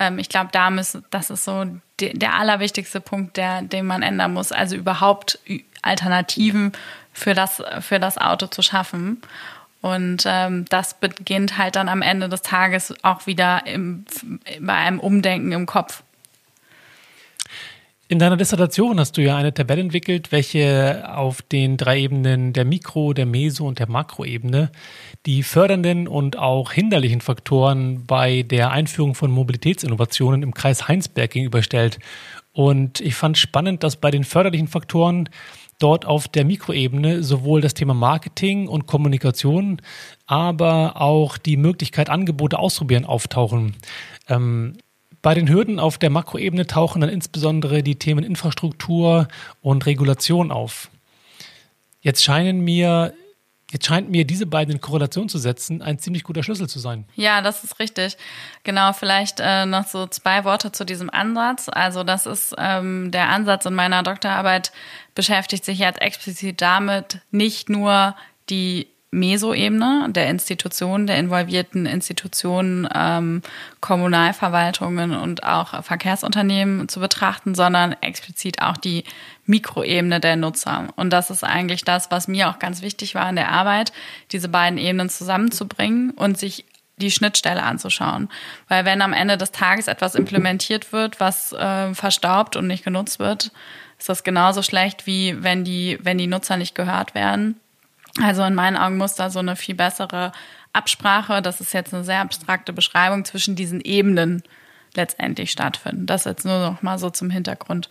ähm, 0.00 0.18
ich 0.18 0.28
glaube, 0.28 0.48
da 0.50 0.70
müssen, 0.70 1.04
das 1.10 1.30
ist 1.30 1.44
so 1.44 1.64
de, 2.00 2.18
der 2.18 2.34
allerwichtigste 2.34 3.00
Punkt, 3.00 3.36
der, 3.36 3.62
den 3.62 3.86
man 3.86 4.02
ändern 4.02 4.32
muss. 4.32 4.50
Also 4.50 4.74
überhaupt 4.74 5.38
Alternativen 5.82 6.72
für 7.12 7.34
das, 7.34 7.62
für 7.80 8.00
das 8.00 8.18
Auto 8.18 8.48
zu 8.48 8.62
schaffen. 8.62 9.22
Und 9.80 10.24
ähm, 10.26 10.64
das 10.68 10.94
beginnt 10.94 11.56
halt 11.56 11.76
dann 11.76 11.88
am 11.88 12.02
Ende 12.02 12.28
des 12.28 12.42
Tages 12.42 12.94
auch 13.02 13.26
wieder 13.26 13.66
im, 13.66 14.04
bei 14.60 14.74
einem 14.74 14.98
Umdenken 14.98 15.52
im 15.52 15.66
Kopf. 15.66 16.02
In 18.10 18.18
deiner 18.18 18.38
Dissertation 18.38 18.98
hast 18.98 19.18
du 19.18 19.22
ja 19.22 19.36
eine 19.36 19.52
Tabelle 19.52 19.82
entwickelt, 19.82 20.32
welche 20.32 21.04
auf 21.14 21.42
den 21.42 21.76
drei 21.76 22.00
Ebenen 22.00 22.54
der 22.54 22.64
Mikro-, 22.64 23.12
der 23.12 23.26
Meso- 23.26 23.66
und 23.66 23.78
der 23.78 23.88
Makroebene 23.88 24.72
die 25.26 25.42
fördernden 25.42 26.08
und 26.08 26.38
auch 26.38 26.72
hinderlichen 26.72 27.20
Faktoren 27.20 28.06
bei 28.06 28.44
der 28.44 28.70
Einführung 28.70 29.14
von 29.14 29.30
Mobilitätsinnovationen 29.30 30.42
im 30.42 30.54
Kreis 30.54 30.88
Heinsberg 30.88 31.32
gegenüberstellt. 31.32 31.98
Und 32.52 33.00
ich 33.00 33.14
fand 33.14 33.36
spannend, 33.36 33.82
dass 33.82 33.96
bei 33.96 34.10
den 34.10 34.24
förderlichen 34.24 34.68
Faktoren 34.68 35.28
dort 35.78 36.06
auf 36.06 36.28
der 36.28 36.44
Mikroebene 36.44 37.22
sowohl 37.22 37.60
das 37.60 37.74
Thema 37.74 37.94
Marketing 37.94 38.68
und 38.68 38.86
Kommunikation, 38.86 39.80
aber 40.26 41.00
auch 41.00 41.38
die 41.38 41.56
Möglichkeit, 41.56 42.10
Angebote 42.10 42.58
ausprobieren, 42.58 43.04
auftauchen. 43.04 43.76
Ähm, 44.28 44.74
bei 45.22 45.34
den 45.34 45.48
Hürden 45.48 45.80
auf 45.80 45.98
der 45.98 46.10
Makroebene 46.10 46.66
tauchen 46.66 47.00
dann 47.00 47.10
insbesondere 47.10 47.82
die 47.82 47.96
Themen 47.96 48.24
Infrastruktur 48.24 49.28
und 49.60 49.86
Regulation 49.86 50.52
auf. 50.52 50.90
Jetzt 52.00 52.22
scheinen 52.22 52.60
mir 52.60 53.12
Jetzt 53.70 53.86
scheint 53.86 54.08
mir 54.08 54.24
diese 54.24 54.46
beiden 54.46 54.74
in 54.74 54.80
Korrelation 54.80 55.28
zu 55.28 55.36
setzen 55.36 55.82
ein 55.82 55.98
ziemlich 55.98 56.24
guter 56.24 56.42
Schlüssel 56.42 56.68
zu 56.68 56.78
sein. 56.78 57.06
Ja, 57.14 57.42
das 57.42 57.64
ist 57.64 57.78
richtig. 57.78 58.16
Genau, 58.64 58.94
vielleicht 58.94 59.40
äh, 59.40 59.66
noch 59.66 59.86
so 59.86 60.06
zwei 60.06 60.44
Worte 60.44 60.72
zu 60.72 60.86
diesem 60.86 61.10
Ansatz. 61.10 61.68
Also 61.70 62.02
das 62.02 62.24
ist 62.24 62.54
ähm, 62.56 63.10
der 63.10 63.28
Ansatz 63.28 63.66
in 63.66 63.74
meiner 63.74 64.02
Doktorarbeit 64.02 64.72
beschäftigt 65.14 65.64
sich 65.64 65.80
jetzt 65.80 66.00
explizit 66.00 66.62
damit, 66.62 67.20
nicht 67.30 67.68
nur 67.68 68.14
die 68.48 68.88
Meso-Ebene 69.10 70.08
der 70.10 70.28
Institutionen, 70.28 71.06
der 71.06 71.18
involvierten 71.18 71.86
Institutionen, 71.86 72.86
ähm, 72.94 73.42
Kommunalverwaltungen 73.80 75.16
und 75.16 75.44
auch 75.44 75.82
Verkehrsunternehmen 75.82 76.88
zu 76.88 77.00
betrachten, 77.00 77.54
sondern 77.54 77.96
explizit 78.02 78.60
auch 78.60 78.76
die 78.76 79.04
Mikroebene 79.46 80.20
der 80.20 80.36
Nutzer. 80.36 80.88
Und 80.96 81.10
das 81.10 81.30
ist 81.30 81.42
eigentlich 81.42 81.84
das, 81.84 82.10
was 82.10 82.28
mir 82.28 82.50
auch 82.50 82.58
ganz 82.58 82.82
wichtig 82.82 83.14
war 83.14 83.28
in 83.30 83.36
der 83.36 83.50
Arbeit, 83.50 83.92
diese 84.30 84.50
beiden 84.50 84.78
Ebenen 84.78 85.08
zusammenzubringen 85.08 86.10
und 86.10 86.38
sich 86.38 86.66
die 86.98 87.10
Schnittstelle 87.10 87.62
anzuschauen. 87.62 88.28
Weil 88.66 88.84
wenn 88.84 89.00
am 89.00 89.14
Ende 89.14 89.38
des 89.38 89.52
Tages 89.52 89.88
etwas 89.88 90.16
implementiert 90.16 90.92
wird, 90.92 91.18
was 91.18 91.52
äh, 91.54 91.94
verstaubt 91.94 92.56
und 92.56 92.66
nicht 92.66 92.84
genutzt 92.84 93.20
wird, 93.20 93.52
ist 93.98 94.08
das 94.10 94.22
genauso 94.22 94.62
schlecht, 94.62 95.06
wie 95.06 95.42
wenn 95.42 95.64
die, 95.64 95.98
wenn 96.02 96.18
die 96.18 96.26
Nutzer 96.26 96.58
nicht 96.58 96.74
gehört 96.74 97.14
werden 97.14 97.58
also 98.22 98.42
in 98.44 98.54
meinen 98.54 98.76
Augen 98.76 98.96
muss 98.96 99.14
da 99.14 99.30
so 99.30 99.38
eine 99.38 99.56
viel 99.56 99.74
bessere 99.74 100.32
Absprache, 100.72 101.42
das 101.42 101.60
ist 101.60 101.72
jetzt 101.72 101.94
eine 101.94 102.04
sehr 102.04 102.20
abstrakte 102.20 102.72
Beschreibung, 102.72 103.24
zwischen 103.24 103.56
diesen 103.56 103.80
Ebenen 103.80 104.42
letztendlich 104.94 105.50
stattfinden. 105.50 106.06
Das 106.06 106.24
jetzt 106.24 106.44
nur 106.44 106.58
noch 106.58 106.82
mal 106.82 106.98
so 106.98 107.10
zum 107.10 107.30
Hintergrund. 107.30 107.88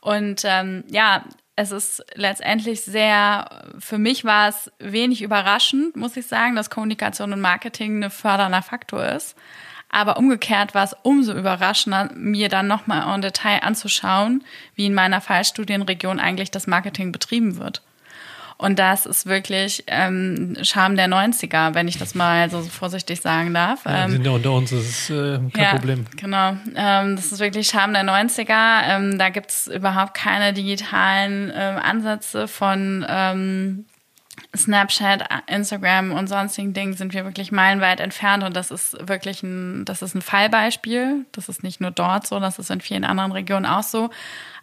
Und 0.00 0.42
ähm, 0.44 0.84
ja, 0.88 1.24
es 1.56 1.70
ist 1.70 2.04
letztendlich 2.14 2.82
sehr, 2.82 3.48
für 3.78 3.98
mich 3.98 4.24
war 4.24 4.48
es 4.48 4.70
wenig 4.78 5.22
überraschend, 5.22 5.96
muss 5.96 6.16
ich 6.16 6.26
sagen, 6.26 6.54
dass 6.54 6.70
Kommunikation 6.70 7.32
und 7.32 7.40
Marketing 7.40 8.04
ein 8.04 8.10
fördernder 8.10 8.62
Faktor 8.62 9.04
ist. 9.06 9.36
Aber 9.88 10.18
umgekehrt 10.18 10.74
war 10.74 10.84
es 10.84 10.96
umso 11.02 11.32
überraschender, 11.32 12.10
mir 12.14 12.48
dann 12.48 12.66
nochmal 12.66 13.14
en 13.14 13.22
Detail 13.22 13.60
anzuschauen, 13.62 14.44
wie 14.74 14.86
in 14.86 14.94
meiner 14.94 15.20
Fallstudienregion 15.20 16.20
eigentlich 16.20 16.50
das 16.50 16.66
Marketing 16.66 17.12
betrieben 17.12 17.56
wird. 17.56 17.82
Und 18.58 18.78
das 18.78 19.04
ist 19.04 19.26
wirklich 19.26 19.84
ähm, 19.86 20.56
Charme 20.62 20.96
der 20.96 21.08
90er, 21.08 21.74
wenn 21.74 21.88
ich 21.88 21.98
das 21.98 22.14
mal 22.14 22.48
so 22.50 22.62
vorsichtig 22.62 23.20
sagen 23.20 23.52
darf. 23.52 23.84
Ja, 23.84 24.04
ähm, 24.04 24.12
sind 24.12 24.24
ja 24.24 24.32
unter 24.32 24.52
uns, 24.52 24.70
das 24.70 24.80
ist 24.80 25.10
äh, 25.10 25.38
kein 25.52 25.64
ja, 25.64 25.70
Problem. 25.72 26.06
Genau, 26.16 26.56
ähm, 26.74 27.16
das 27.16 27.32
ist 27.32 27.38
wirklich 27.38 27.68
Charme 27.68 27.92
der 27.92 28.04
90er. 28.04 28.82
Ähm, 28.88 29.18
da 29.18 29.28
gibt's 29.28 29.66
überhaupt 29.66 30.14
keine 30.14 30.54
digitalen 30.54 31.52
ähm, 31.54 31.76
Ansätze 31.76 32.48
von 32.48 33.04
ähm, 33.08 33.84
Snapchat, 34.54 35.24
Instagram 35.46 36.12
und 36.12 36.28
sonstigen 36.28 36.72
Dingen 36.72 36.94
sind 36.94 37.14
wir 37.14 37.24
wirklich 37.24 37.52
meilenweit 37.52 38.00
entfernt 38.00 38.44
und 38.44 38.54
das 38.54 38.70
ist 38.70 38.96
wirklich 39.08 39.42
ein, 39.42 39.84
das 39.84 40.02
ist 40.02 40.14
ein 40.14 40.22
Fallbeispiel. 40.22 41.26
Das 41.32 41.48
ist 41.48 41.62
nicht 41.62 41.80
nur 41.80 41.90
dort 41.90 42.26
so, 42.26 42.40
das 42.40 42.58
ist 42.58 42.70
in 42.70 42.80
vielen 42.80 43.04
anderen 43.04 43.32
Regionen 43.32 43.66
auch 43.66 43.82
so. 43.82 44.10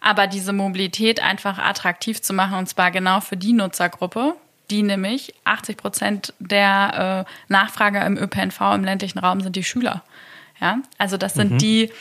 Aber 0.01 0.27
diese 0.27 0.53
Mobilität 0.53 1.23
einfach 1.23 1.57
attraktiv 1.57 2.21
zu 2.21 2.33
machen 2.33 2.57
und 2.57 2.67
zwar 2.67 2.91
genau 2.91 3.19
für 3.19 3.37
die 3.37 3.53
Nutzergruppe, 3.53 4.35
die 4.69 4.83
nämlich 4.83 5.33
80 5.45 5.77
Prozent 5.77 6.33
der 6.39 7.25
äh, 7.27 7.51
Nachfrage 7.51 7.99
im 7.99 8.17
ÖPNV 8.17 8.61
im 8.75 8.83
ländlichen 8.83 9.19
Raum 9.19 9.41
sind 9.41 9.55
die 9.55 9.63
Schüler. 9.63 10.03
Ja, 10.61 10.79
also 10.97 11.17
das 11.17 11.33
sind 11.33 11.53
mhm. 11.53 11.57
die, 11.57 11.91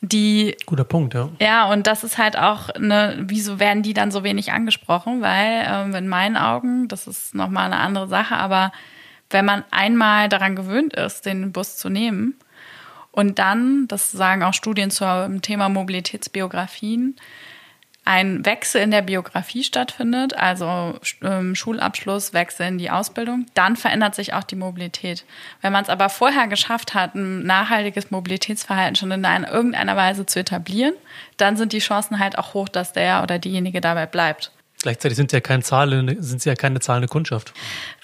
die. 0.00 0.56
Guter 0.66 0.84
Punkt, 0.84 1.14
ja. 1.14 1.28
Ja, 1.40 1.70
und 1.70 1.86
das 1.86 2.04
ist 2.04 2.18
halt 2.18 2.38
auch 2.38 2.68
eine, 2.70 3.18
wieso 3.22 3.58
werden 3.60 3.82
die 3.82 3.94
dann 3.94 4.10
so 4.10 4.24
wenig 4.24 4.52
angesprochen? 4.52 5.20
Weil 5.20 5.66
ähm, 5.66 5.94
in 5.94 6.08
meinen 6.08 6.36
Augen, 6.36 6.88
das 6.88 7.06
ist 7.06 7.34
nochmal 7.34 7.66
eine 7.66 7.78
andere 7.78 8.08
Sache, 8.08 8.36
aber 8.36 8.72
wenn 9.30 9.44
man 9.44 9.64
einmal 9.70 10.28
daran 10.28 10.56
gewöhnt 10.56 10.94
ist, 10.94 11.26
den 11.26 11.52
Bus 11.52 11.76
zu 11.76 11.88
nehmen 11.88 12.34
und 13.12 13.38
dann, 13.38 13.86
das 13.88 14.10
sagen 14.12 14.42
auch 14.42 14.54
Studien 14.54 14.90
zum 14.90 15.42
Thema 15.42 15.68
Mobilitätsbiografien, 15.68 17.16
ein 18.10 18.44
Wechsel 18.44 18.82
in 18.82 18.90
der 18.90 19.02
Biografie 19.02 19.62
stattfindet, 19.62 20.36
also 20.36 20.98
ähm, 21.22 21.54
Schulabschluss, 21.54 22.32
Wechsel 22.32 22.66
in 22.66 22.76
die 22.76 22.90
Ausbildung, 22.90 23.46
dann 23.54 23.76
verändert 23.76 24.16
sich 24.16 24.34
auch 24.34 24.42
die 24.42 24.56
Mobilität. 24.56 25.24
Wenn 25.62 25.72
man 25.72 25.84
es 25.84 25.88
aber 25.88 26.08
vorher 26.08 26.48
geschafft 26.48 26.94
hat, 26.94 27.14
ein 27.14 27.44
nachhaltiges 27.44 28.10
Mobilitätsverhalten 28.10 28.96
schon 28.96 29.12
in 29.12 29.24
einer, 29.24 29.48
irgendeiner 29.52 29.96
Weise 29.96 30.26
zu 30.26 30.40
etablieren, 30.40 30.94
dann 31.36 31.56
sind 31.56 31.72
die 31.72 31.78
Chancen 31.78 32.18
halt 32.18 32.36
auch 32.36 32.52
hoch, 32.52 32.68
dass 32.68 32.92
der 32.92 33.22
oder 33.22 33.38
diejenige 33.38 33.80
dabei 33.80 34.06
bleibt. 34.06 34.50
Gleichzeitig 34.82 35.16
sind 35.16 35.30
ja 35.30 35.38
keine 35.38 35.62
Zahlen, 35.62 36.20
sind 36.20 36.42
sie 36.42 36.48
ja 36.48 36.56
keine 36.56 36.80
zahlende 36.80 37.06
Kundschaft. 37.06 37.52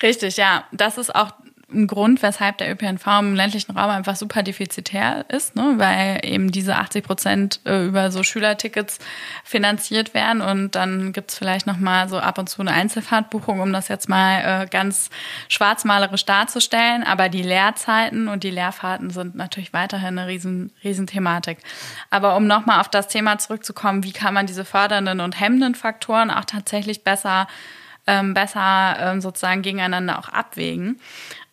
Richtig, 0.02 0.36
ja. 0.36 0.66
Das 0.70 0.98
ist 0.98 1.12
auch 1.12 1.32
ein 1.68 1.88
Grund, 1.88 2.22
weshalb 2.22 2.58
der 2.58 2.70
ÖPNV 2.70 3.06
im 3.18 3.34
ländlichen 3.34 3.76
Raum 3.76 3.90
einfach 3.90 4.14
super 4.14 4.44
defizitär 4.44 5.24
ist, 5.28 5.56
ne? 5.56 5.74
weil 5.76 6.20
eben 6.22 6.52
diese 6.52 6.76
80 6.76 7.04
Prozent 7.04 7.60
äh, 7.64 7.86
über 7.86 8.12
so 8.12 8.22
Schülertickets 8.22 8.98
finanziert 9.42 10.14
werden 10.14 10.42
und 10.42 10.76
dann 10.76 11.12
gibt's 11.12 11.36
vielleicht 11.36 11.66
noch 11.66 11.76
mal 11.76 12.08
so 12.08 12.18
ab 12.18 12.38
und 12.38 12.48
zu 12.48 12.60
eine 12.60 12.70
Einzelfahrtbuchung, 12.70 13.60
um 13.60 13.72
das 13.72 13.88
jetzt 13.88 14.08
mal 14.08 14.62
äh, 14.62 14.66
ganz 14.68 15.10
schwarzmalerisch 15.48 16.24
darzustellen. 16.24 17.02
Aber 17.02 17.28
die 17.28 17.42
Lehrzeiten 17.42 18.28
und 18.28 18.44
die 18.44 18.50
Lehrfahrten 18.50 19.10
sind 19.10 19.34
natürlich 19.34 19.72
weiterhin 19.72 20.18
eine 20.18 20.28
riesen, 20.28 20.72
riesen 20.84 21.08
Thematik. 21.08 21.58
Aber 22.10 22.36
um 22.36 22.46
noch 22.46 22.64
mal 22.66 22.80
auf 22.80 22.88
das 22.88 23.08
Thema 23.08 23.38
zurückzukommen, 23.38 24.04
wie 24.04 24.12
kann 24.12 24.34
man 24.34 24.46
diese 24.46 24.64
fördernden 24.64 25.18
und 25.18 25.40
hemmenden 25.40 25.74
Faktoren 25.74 26.30
auch 26.30 26.44
tatsächlich 26.44 27.02
besser 27.02 27.48
ähm, 28.06 28.34
besser 28.34 28.96
ähm, 29.00 29.20
sozusagen 29.20 29.62
gegeneinander 29.62 30.18
auch 30.18 30.28
abwägen. 30.28 31.00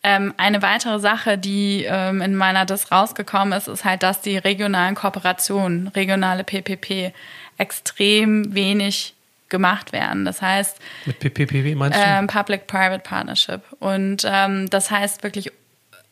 Ähm, 0.06 0.34
eine 0.36 0.60
weitere 0.60 1.00
Sache, 1.00 1.38
die 1.38 1.86
ähm, 1.88 2.20
in 2.20 2.36
meiner 2.36 2.66
Dis 2.66 2.92
rausgekommen 2.92 3.56
ist, 3.56 3.68
ist 3.68 3.86
halt, 3.86 4.02
dass 4.02 4.20
die 4.20 4.36
regionalen 4.36 4.94
Kooperationen, 4.94 5.88
regionale 5.88 6.44
PPP, 6.44 7.14
extrem 7.56 8.54
wenig 8.54 9.14
gemacht 9.48 9.92
werden. 9.92 10.26
Das 10.26 10.42
heißt, 10.42 10.78
mit 11.06 11.20
PPP 11.20 11.64
wie 11.64 11.74
meinst 11.74 11.98
du? 11.98 12.02
Ähm, 12.04 12.26
Public-Private 12.26 13.02
Partnership. 13.02 13.62
Und 13.80 14.26
ähm, 14.26 14.68
das 14.68 14.90
heißt 14.90 15.22
wirklich 15.22 15.50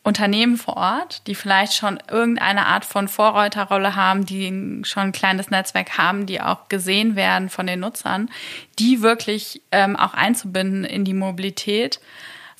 Unternehmen 0.01 0.57
vor 0.57 0.75
Ort, 0.75 1.27
die 1.27 1.35
vielleicht 1.35 1.73
schon 1.73 1.99
irgendeine 2.09 2.65
Art 2.65 2.85
von 2.85 3.07
Vorreiterrolle 3.07 3.95
haben, 3.95 4.25
die 4.25 4.81
schon 4.83 5.03
ein 5.03 5.11
kleines 5.11 5.49
Netzwerk 5.49 5.97
haben, 5.97 6.25
die 6.25 6.41
auch 6.41 6.67
gesehen 6.67 7.15
werden 7.15 7.49
von 7.49 7.67
den 7.67 7.81
Nutzern, 7.81 8.29
die 8.79 9.01
wirklich 9.01 9.61
ähm, 9.71 9.95
auch 9.95 10.13
einzubinden 10.13 10.83
in 10.83 11.05
die 11.05 11.13
Mobilität 11.13 11.99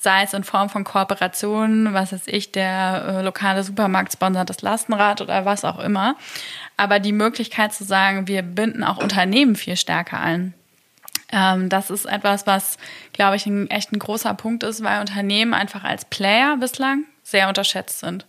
sei 0.04 0.22
es 0.22 0.34
in 0.34 0.44
Form 0.44 0.68
von 0.68 0.84
Kooperationen, 0.84 1.94
was 1.94 2.12
weiß 2.12 2.26
ich, 2.26 2.52
der 2.52 3.04
äh, 3.08 3.22
lokale 3.22 3.64
Supermarkt 3.64 4.12
sponsert 4.12 4.50
das 4.50 4.62
Lastenrad 4.62 5.20
oder 5.20 5.44
was 5.44 5.64
auch 5.64 5.80
immer. 5.80 6.14
Aber 6.76 7.00
die 7.00 7.12
Möglichkeit 7.12 7.72
zu 7.72 7.84
sagen, 7.84 8.28
wir 8.28 8.42
binden 8.42 8.84
auch 8.84 8.98
Unternehmen 8.98 9.56
viel 9.56 9.76
stärker 9.76 10.20
ein. 10.20 10.54
Ähm, 11.32 11.70
das 11.70 11.90
ist 11.90 12.04
etwas, 12.04 12.46
was, 12.46 12.76
glaube 13.12 13.36
ich, 13.36 13.46
ein 13.46 13.68
echt 13.70 13.92
ein 13.92 13.98
großer 13.98 14.34
Punkt 14.34 14.62
ist, 14.62 14.84
weil 14.84 15.00
Unternehmen 15.00 15.54
einfach 15.54 15.84
als 15.84 16.04
Player 16.04 16.56
bislang 16.58 17.04
sehr 17.22 17.48
unterschätzt 17.48 18.00
sind. 18.00 18.26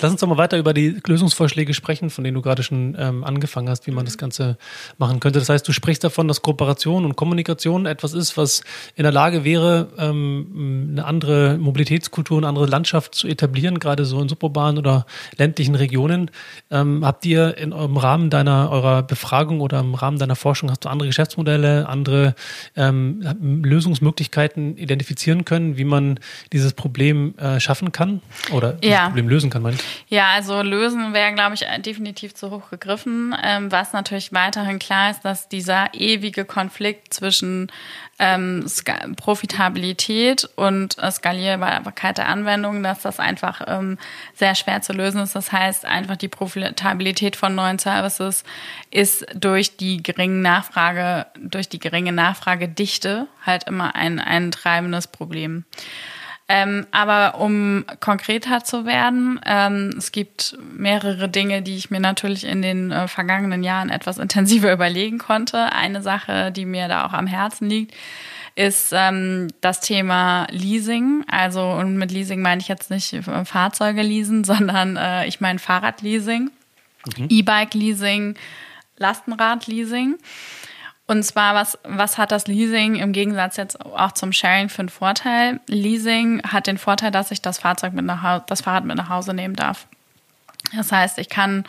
Lass 0.00 0.10
uns 0.10 0.20
doch 0.20 0.28
mal 0.28 0.38
weiter 0.38 0.58
über 0.58 0.74
die 0.74 1.00
Lösungsvorschläge 1.06 1.74
sprechen, 1.74 2.10
von 2.10 2.24
denen 2.24 2.34
du 2.34 2.42
gerade 2.42 2.62
schon 2.62 2.96
ähm, 2.98 3.24
angefangen 3.24 3.68
hast, 3.68 3.86
wie 3.86 3.90
man 3.90 4.04
das 4.04 4.18
Ganze 4.18 4.56
machen 4.98 5.20
könnte. 5.20 5.38
Das 5.38 5.48
heißt, 5.48 5.66
du 5.66 5.72
sprichst 5.72 6.04
davon, 6.04 6.28
dass 6.28 6.42
Kooperation 6.42 7.04
und 7.04 7.16
Kommunikation 7.16 7.86
etwas 7.86 8.14
ist, 8.14 8.36
was 8.36 8.62
in 8.96 9.02
der 9.02 9.12
Lage 9.12 9.44
wäre, 9.44 9.88
ähm, 9.98 10.88
eine 10.92 11.04
andere 11.04 11.58
Mobilitätskultur, 11.58 12.38
eine 12.38 12.48
andere 12.48 12.66
Landschaft 12.66 13.14
zu 13.14 13.28
etablieren, 13.28 13.78
gerade 13.78 14.04
so 14.04 14.20
in 14.20 14.28
suburbanen 14.28 14.78
oder 14.78 15.06
ländlichen 15.36 15.74
Regionen. 15.74 16.30
Ähm, 16.70 17.04
habt 17.04 17.24
ihr 17.26 17.56
in 17.56 17.72
eurem 17.72 17.96
Rahmen 17.96 18.30
deiner 18.30 18.70
eurer 18.70 19.02
Befragung 19.02 19.60
oder 19.60 19.80
im 19.80 19.94
Rahmen 19.94 20.18
deiner 20.18 20.36
Forschung 20.36 20.70
hast 20.70 20.84
du 20.84 20.88
andere 20.88 21.08
Geschäftsmodelle, 21.08 21.88
andere 21.88 22.34
ähm, 22.76 23.20
Lösungsmöglichkeiten 23.64 24.76
identifizieren 24.76 25.44
können, 25.44 25.76
wie 25.76 25.84
man 25.84 26.20
dieses 26.52 26.72
Problem 26.72 27.34
äh, 27.38 27.60
schaffen 27.60 27.92
kann 27.92 28.20
oder 28.52 28.76
ja. 28.82 29.06
Problem 29.06 29.28
lösen 29.28 29.50
kann? 29.50 29.59
Man? 29.62 29.78
Ja, 30.08 30.32
also 30.32 30.62
lösen 30.62 31.12
wäre, 31.12 31.32
glaube 31.34 31.54
ich, 31.54 31.64
definitiv 31.82 32.34
zu 32.34 32.50
hoch 32.50 32.70
gegriffen. 32.70 33.34
Ähm, 33.42 33.70
was 33.70 33.92
natürlich 33.92 34.32
weiterhin 34.32 34.78
klar 34.78 35.10
ist, 35.10 35.22
dass 35.22 35.48
dieser 35.48 35.94
ewige 35.94 36.44
Konflikt 36.44 37.14
zwischen 37.14 37.70
ähm, 38.20 38.66
Profitabilität 39.16 40.48
und 40.56 40.98
äh, 40.98 41.10
Skalierbarkeit 41.10 42.18
der 42.18 42.28
Anwendung, 42.28 42.82
dass 42.82 43.00
das 43.00 43.18
einfach 43.18 43.62
ähm, 43.66 43.98
sehr 44.34 44.54
schwer 44.54 44.82
zu 44.82 44.92
lösen 44.92 45.22
ist. 45.22 45.34
Das 45.34 45.52
heißt, 45.52 45.86
einfach 45.86 46.16
die 46.16 46.28
Profitabilität 46.28 47.34
von 47.34 47.54
neuen 47.54 47.78
Services 47.78 48.44
ist 48.90 49.24
durch 49.34 49.78
die 49.78 50.02
geringe 50.02 50.42
Nachfrage, 50.42 51.26
durch 51.38 51.68
die 51.68 51.78
geringe 51.78 52.12
Nachfragedichte 52.12 53.26
halt 53.44 53.64
immer 53.64 53.94
ein, 53.94 54.20
ein 54.20 54.50
treibendes 54.50 55.06
Problem. 55.06 55.64
Ähm, 56.52 56.84
aber 56.90 57.40
um 57.40 57.84
konkreter 58.00 58.64
zu 58.64 58.84
werden, 58.84 59.40
ähm, 59.46 59.94
es 59.96 60.10
gibt 60.10 60.58
mehrere 60.76 61.28
Dinge, 61.28 61.62
die 61.62 61.76
ich 61.76 61.92
mir 61.92 62.00
natürlich 62.00 62.42
in 62.42 62.60
den 62.60 62.90
äh, 62.90 63.06
vergangenen 63.06 63.62
Jahren 63.62 63.88
etwas 63.88 64.18
intensiver 64.18 64.72
überlegen 64.72 65.18
konnte. 65.18 65.72
Eine 65.72 66.02
Sache, 66.02 66.50
die 66.50 66.64
mir 66.64 66.88
da 66.88 67.06
auch 67.06 67.12
am 67.12 67.28
Herzen 67.28 67.68
liegt, 67.70 67.94
ist 68.56 68.92
ähm, 68.92 69.46
das 69.60 69.80
Thema 69.80 70.48
Leasing. 70.50 71.24
Also, 71.30 71.70
und 71.70 71.96
mit 71.96 72.10
Leasing 72.10 72.42
meine 72.42 72.60
ich 72.60 72.66
jetzt 72.66 72.90
nicht 72.90 73.12
äh, 73.12 73.44
Fahrzeuge 73.44 74.02
leasen, 74.02 74.42
sondern 74.52 74.96
äh, 74.96 75.28
ich 75.28 75.40
meine 75.40 75.60
Fahrradleasing, 75.60 76.50
mhm. 77.16 77.26
E-Bike-Leasing, 77.28 78.34
Lastenrad-Leasing. 78.96 80.16
Und 81.10 81.24
zwar, 81.24 81.56
was, 81.56 81.76
was 81.82 82.18
hat 82.18 82.30
das 82.30 82.46
Leasing 82.46 82.94
im 82.94 83.10
Gegensatz 83.10 83.56
jetzt 83.56 83.84
auch 83.84 84.12
zum 84.12 84.32
Sharing 84.32 84.68
für 84.68 84.78
einen 84.78 84.90
Vorteil? 84.90 85.58
Leasing 85.66 86.40
hat 86.44 86.68
den 86.68 86.78
Vorteil, 86.78 87.10
dass 87.10 87.32
ich 87.32 87.42
das 87.42 87.58
Fahrzeug 87.58 87.94
mit 87.94 88.04
nach 88.04 88.22
Hause, 88.22 88.44
das 88.46 88.60
Fahrrad 88.60 88.84
mit 88.84 88.96
nach 88.96 89.08
Hause 89.08 89.34
nehmen 89.34 89.56
darf. 89.56 89.88
Das 90.72 90.92
heißt, 90.92 91.18
ich 91.18 91.28
kann 91.28 91.64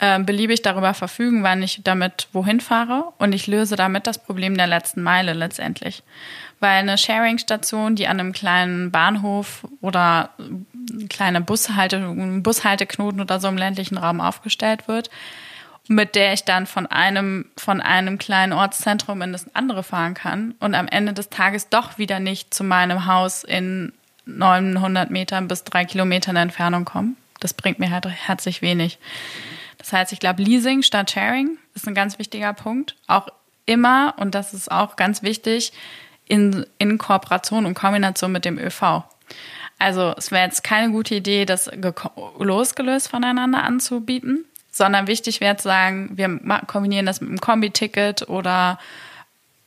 äh, 0.00 0.18
beliebig 0.18 0.62
darüber 0.62 0.92
verfügen, 0.92 1.44
wann 1.44 1.62
ich 1.62 1.82
damit 1.84 2.26
wohin 2.32 2.58
fahre 2.58 3.12
und 3.18 3.32
ich 3.32 3.46
löse 3.46 3.76
damit 3.76 4.08
das 4.08 4.18
Problem 4.18 4.56
der 4.56 4.66
letzten 4.66 5.02
Meile 5.02 5.34
letztendlich. 5.34 6.02
Weil 6.58 6.80
eine 6.80 6.98
Sharing-Station, 6.98 7.94
die 7.94 8.08
an 8.08 8.18
einem 8.18 8.32
kleinen 8.32 8.90
Bahnhof 8.90 9.68
oder 9.80 10.30
kleine 11.08 11.40
Bushalte, 11.40 12.00
Bushalteknoten 12.42 13.20
oder 13.20 13.38
so 13.38 13.46
im 13.46 13.56
ländlichen 13.56 13.98
Raum 13.98 14.20
aufgestellt 14.20 14.88
wird, 14.88 15.10
mit 15.90 16.14
der 16.14 16.32
ich 16.32 16.44
dann 16.44 16.66
von 16.66 16.86
einem, 16.86 17.46
von 17.56 17.80
einem 17.80 18.16
kleinen 18.16 18.52
Ortszentrum 18.52 19.22
in 19.22 19.32
das 19.32 19.52
andere 19.56 19.82
fahren 19.82 20.14
kann 20.14 20.54
und 20.60 20.76
am 20.76 20.86
Ende 20.86 21.12
des 21.12 21.30
Tages 21.30 21.68
doch 21.68 21.98
wieder 21.98 22.20
nicht 22.20 22.54
zu 22.54 22.62
meinem 22.62 23.06
Haus 23.06 23.42
in 23.42 23.92
900 24.24 25.10
Metern 25.10 25.48
bis 25.48 25.64
drei 25.64 25.84
Kilometern 25.84 26.36
Entfernung 26.36 26.84
kommen. 26.84 27.16
Das 27.40 27.54
bringt 27.54 27.80
mir 27.80 27.90
halt 27.90 28.06
herzlich 28.06 28.62
wenig. 28.62 29.00
Das 29.78 29.92
heißt, 29.92 30.12
ich 30.12 30.20
glaube, 30.20 30.44
Leasing 30.44 30.84
statt 30.84 31.10
Sharing 31.10 31.58
ist 31.74 31.88
ein 31.88 31.96
ganz 31.96 32.20
wichtiger 32.20 32.52
Punkt. 32.52 32.94
Auch 33.08 33.26
immer, 33.66 34.14
und 34.16 34.36
das 34.36 34.54
ist 34.54 34.70
auch 34.70 34.94
ganz 34.94 35.24
wichtig, 35.24 35.72
in, 36.24 36.66
in 36.78 36.98
Kooperation 36.98 37.66
und 37.66 37.74
Kombination 37.74 38.30
mit 38.30 38.44
dem 38.44 38.60
ÖV. 38.60 39.02
Also 39.80 40.14
es 40.16 40.30
wäre 40.30 40.44
jetzt 40.44 40.62
keine 40.62 40.92
gute 40.92 41.16
Idee, 41.16 41.46
das 41.46 41.68
losgelöst 42.38 43.08
voneinander 43.08 43.64
anzubieten, 43.64 44.44
sondern 44.70 45.06
wichtig 45.06 45.40
wäre 45.40 45.56
zu 45.56 45.64
sagen, 45.64 46.10
wir 46.14 46.40
kombinieren 46.66 47.06
das 47.06 47.20
mit 47.20 47.30
einem 47.30 47.40
Kombi-Ticket 47.40 48.28
oder 48.28 48.78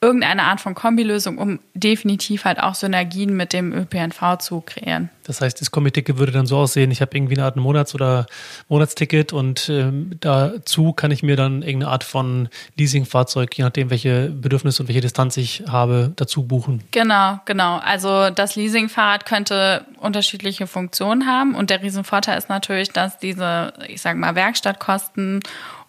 irgendeine 0.03 0.43
Art 0.43 0.59
von 0.59 0.75
Kombilösung, 0.75 1.37
um 1.37 1.59
definitiv 1.73 2.43
halt 2.43 2.59
auch 2.59 2.75
Synergien 2.75 3.35
mit 3.35 3.53
dem 3.53 3.71
ÖPNV 3.71 4.37
zu 4.39 4.59
kreieren. 4.59 5.09
Das 5.23 5.39
heißt, 5.39 5.61
das 5.61 5.71
Kombi-Ticket 5.71 6.17
würde 6.17 6.33
dann 6.33 6.45
so 6.45 6.57
aussehen, 6.57 6.91
ich 6.91 6.99
habe 6.99 7.15
irgendwie 7.15 7.35
eine 7.35 7.45
Art 7.45 7.55
Monats- 7.55 7.95
oder 7.95 8.25
Monatsticket 8.67 9.31
und 9.31 9.69
ähm, 9.69 10.17
dazu 10.19 10.91
kann 10.91 11.11
ich 11.11 11.23
mir 11.23 11.37
dann 11.37 11.61
irgendeine 11.61 11.93
Art 11.93 12.03
von 12.03 12.49
Leasingfahrzeug, 12.77 13.57
je 13.57 13.63
nachdem, 13.63 13.89
welche 13.89 14.29
Bedürfnisse 14.29 14.83
und 14.83 14.89
welche 14.89 14.99
Distanz 14.99 15.37
ich 15.37 15.63
habe, 15.69 16.11
dazu 16.17 16.43
buchen. 16.43 16.83
Genau, 16.91 17.39
genau. 17.45 17.77
Also 17.77 18.29
das 18.29 18.57
Leasingfahrrad 18.57 19.25
könnte 19.25 19.85
unterschiedliche 20.01 20.67
Funktionen 20.67 21.25
haben 21.25 21.55
und 21.55 21.69
der 21.69 21.81
Riesenvorteil 21.81 22.37
ist 22.37 22.49
natürlich, 22.49 22.89
dass 22.89 23.17
diese, 23.19 23.71
ich 23.87 24.01
sage 24.01 24.19
mal, 24.19 24.35
Werkstattkosten 24.35 25.39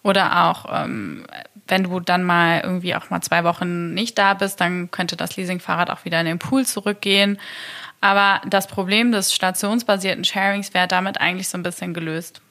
oder 0.03 0.45
auch 0.45 0.65
ähm, 0.71 1.25
wenn 1.67 1.83
du 1.83 1.99
dann 1.99 2.23
mal 2.23 2.61
irgendwie 2.63 2.95
auch 2.95 3.09
mal 3.09 3.21
zwei 3.21 3.43
Wochen 3.43 3.93
nicht 3.93 4.17
da 4.17 4.33
bist, 4.33 4.61
dann 4.61 4.91
könnte 4.91 5.15
das 5.15 5.35
Leasingfahrrad 5.35 5.89
auch 5.89 6.05
wieder 6.05 6.19
in 6.19 6.25
den 6.25 6.39
Pool 6.39 6.65
zurückgehen. 6.65 7.39
Aber 8.01 8.41
das 8.47 8.67
Problem 8.67 9.11
des 9.11 9.33
stationsbasierten 9.33 10.23
Sharings 10.23 10.73
wäre 10.73 10.87
damit 10.87 11.19
eigentlich 11.19 11.49
so 11.49 11.57
ein 11.57 11.63
bisschen 11.63 11.93
gelöst. 11.93 12.41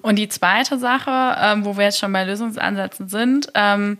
Und 0.00 0.16
die 0.16 0.28
zweite 0.28 0.78
Sache, 0.78 1.36
ähm, 1.40 1.64
wo 1.64 1.76
wir 1.76 1.84
jetzt 1.84 1.98
schon 1.98 2.12
bei 2.12 2.24
Lösungsansätzen 2.24 3.08
sind, 3.08 3.48
ähm, 3.54 3.98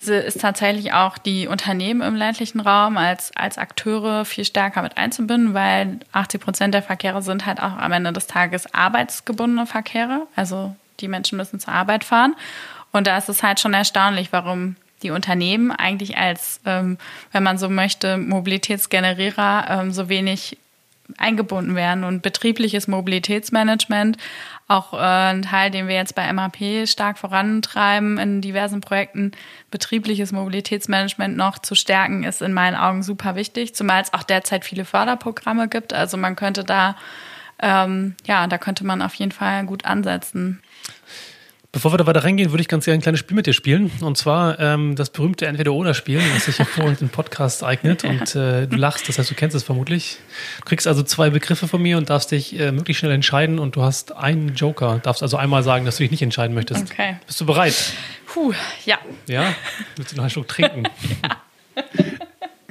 ist 0.00 0.40
tatsächlich 0.40 0.94
auch 0.94 1.18
die 1.18 1.46
Unternehmen 1.46 2.00
im 2.00 2.14
ländlichen 2.14 2.60
Raum 2.60 2.96
als, 2.96 3.36
als 3.36 3.58
Akteure 3.58 4.24
viel 4.24 4.46
stärker 4.46 4.80
mit 4.80 4.96
einzubinden, 4.96 5.52
weil 5.52 6.00
80 6.12 6.40
Prozent 6.40 6.74
der 6.74 6.82
Verkehre 6.82 7.20
sind 7.20 7.44
halt 7.44 7.60
auch 7.60 7.76
am 7.76 7.92
Ende 7.92 8.12
des 8.12 8.26
Tages 8.26 8.72
arbeitsgebundene 8.72 9.66
Verkehre. 9.66 10.26
Also 10.36 10.74
die 11.00 11.08
Menschen 11.08 11.36
müssen 11.36 11.60
zur 11.60 11.74
Arbeit 11.74 12.04
fahren. 12.04 12.34
Und 12.92 13.06
da 13.06 13.16
ist 13.16 13.28
es 13.28 13.42
halt 13.42 13.60
schon 13.60 13.74
erstaunlich, 13.74 14.32
warum 14.32 14.76
die 15.02 15.10
Unternehmen 15.10 15.70
eigentlich 15.70 16.16
als, 16.18 16.60
ähm, 16.66 16.98
wenn 17.32 17.42
man 17.42 17.58
so 17.58 17.68
möchte, 17.68 18.18
Mobilitätsgenerierer 18.18 19.66
ähm, 19.70 19.92
so 19.92 20.08
wenig 20.08 20.58
eingebunden 21.18 21.74
werden. 21.74 22.04
Und 22.04 22.22
betriebliches 22.22 22.88
Mobilitätsmanagement, 22.88 24.16
auch 24.68 24.92
äh, 24.92 24.96
ein 24.98 25.42
Teil, 25.42 25.70
den 25.70 25.88
wir 25.88 25.96
jetzt 25.96 26.14
bei 26.14 26.32
MAP 26.32 26.86
stark 26.86 27.18
vorantreiben 27.18 28.18
in 28.18 28.40
diversen 28.40 28.80
Projekten, 28.80 29.32
betriebliches 29.70 30.32
Mobilitätsmanagement 30.32 31.36
noch 31.36 31.58
zu 31.58 31.74
stärken, 31.74 32.22
ist 32.22 32.42
in 32.42 32.52
meinen 32.52 32.76
Augen 32.76 33.02
super 33.02 33.34
wichtig, 33.34 33.74
zumal 33.74 34.02
es 34.02 34.14
auch 34.14 34.22
derzeit 34.22 34.64
viele 34.64 34.84
Förderprogramme 34.84 35.68
gibt. 35.68 35.92
Also 35.92 36.16
man 36.16 36.36
könnte 36.36 36.64
da, 36.64 36.96
ähm, 37.58 38.14
ja, 38.26 38.46
da 38.46 38.58
könnte 38.58 38.84
man 38.84 39.02
auf 39.02 39.14
jeden 39.14 39.32
Fall 39.32 39.64
gut 39.64 39.84
ansetzen. 39.84 40.62
Bevor 41.72 41.92
wir 41.92 41.98
da 41.98 42.06
weiter 42.06 42.24
reingehen, 42.24 42.50
würde 42.50 42.62
ich 42.62 42.68
ganz 42.68 42.84
gerne 42.84 42.98
ein 42.98 43.00
kleines 43.00 43.20
Spiel 43.20 43.36
mit 43.36 43.46
dir 43.46 43.52
spielen. 43.52 43.92
Und 44.00 44.18
zwar 44.18 44.58
ähm, 44.58 44.96
das 44.96 45.10
berühmte 45.10 45.46
Entweder-Oder-Spiel, 45.46 46.20
das 46.34 46.46
sich 46.46 46.58
hervorragend 46.58 47.00
im 47.00 47.10
Podcast 47.10 47.62
eignet. 47.62 48.02
Und 48.02 48.34
äh, 48.34 48.66
du 48.66 48.74
lachst, 48.74 49.08
das 49.08 49.20
heißt, 49.20 49.30
du 49.30 49.36
kennst 49.36 49.54
es 49.54 49.62
vermutlich. 49.62 50.18
Du 50.58 50.64
kriegst 50.64 50.88
also 50.88 51.04
zwei 51.04 51.30
Begriffe 51.30 51.68
von 51.68 51.80
mir 51.80 51.96
und 51.96 52.10
darfst 52.10 52.32
dich 52.32 52.58
äh, 52.58 52.72
möglichst 52.72 52.98
schnell 52.98 53.12
entscheiden. 53.12 53.60
Und 53.60 53.76
du 53.76 53.82
hast 53.82 54.16
einen 54.16 54.56
Joker. 54.56 54.98
Darfst 54.98 55.22
also 55.22 55.36
einmal 55.36 55.62
sagen, 55.62 55.84
dass 55.84 55.98
du 55.98 56.02
dich 56.02 56.10
nicht 56.10 56.22
entscheiden 56.22 56.54
möchtest. 56.54 56.90
Okay. 56.90 57.18
Bist 57.24 57.40
du 57.40 57.46
bereit? 57.46 57.76
Puh, 58.26 58.52
ja. 58.84 58.98
Ja? 59.28 59.54
Willst 59.94 60.10
du 60.10 60.16
noch 60.16 60.24
einen 60.24 60.30
Schluck 60.30 60.48
trinken? 60.48 60.82
ja. 61.22 61.84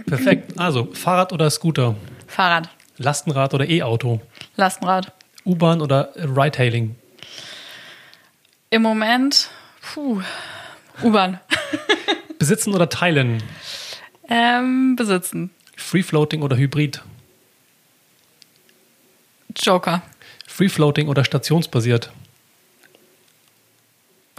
Perfekt. 0.05 0.59
Also, 0.59 0.89
Fahrrad 0.91 1.31
oder 1.31 1.49
Scooter? 1.49 1.95
Fahrrad. 2.27 2.69
Lastenrad 2.97 3.53
oder 3.53 3.65
E-Auto? 3.69 4.19
Lastenrad. 4.57 5.13
U-Bahn 5.45 5.79
oder 5.79 6.09
Ride-Hailing? 6.17 6.95
Im 8.71 8.83
Moment, 8.83 9.49
puh, 9.81 10.21
U-Bahn. 11.01 11.39
besitzen 12.39 12.75
oder 12.75 12.87
teilen? 12.87 13.41
Ähm, 14.27 14.95
besitzen. 14.95 15.49
Free 15.75 16.03
Floating 16.03 16.43
oder 16.43 16.55
Hybrid? 16.55 17.01
Joker. 19.57 20.03
Free 20.45 20.69
Floating 20.69 21.07
oder 21.07 21.25
stationsbasiert? 21.25 22.11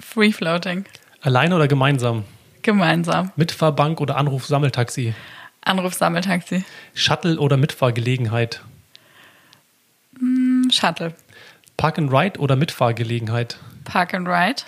Free 0.00 0.30
Floating. 0.30 0.84
Alleine 1.22 1.56
oder 1.56 1.66
gemeinsam? 1.66 2.24
Gemeinsam. 2.62 3.32
Mitfahrbank 3.34 4.00
oder 4.00 4.16
Anruf-Sammeltaxi? 4.16 5.12
Anruf-Sammeltaxi. 5.62 6.64
Shuttle 6.94 7.36
oder 7.40 7.56
Mitfahrgelegenheit? 7.56 8.62
Mm, 10.20 10.70
Shuttle. 10.70 11.16
Park 11.76 11.98
and 11.98 12.12
Ride 12.12 12.38
oder 12.38 12.54
Mitfahrgelegenheit? 12.54 13.58
Park 13.90 14.14
and 14.14 14.28
Ride. 14.28 14.62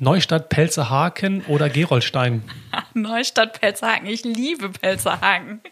Neustadt, 0.00 0.50
Pelzerhaken 0.50 1.42
oder 1.46 1.70
Gerolstein? 1.70 2.42
Neustadt, 2.94 3.58
Pelzerhaken. 3.58 4.06
Ich 4.06 4.22
liebe 4.24 4.68
Pelzerhaken. 4.68 5.60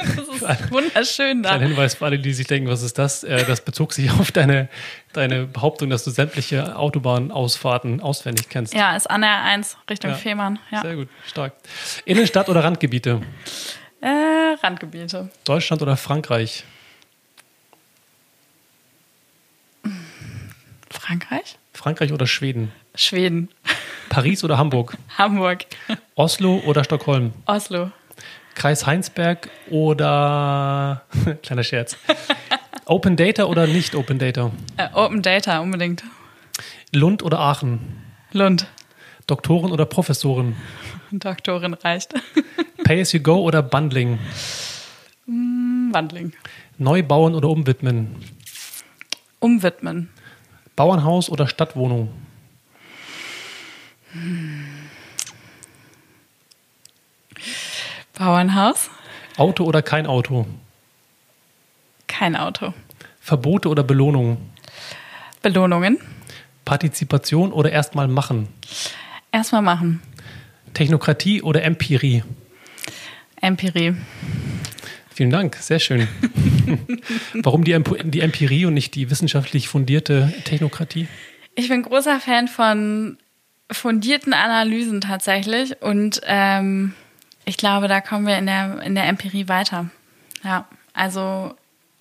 Das 0.00 0.28
ist 0.28 0.70
wunderschön 0.70 1.42
da. 1.42 1.50
Ein 1.50 1.60
Hinweis 1.60 1.96
für 1.96 2.04
alle, 2.04 2.20
die 2.20 2.32
sich 2.32 2.46
denken, 2.46 2.70
was 2.70 2.82
ist 2.82 2.98
das? 2.98 3.24
Äh, 3.24 3.44
das 3.44 3.62
bezog 3.62 3.92
sich 3.92 4.08
auf 4.20 4.30
deine, 4.30 4.68
deine 5.12 5.46
Behauptung, 5.46 5.90
dass 5.90 6.04
du 6.04 6.10
sämtliche 6.10 6.76
Autobahnausfahrten 6.76 8.00
auswendig 8.00 8.48
kennst. 8.48 8.74
Ja, 8.74 8.94
ist 8.94 9.10
an 9.10 9.22
der 9.22 9.42
1 9.42 9.76
Richtung 9.90 10.12
ja. 10.12 10.16
Fehmarn. 10.16 10.60
Ja. 10.70 10.82
Sehr 10.82 10.94
gut, 10.94 11.08
stark. 11.26 11.54
Innenstadt 12.04 12.48
oder 12.48 12.62
Randgebiete? 12.62 13.20
Äh, 14.00 14.54
Randgebiete. 14.62 15.30
Deutschland 15.44 15.82
oder 15.82 15.96
Frankreich? 15.96 16.62
Frankreich? 21.08 21.56
Frankreich 21.72 22.12
oder 22.12 22.26
Schweden? 22.26 22.70
Schweden. 22.94 23.48
Paris 24.10 24.44
oder 24.44 24.58
Hamburg? 24.58 24.98
Hamburg. 25.16 25.64
Oslo 26.16 26.58
oder 26.66 26.84
Stockholm? 26.84 27.32
Oslo. 27.46 27.92
Kreis 28.54 28.84
Heinsberg 28.84 29.48
oder 29.70 31.06
kleiner 31.42 31.64
Scherz. 31.64 31.96
Open 32.84 33.16
Data 33.16 33.44
oder 33.44 33.66
nicht 33.66 33.94
Open 33.94 34.18
Data? 34.18 34.50
Äh, 34.76 34.88
Open 34.92 35.22
Data 35.22 35.60
unbedingt. 35.60 36.04
Lund 36.92 37.22
oder 37.22 37.38
Aachen? 37.38 38.02
Lund. 38.32 38.66
Doktoren 39.26 39.72
oder 39.72 39.86
Professoren? 39.86 40.56
Doktorin 41.10 41.72
reicht. 41.72 42.12
Pay 42.84 43.00
as 43.00 43.14
you 43.14 43.20
go 43.20 43.36
oder 43.36 43.62
Bundling? 43.62 44.18
Mm, 45.24 45.90
Bundling. 45.90 46.34
Neu 46.76 47.02
bauen 47.02 47.34
oder 47.34 47.48
umwidmen? 47.48 48.14
Umwidmen. 49.38 50.10
Bauernhaus 50.78 51.28
oder 51.28 51.48
Stadtwohnung? 51.48 52.08
Bauernhaus. 58.16 58.88
Auto 59.36 59.64
oder 59.64 59.82
kein 59.82 60.06
Auto? 60.06 60.46
Kein 62.06 62.36
Auto. 62.36 62.74
Verbote 63.18 63.68
oder 63.68 63.82
Belohnungen? 63.82 64.52
Belohnungen. 65.42 65.98
Partizipation 66.64 67.52
oder 67.52 67.72
erstmal 67.72 68.06
machen? 68.06 68.46
Erstmal 69.32 69.62
machen. 69.62 70.00
Technokratie 70.74 71.42
oder 71.42 71.64
Empirie? 71.64 72.22
Empirie. 73.40 73.96
Vielen 75.18 75.30
Dank, 75.30 75.56
sehr 75.56 75.80
schön. 75.80 76.06
Warum 77.42 77.64
die, 77.64 77.76
die 78.04 78.20
Empirie 78.20 78.66
und 78.66 78.74
nicht 78.74 78.94
die 78.94 79.10
wissenschaftlich 79.10 79.66
fundierte 79.68 80.32
Technokratie? 80.44 81.08
Ich 81.56 81.68
bin 81.68 81.82
großer 81.82 82.20
Fan 82.20 82.46
von 82.46 83.18
fundierten 83.68 84.32
Analysen 84.32 85.00
tatsächlich 85.00 85.82
und 85.82 86.20
ähm, 86.24 86.94
ich 87.44 87.56
glaube, 87.56 87.88
da 87.88 88.00
kommen 88.00 88.28
wir 88.28 88.38
in 88.38 88.46
der, 88.46 88.80
in 88.82 88.94
der 88.94 89.08
Empirie 89.08 89.48
weiter. 89.48 89.90
Ja, 90.44 90.68
also 90.94 91.52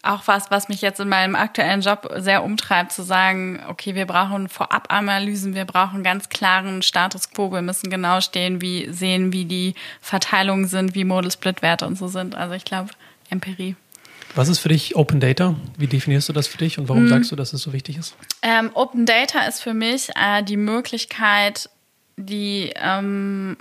auch 0.03 0.21
was, 0.27 0.51
was 0.51 0.69
mich 0.69 0.81
jetzt 0.81 0.99
in 0.99 1.09
meinem 1.09 1.35
aktuellen 1.35 1.81
Job 1.81 2.07
sehr 2.17 2.43
umtreibt, 2.43 2.91
zu 2.91 3.01
sagen, 3.01 3.59
okay, 3.67 3.95
wir 3.95 4.05
brauchen 4.05 4.47
Vorab-Analysen, 4.47 5.55
wir 5.55 5.65
brauchen 5.65 6.03
ganz 6.03 6.29
klaren 6.29 6.83
Status 6.83 7.31
quo, 7.31 7.51
wir 7.51 7.63
müssen 7.63 7.89
genau 7.89 8.21
stehen, 8.21 8.61
wie 8.61 8.93
sehen, 8.93 9.33
wie 9.33 9.45
die 9.45 9.73
Verteilungen 10.01 10.67
sind, 10.67 10.93
wie 10.93 11.03
Model-Split-Werte 11.03 11.87
und 11.87 11.97
so 11.97 12.07
sind. 12.07 12.35
Also 12.35 12.53
ich 12.53 12.63
glaube, 12.63 12.91
Empirie. 13.29 13.75
Was 14.35 14.49
ist 14.49 14.59
für 14.59 14.69
dich 14.69 14.95
Open 14.95 15.19
Data? 15.19 15.55
Wie 15.77 15.87
definierst 15.87 16.29
du 16.29 16.33
das 16.33 16.47
für 16.47 16.57
dich 16.57 16.77
und 16.77 16.89
warum 16.89 17.03
hm. 17.03 17.09
sagst 17.09 17.31
du, 17.31 17.35
dass 17.35 17.53
es 17.53 17.61
so 17.61 17.73
wichtig 17.73 17.97
ist? 17.97 18.15
Ähm, 18.41 18.69
Open 18.73 19.05
Data 19.05 19.41
ist 19.47 19.61
für 19.61 19.73
mich 19.73 20.09
äh, 20.15 20.43
die 20.43 20.57
Möglichkeit, 20.57 21.69
die 22.17 22.71
ähm, 22.75 23.57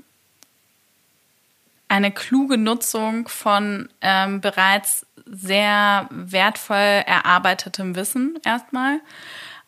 eine 1.89 2.11
kluge 2.11 2.59
Nutzung 2.59 3.29
von 3.29 3.89
ähm, 4.01 4.41
bereits 4.41 5.07
sehr 5.25 6.09
wertvoll 6.11 6.77
erarbeitetem 6.77 7.97
Wissen 7.97 8.39
erstmal. 8.45 9.01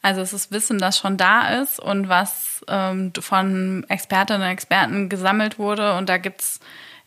Also 0.02 0.20
es 0.20 0.32
ist 0.32 0.52
Wissen, 0.52 0.78
das 0.78 0.98
schon 0.98 1.16
da 1.16 1.60
ist 1.60 1.80
und 1.80 2.08
was 2.08 2.64
ähm, 2.68 3.12
von 3.18 3.84
Expertinnen 3.88 4.42
und 4.42 4.48
Experten 4.48 5.08
gesammelt 5.08 5.58
wurde. 5.58 5.96
Und 5.96 6.08
da 6.08 6.18
gibt's 6.18 6.60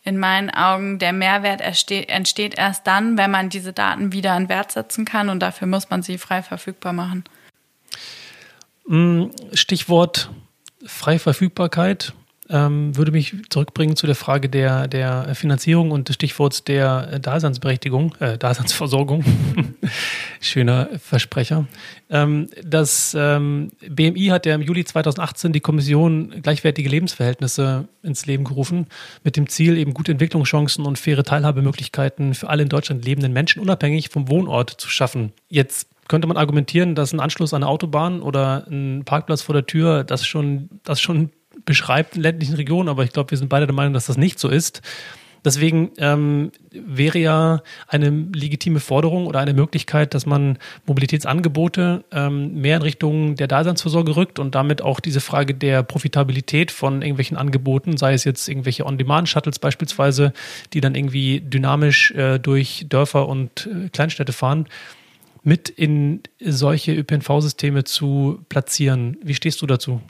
in 0.04 0.18
meinen 0.18 0.50
Augen, 0.50 0.98
der 1.00 1.14
Mehrwert 1.14 1.62
entsteht 1.62 2.58
erst 2.58 2.88
dann, 2.88 3.18
wenn 3.18 3.30
man 3.30 3.50
diese 3.50 3.72
Daten 3.72 4.12
wieder 4.12 4.36
in 4.36 4.50
Wert 4.50 4.72
setzen 4.72 5.06
kann 5.06 5.30
und 5.30 5.40
dafür 5.40 5.68
muss 5.68 5.90
man 5.90 6.02
sie 6.02 6.18
frei 6.18 6.42
verfügbar 6.42 6.94
machen. 6.94 7.24
Mm, 8.88 9.26
Stichwort 9.54 10.32
Freiverfügbarkeit 10.86 12.14
ähm, 12.52 12.96
würde 12.98 13.12
mich 13.12 13.34
zurückbringen 13.50 13.96
zu 13.96 14.06
der 14.06 14.16
Frage 14.16 14.50
der, 14.50 14.88
der 14.88 15.34
Finanzierung 15.36 15.92
und 15.92 16.10
des 16.10 16.16
Stichworts 16.16 16.64
der 16.64 17.20
Daseinsberechtigung, 17.20 18.14
äh, 18.20 18.38
Daseinsversorgung. 18.38 19.24
Schöner 20.42 20.90
Versprecher. 21.00 21.66
Ähm, 22.10 22.50
das 22.64 23.16
ähm, 23.18 23.72
BMI 23.88 24.28
hat 24.28 24.46
ja 24.46 24.56
im 24.56 24.62
Juli 24.62 24.84
2018 24.84 25.54
die 25.54 25.62
Kommission 25.62 26.42
gleichwertige 26.42 26.90
Lebensverhältnisse 26.90 27.88
ins 28.04 28.26
Leben 28.26 28.44
gerufen, 28.44 28.88
mit 29.24 29.38
dem 29.38 29.48
Ziel, 29.48 29.78
eben 29.78 29.94
gute 29.94 30.12
Entwicklungschancen 30.12 30.86
und 30.86 31.00
faire 31.00 31.24
Teilhabemöglichkeiten 31.24 32.34
für 32.34 32.50
alle 32.50 32.64
in 32.64 32.70
Deutschland 32.70 33.06
lebenden 33.06 33.32
Menschen 33.32 33.62
unabhängig 33.62 34.10
vom 34.10 34.28
Wohnort 34.28 34.72
zu 34.72 34.90
schaffen. 34.90 35.32
Jetzt 35.48 35.88
könnte 36.10 36.28
man 36.28 36.36
argumentieren, 36.36 36.96
dass 36.96 37.14
ein 37.14 37.22
Anschluss 37.22 37.54
an 37.54 37.64
eine 37.64 37.72
Autobahn 37.72 38.22
oder 38.22 38.68
ein 38.70 39.04
Parkplatz 39.06 39.44
vor 39.44 39.54
der 39.54 39.66
Tür 39.66 40.04
das 40.04 40.26
schon, 40.26 40.70
das 40.84 41.00
schon 41.00 41.30
beschreibt 41.66 42.16
in 42.16 42.22
ländlichen 42.22 42.56
Regionen, 42.56 42.90
aber 42.90 43.04
ich 43.04 43.12
glaube, 43.12 43.32
wir 43.32 43.38
sind 43.38 43.50
beide 43.50 43.68
der 43.68 43.76
Meinung, 43.76 43.94
dass 43.94 44.08
das 44.08 44.18
nicht 44.18 44.40
so 44.40 44.50
ist. 44.50 44.82
Deswegen 45.44 45.92
ähm, 45.98 46.52
wäre 46.72 47.18
ja 47.18 47.64
eine 47.88 48.10
legitime 48.10 48.80
Forderung 48.80 49.26
oder 49.26 49.40
eine 49.40 49.56
Möglichkeit, 49.56 50.14
dass 50.14 50.28
man 50.28 50.60
Mobilitätsangebote 50.86 52.04
ähm, 52.12 52.62
mehr 52.62 52.78
in 52.78 52.84
Richtung 52.84 53.36
der 53.36 53.48
Daseinsvorsorge 53.48 54.16
rückt 54.16 54.38
und 54.38 54.54
damit 54.54 54.84
auch 54.84 55.00
diese 55.00 55.20
Frage 55.20 55.56
der 55.56 55.82
Profitabilität 55.82 56.70
von 56.70 57.02
irgendwelchen 57.02 57.38
Angeboten, 57.38 57.98
sei 57.98 58.14
es 58.14 58.24
jetzt 58.24 58.48
irgendwelche 58.48 58.86
On-Demand-Shuttles 58.86 59.58
beispielsweise, 59.58 60.32
die 60.74 60.82
dann 60.82 60.94
irgendwie 60.94 61.42
dynamisch 61.42 62.12
äh, 62.12 62.38
durch 62.38 62.86
Dörfer 62.88 63.28
und 63.28 63.68
äh, 63.68 63.90
Kleinstädte 63.90 64.34
fahren, 64.34 64.68
mit 65.44 65.70
in 65.70 66.22
solche 66.40 66.94
ÖPNV-Systeme 66.94 67.84
zu 67.84 68.46
platzieren. 68.48 69.18
Wie 69.24 69.34
stehst 69.34 69.60
du 69.64 69.66
dazu? 69.66 70.02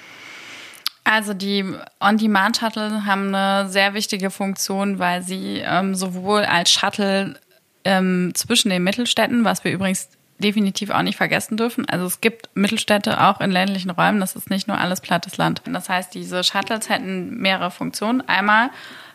Also 1.04 1.34
die 1.34 1.66
On-Demand-Shuttle 2.00 3.06
haben 3.06 3.34
eine 3.34 3.70
sehr 3.70 3.94
wichtige 3.94 4.30
Funktion, 4.30 5.00
weil 5.00 5.24
sie 5.24 5.62
ähm, 5.66 5.96
sowohl 5.96 6.42
als 6.42 6.72
Shuttle 6.72 7.40
ähm, 7.84 8.32
zwischen 8.36 8.70
den 8.70 8.84
Mittelstädten, 8.84 9.44
was 9.44 9.64
wir 9.64 9.72
übrigens 9.72 10.10
definitiv 10.38 10.90
auch 10.90 11.02
nicht 11.02 11.18
vergessen 11.18 11.58
dürfen. 11.58 11.88
Also 11.88 12.06
es 12.06 12.22
gibt 12.22 12.50
Mittelstädte 12.56 13.22
auch 13.22 13.42
in 13.42 13.52
ländlichen 13.52 13.92
Räumen, 13.92 14.20
das 14.20 14.36
ist 14.36 14.50
nicht 14.50 14.68
nur 14.68 14.78
alles 14.78 15.02
plattes 15.02 15.38
Land. 15.38 15.62
Das 15.66 15.90
heißt, 15.90 16.14
diese 16.14 16.44
Shuttles 16.44 16.90
hätten 16.90 17.38
mehrere 17.38 17.72
Funktionen. 17.72 18.22
Einmal 18.28 18.70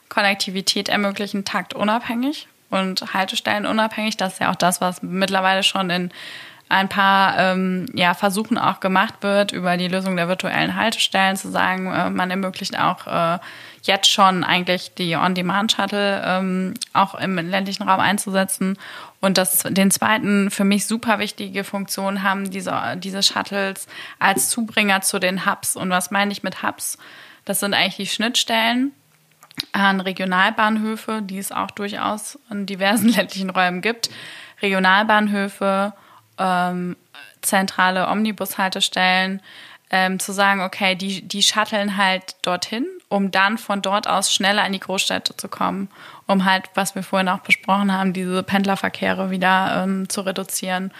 Konnektivität 0.09 0.89
ermöglichen, 0.89 1.45
taktunabhängig 1.45 2.49
und 2.70 3.12
Haltestellen 3.12 3.66
unabhängig. 3.66 4.16
Das 4.16 4.34
ist 4.34 4.41
ja 4.41 4.51
auch 4.51 4.57
das, 4.57 4.80
was 4.80 5.03
mittlerweile 5.03 5.62
schon 5.62 5.91
in 5.91 6.11
ein 6.68 6.88
paar 6.88 7.38
ähm, 7.38 7.86
ja, 7.94 8.14
Versuchen 8.14 8.58
auch 8.58 8.80
gemacht 8.80 9.14
wird, 9.20 9.52
über 9.52 9.76
die 9.76 9.88
Lösung 9.88 10.16
der 10.16 10.28
virtuellen 10.28 10.74
Haltestellen 10.74 11.36
zu 11.36 11.50
sagen, 11.50 11.92
äh, 11.92 12.10
man 12.10 12.30
ermöglicht 12.30 12.78
auch 12.78 13.06
äh, 13.06 13.38
jetzt 13.82 14.10
schon 14.10 14.42
eigentlich 14.42 14.94
die 14.94 15.14
On-Demand-Shuttle 15.14 16.22
ähm, 16.26 16.74
auch 16.92 17.14
im 17.14 17.36
ländlichen 17.36 17.84
Raum 17.84 18.00
einzusetzen. 18.00 18.76
Und 19.20 19.38
das, 19.38 19.62
den 19.62 19.90
zweiten 19.90 20.50
für 20.50 20.64
mich 20.64 20.86
super 20.86 21.18
wichtige 21.18 21.62
Funktion 21.62 22.22
haben 22.22 22.50
diese, 22.50 22.96
diese 22.96 23.22
Shuttles 23.22 23.86
als 24.18 24.50
Zubringer 24.50 25.02
zu 25.02 25.18
den 25.18 25.46
Hubs. 25.46 25.76
Und 25.76 25.90
was 25.90 26.10
meine 26.10 26.32
ich 26.32 26.42
mit 26.42 26.62
Hubs? 26.62 26.98
Das 27.44 27.60
sind 27.60 27.74
eigentlich 27.74 27.96
die 27.96 28.06
Schnittstellen 28.06 28.92
an 29.72 30.00
Regionalbahnhöfe, 30.00 31.22
die 31.22 31.38
es 31.38 31.52
auch 31.52 31.70
durchaus 31.70 32.38
in 32.50 32.66
diversen 32.66 33.08
ländlichen 33.16 33.50
Räumen 33.50 33.82
gibt. 33.82 34.10
Regionalbahnhöfe, 34.62 35.92
ähm, 36.39 36.97
zentrale 37.43 38.09
Omnibushaltestellen, 38.09 39.41
ähm, 39.91 40.18
zu 40.18 40.32
sagen, 40.32 40.62
okay, 40.62 40.95
die, 40.95 41.22
die 41.22 41.43
shutteln 41.43 41.97
halt 41.97 42.37
dorthin, 42.43 42.87
um 43.09 43.30
dann 43.30 43.57
von 43.57 43.82
dort 43.82 44.09
aus 44.09 44.32
schneller 44.32 44.66
in 44.66 44.72
die 44.72 44.80
Großstädte 44.80 45.37
zu 45.37 45.49
kommen, 45.49 45.89
um 46.26 46.45
halt, 46.45 46.64
was 46.74 46.95
wir 46.95 47.03
vorhin 47.03 47.28
auch 47.28 47.41
besprochen 47.41 47.93
haben, 47.93 48.12
diese 48.12 48.43
Pendlerverkehre 48.43 49.30
wieder 49.30 49.84
ähm, 49.84 50.09
zu 50.09 50.22
reduzieren. 50.22 50.93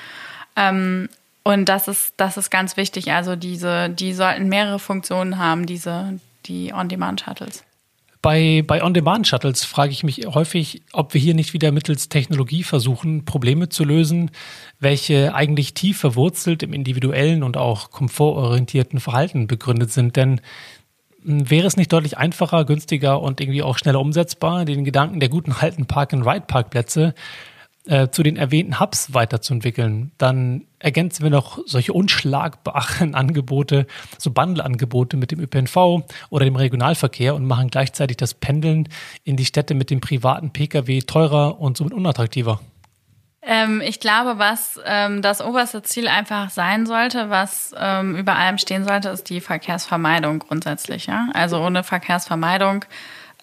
Ähm, 0.55 1.09
und 1.43 1.68
das 1.68 1.89
ist, 1.89 2.14
das 2.16 2.37
ist 2.37 2.51
ganz 2.51 2.76
wichtig. 2.76 3.12
Also 3.12 3.37
diese, 3.37 3.89
die 3.89 4.14
sollten 4.14 4.49
mehrere 4.49 4.78
Funktionen 4.78 5.39
haben, 5.39 5.66
diese, 5.66 6.18
die 6.47 6.72
On-Demand-Shuttles. 6.72 7.65
Bei, 8.26 8.64
bei 8.66 8.82
On-Demand-Shuttles 8.82 9.64
frage 9.64 9.92
ich 9.92 10.02
mich 10.02 10.26
häufig, 10.26 10.82
ob 10.92 11.14
wir 11.14 11.20
hier 11.20 11.34
nicht 11.34 11.52
wieder 11.52 11.70
mittels 11.70 12.08
Technologie 12.08 12.64
versuchen, 12.64 13.24
Probleme 13.24 13.68
zu 13.68 13.84
lösen, 13.84 14.32
welche 14.80 15.32
eigentlich 15.32 15.74
tief 15.74 16.00
verwurzelt 16.00 16.64
im 16.64 16.72
individuellen 16.72 17.44
und 17.44 17.56
auch 17.56 17.92
komfortorientierten 17.92 18.98
Verhalten 18.98 19.46
begründet 19.46 19.92
sind. 19.92 20.16
Denn 20.16 20.40
hm, 21.22 21.48
wäre 21.48 21.68
es 21.68 21.76
nicht 21.76 21.92
deutlich 21.92 22.18
einfacher, 22.18 22.64
günstiger 22.64 23.22
und 23.22 23.40
irgendwie 23.40 23.62
auch 23.62 23.78
schneller 23.78 24.00
umsetzbar, 24.00 24.64
den 24.64 24.84
Gedanken 24.84 25.20
der 25.20 25.28
guten 25.28 25.52
alten 25.52 25.86
Park-and-Ride-Parkplätze 25.86 27.14
äh, 27.86 28.08
zu 28.08 28.24
den 28.24 28.36
erwähnten 28.36 28.80
Hubs 28.80 29.14
weiterzuentwickeln. 29.14 30.10
Dann 30.18 30.64
ergänzen 30.87 31.24
wir 31.24 31.30
noch 31.30 31.59
solche 31.66 31.93
unschlagbaren 31.93 33.14
Angebote, 33.16 33.89
so 34.18 34.30
Bundle-Angebote 34.30 35.16
mit 35.16 35.32
dem 35.32 35.41
ÖPNV 35.41 36.05
oder 36.30 36.45
dem 36.45 36.55
Regionalverkehr 36.55 37.34
und 37.34 37.45
machen 37.45 37.70
gleichzeitig 37.70 38.16
das 38.16 38.34
Pendeln 38.34 38.89
in 39.24 39.37
die 39.37 39.45
Städte 39.45 39.74
mit 39.74 39.91
dem 39.91 40.01
privaten 40.01 40.53
Pkw 40.53 41.01
teurer 41.01 41.61
und 41.61 41.76
somit 41.76 41.93
unattraktiver. 41.93 42.61
Ähm, 43.43 43.82
ich 43.84 43.99
glaube, 43.99 44.39
was 44.39 44.78
ähm, 44.84 45.22
das 45.22 45.43
oberste 45.43 45.82
Ziel 45.82 46.07
einfach 46.07 46.51
sein 46.51 46.87
sollte, 46.87 47.30
was 47.30 47.74
ähm, 47.76 48.14
über 48.14 48.37
allem 48.37 48.59
stehen 48.59 48.84
sollte, 48.84 49.09
ist 49.09 49.28
die 49.28 49.41
Verkehrsvermeidung 49.41 50.39
grundsätzlich. 50.39 51.07
Ja? 51.07 51.28
Also 51.34 51.61
ohne 51.61 51.82
Verkehrsvermeidung 51.82 52.84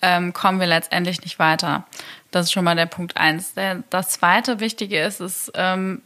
ähm, 0.01 0.31
kommen 0.31 0.61
wir 0.61 0.67
letztendlich 0.67 1.21
nicht 1.21 1.39
weiter. 1.39 1.85
Das 2.31 2.45
ist 2.45 2.53
schon 2.53 2.63
mal 2.63 2.75
der 2.77 2.85
Punkt 2.85 3.17
eins. 3.17 3.53
Der, 3.53 3.83
das 3.89 4.11
zweite 4.11 4.61
Wichtige 4.61 5.01
ist, 5.01 5.19
ist 5.19 5.51
ähm, 5.55 6.01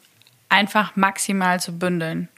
einfach 0.50 0.96
maximal 0.96 1.60
zu 1.60 1.78
bündeln. 1.78 2.30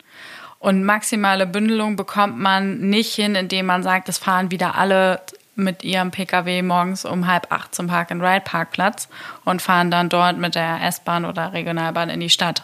Und 0.60 0.84
maximale 0.84 1.48
Bündelung 1.48 1.96
bekommt 1.96 2.38
man 2.38 2.80
nicht 2.90 3.16
hin, 3.16 3.36
indem 3.36 3.66
man 3.66 3.82
sagt, 3.82 4.10
es 4.10 4.18
fahren 4.18 4.52
wieder 4.52 4.76
alle 4.76 5.22
mit 5.56 5.84
ihrem 5.84 6.12
Pkw 6.12 6.62
morgens 6.62 7.06
um 7.06 7.28
halb 7.28 7.52
acht 7.52 7.76
zum 7.76 7.88
Park-and-Ride-Parkplatz 7.88 9.10
und 9.46 9.62
fahren 9.62 9.92
dann 9.92 10.10
dort 10.10 10.38
mit 10.38 10.56
der 10.56 10.82
S-Bahn 10.84 11.26
oder 11.26 11.54
Regionalbahn 11.54 12.10
in 12.10 12.20
die 12.20 12.30
Stadt. 12.30 12.64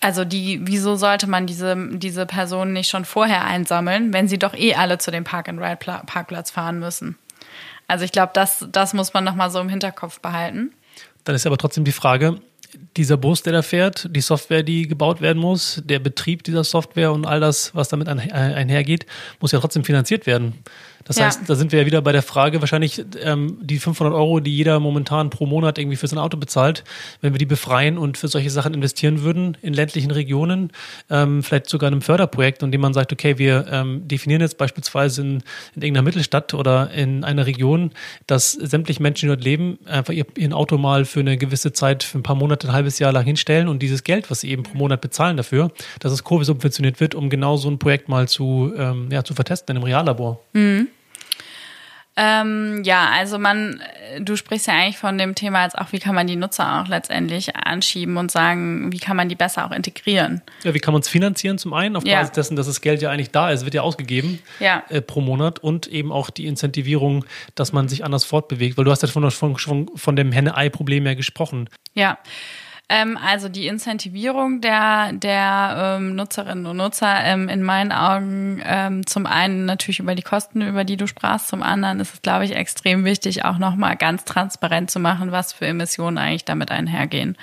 Also 0.00 0.24
die, 0.24 0.60
wieso 0.62 0.94
sollte 0.96 1.26
man 1.26 1.46
diese, 1.46 1.76
diese 1.98 2.24
Personen 2.24 2.72
nicht 2.72 2.88
schon 2.88 3.04
vorher 3.04 3.44
einsammeln, 3.44 4.12
wenn 4.12 4.28
sie 4.28 4.38
doch 4.38 4.54
eh 4.54 4.74
alle 4.74 4.98
zu 4.98 5.10
dem 5.10 5.24
Park-and-Ride-Parkplatz 5.24 6.50
fahren 6.50 6.78
müssen? 6.78 7.18
Also 7.88 8.04
ich 8.04 8.12
glaube, 8.12 8.30
das, 8.34 8.66
das 8.70 8.94
muss 8.94 9.12
man 9.12 9.24
nochmal 9.24 9.50
so 9.50 9.58
im 9.60 9.68
Hinterkopf 9.68 10.20
behalten. 10.20 10.72
Dann 11.24 11.34
ist 11.34 11.46
aber 11.46 11.58
trotzdem 11.58 11.84
die 11.84 11.92
Frage, 11.92 12.40
dieser 12.96 13.16
Bus, 13.16 13.42
der 13.42 13.52
da 13.52 13.62
fährt, 13.62 14.08
die 14.14 14.20
Software, 14.20 14.62
die 14.62 14.88
gebaut 14.88 15.20
werden 15.20 15.38
muss, 15.38 15.82
der 15.84 15.98
Betrieb 15.98 16.42
dieser 16.42 16.64
Software 16.64 17.12
und 17.12 17.26
all 17.26 17.40
das, 17.40 17.74
was 17.74 17.88
damit 17.88 18.08
einhergeht, 18.08 19.06
muss 19.40 19.52
ja 19.52 19.60
trotzdem 19.60 19.84
finanziert 19.84 20.26
werden. 20.26 20.54
Das 21.04 21.16
ja. 21.16 21.26
heißt, 21.26 21.42
da 21.46 21.54
sind 21.54 21.72
wir 21.72 21.80
ja 21.80 21.86
wieder 21.86 22.02
bei 22.02 22.12
der 22.12 22.22
Frage, 22.22 22.60
wahrscheinlich 22.60 23.04
ähm, 23.22 23.58
die 23.62 23.78
500 23.78 24.14
Euro, 24.14 24.40
die 24.40 24.54
jeder 24.54 24.80
momentan 24.80 25.30
pro 25.30 25.46
Monat 25.46 25.78
irgendwie 25.78 25.96
für 25.96 26.06
sein 26.06 26.18
Auto 26.18 26.36
bezahlt, 26.36 26.84
wenn 27.20 27.32
wir 27.32 27.38
die 27.38 27.46
befreien 27.46 27.98
und 27.98 28.18
für 28.18 28.28
solche 28.28 28.50
Sachen 28.50 28.74
investieren 28.74 29.22
würden 29.22 29.56
in 29.62 29.72
ländlichen 29.72 30.10
Regionen, 30.10 30.70
ähm, 31.10 31.42
vielleicht 31.42 31.68
sogar 31.68 31.88
in 31.88 31.94
einem 31.94 32.02
Förderprojekt, 32.02 32.62
in 32.62 32.72
dem 32.72 32.80
man 32.80 32.94
sagt, 32.94 33.12
okay, 33.12 33.38
wir 33.38 33.66
ähm, 33.70 34.06
definieren 34.06 34.42
jetzt 34.42 34.58
beispielsweise 34.58 35.22
in, 35.22 35.28
in 35.74 35.82
irgendeiner 35.82 36.02
Mittelstadt 36.02 36.54
oder 36.54 36.90
in 36.90 37.24
einer 37.24 37.46
Region, 37.46 37.92
dass 38.26 38.52
sämtliche 38.52 39.02
Menschen, 39.02 39.26
die 39.28 39.34
dort 39.34 39.44
leben, 39.44 39.78
einfach 39.86 40.12
ihr, 40.12 40.26
ihr 40.36 40.54
Auto 40.54 40.78
mal 40.78 41.04
für 41.04 41.20
eine 41.20 41.36
gewisse 41.36 41.72
Zeit, 41.72 42.02
für 42.02 42.18
ein 42.18 42.22
paar 42.22 42.36
Monate, 42.36 42.68
ein 42.68 42.72
halbes 42.72 42.98
Jahr 42.98 43.12
lang 43.12 43.24
hinstellen 43.24 43.68
und 43.68 43.82
dieses 43.82 44.04
Geld, 44.04 44.30
was 44.30 44.40
sie 44.40 44.50
eben 44.50 44.62
pro 44.62 44.76
Monat 44.76 45.00
bezahlen 45.00 45.36
dafür, 45.36 45.70
dass 46.00 46.12
es 46.12 46.24
Kurve 46.24 46.44
subventioniert 46.44 47.00
wird, 47.00 47.14
um 47.14 47.30
genau 47.30 47.56
so 47.56 47.70
ein 47.70 47.78
Projekt 47.78 48.08
mal 48.08 48.28
zu, 48.28 48.72
ähm, 48.76 49.08
ja, 49.10 49.24
zu 49.24 49.34
vertesten 49.34 49.72
in 49.72 49.78
einem 49.78 49.84
Reallabor. 49.84 50.40
Mhm. 50.52 50.88
Ähm, 52.20 52.82
ja, 52.84 53.10
also 53.10 53.38
man, 53.38 53.80
du 54.18 54.34
sprichst 54.34 54.66
ja 54.66 54.74
eigentlich 54.74 54.98
von 54.98 55.16
dem 55.18 55.36
Thema 55.36 55.62
als 55.62 55.76
auch, 55.76 55.92
wie 55.92 56.00
kann 56.00 56.16
man 56.16 56.26
die 56.26 56.34
Nutzer 56.34 56.82
auch 56.82 56.88
letztendlich 56.88 57.54
anschieben 57.54 58.16
und 58.16 58.32
sagen, 58.32 58.90
wie 58.92 58.98
kann 58.98 59.16
man 59.16 59.28
die 59.28 59.36
besser 59.36 59.64
auch 59.64 59.70
integrieren. 59.70 60.42
Ja, 60.64 60.74
wie 60.74 60.80
kann 60.80 60.92
man 60.92 61.02
es 61.02 61.08
finanzieren 61.08 61.58
zum 61.58 61.74
einen, 61.74 61.94
auf 61.94 62.04
ja. 62.04 62.18
Basis 62.18 62.32
dessen, 62.32 62.56
dass 62.56 62.66
das 62.66 62.80
Geld 62.80 63.02
ja 63.02 63.10
eigentlich 63.10 63.30
da 63.30 63.52
ist, 63.52 63.64
wird 63.64 63.74
ja 63.74 63.82
ausgegeben 63.82 64.40
ja. 64.58 64.82
Äh, 64.88 65.00
pro 65.00 65.20
Monat 65.20 65.60
und 65.60 65.86
eben 65.86 66.10
auch 66.10 66.30
die 66.30 66.46
Incentivierung, 66.46 67.24
dass 67.54 67.72
man 67.72 67.88
sich 67.88 68.04
anders 68.04 68.24
fortbewegt, 68.24 68.76
weil 68.76 68.84
du 68.84 68.90
hast 68.90 69.02
ja 69.02 69.08
von, 69.08 69.30
von, 69.30 69.88
von 69.94 70.16
dem 70.16 70.32
Henne-Ei-Problem 70.32 71.06
ja 71.06 71.14
gesprochen. 71.14 71.70
Ja. 71.94 72.18
Ähm, 72.90 73.18
also 73.22 73.50
die 73.50 73.66
Incentivierung 73.66 74.62
der, 74.62 75.12
der 75.12 75.96
ähm, 75.98 76.16
Nutzerinnen 76.16 76.64
und 76.64 76.78
Nutzer 76.78 77.22
ähm, 77.22 77.50
in 77.50 77.62
meinen 77.62 77.92
Augen 77.92 78.62
ähm, 78.64 79.06
zum 79.06 79.26
einen 79.26 79.66
natürlich 79.66 80.00
über 80.00 80.14
die 80.14 80.22
Kosten, 80.22 80.62
über 80.62 80.84
die 80.84 80.96
du 80.96 81.06
sprachst, 81.06 81.48
zum 81.48 81.62
anderen 81.62 82.00
ist 82.00 82.14
es, 82.14 82.22
glaube 82.22 82.46
ich, 82.46 82.56
extrem 82.56 83.04
wichtig, 83.04 83.44
auch 83.44 83.58
nochmal 83.58 83.96
ganz 83.96 84.24
transparent 84.24 84.90
zu 84.90 85.00
machen, 85.00 85.32
was 85.32 85.52
für 85.52 85.66
Emissionen 85.66 86.16
eigentlich 86.16 86.46
damit 86.46 86.70
einhergehen. 86.70 87.36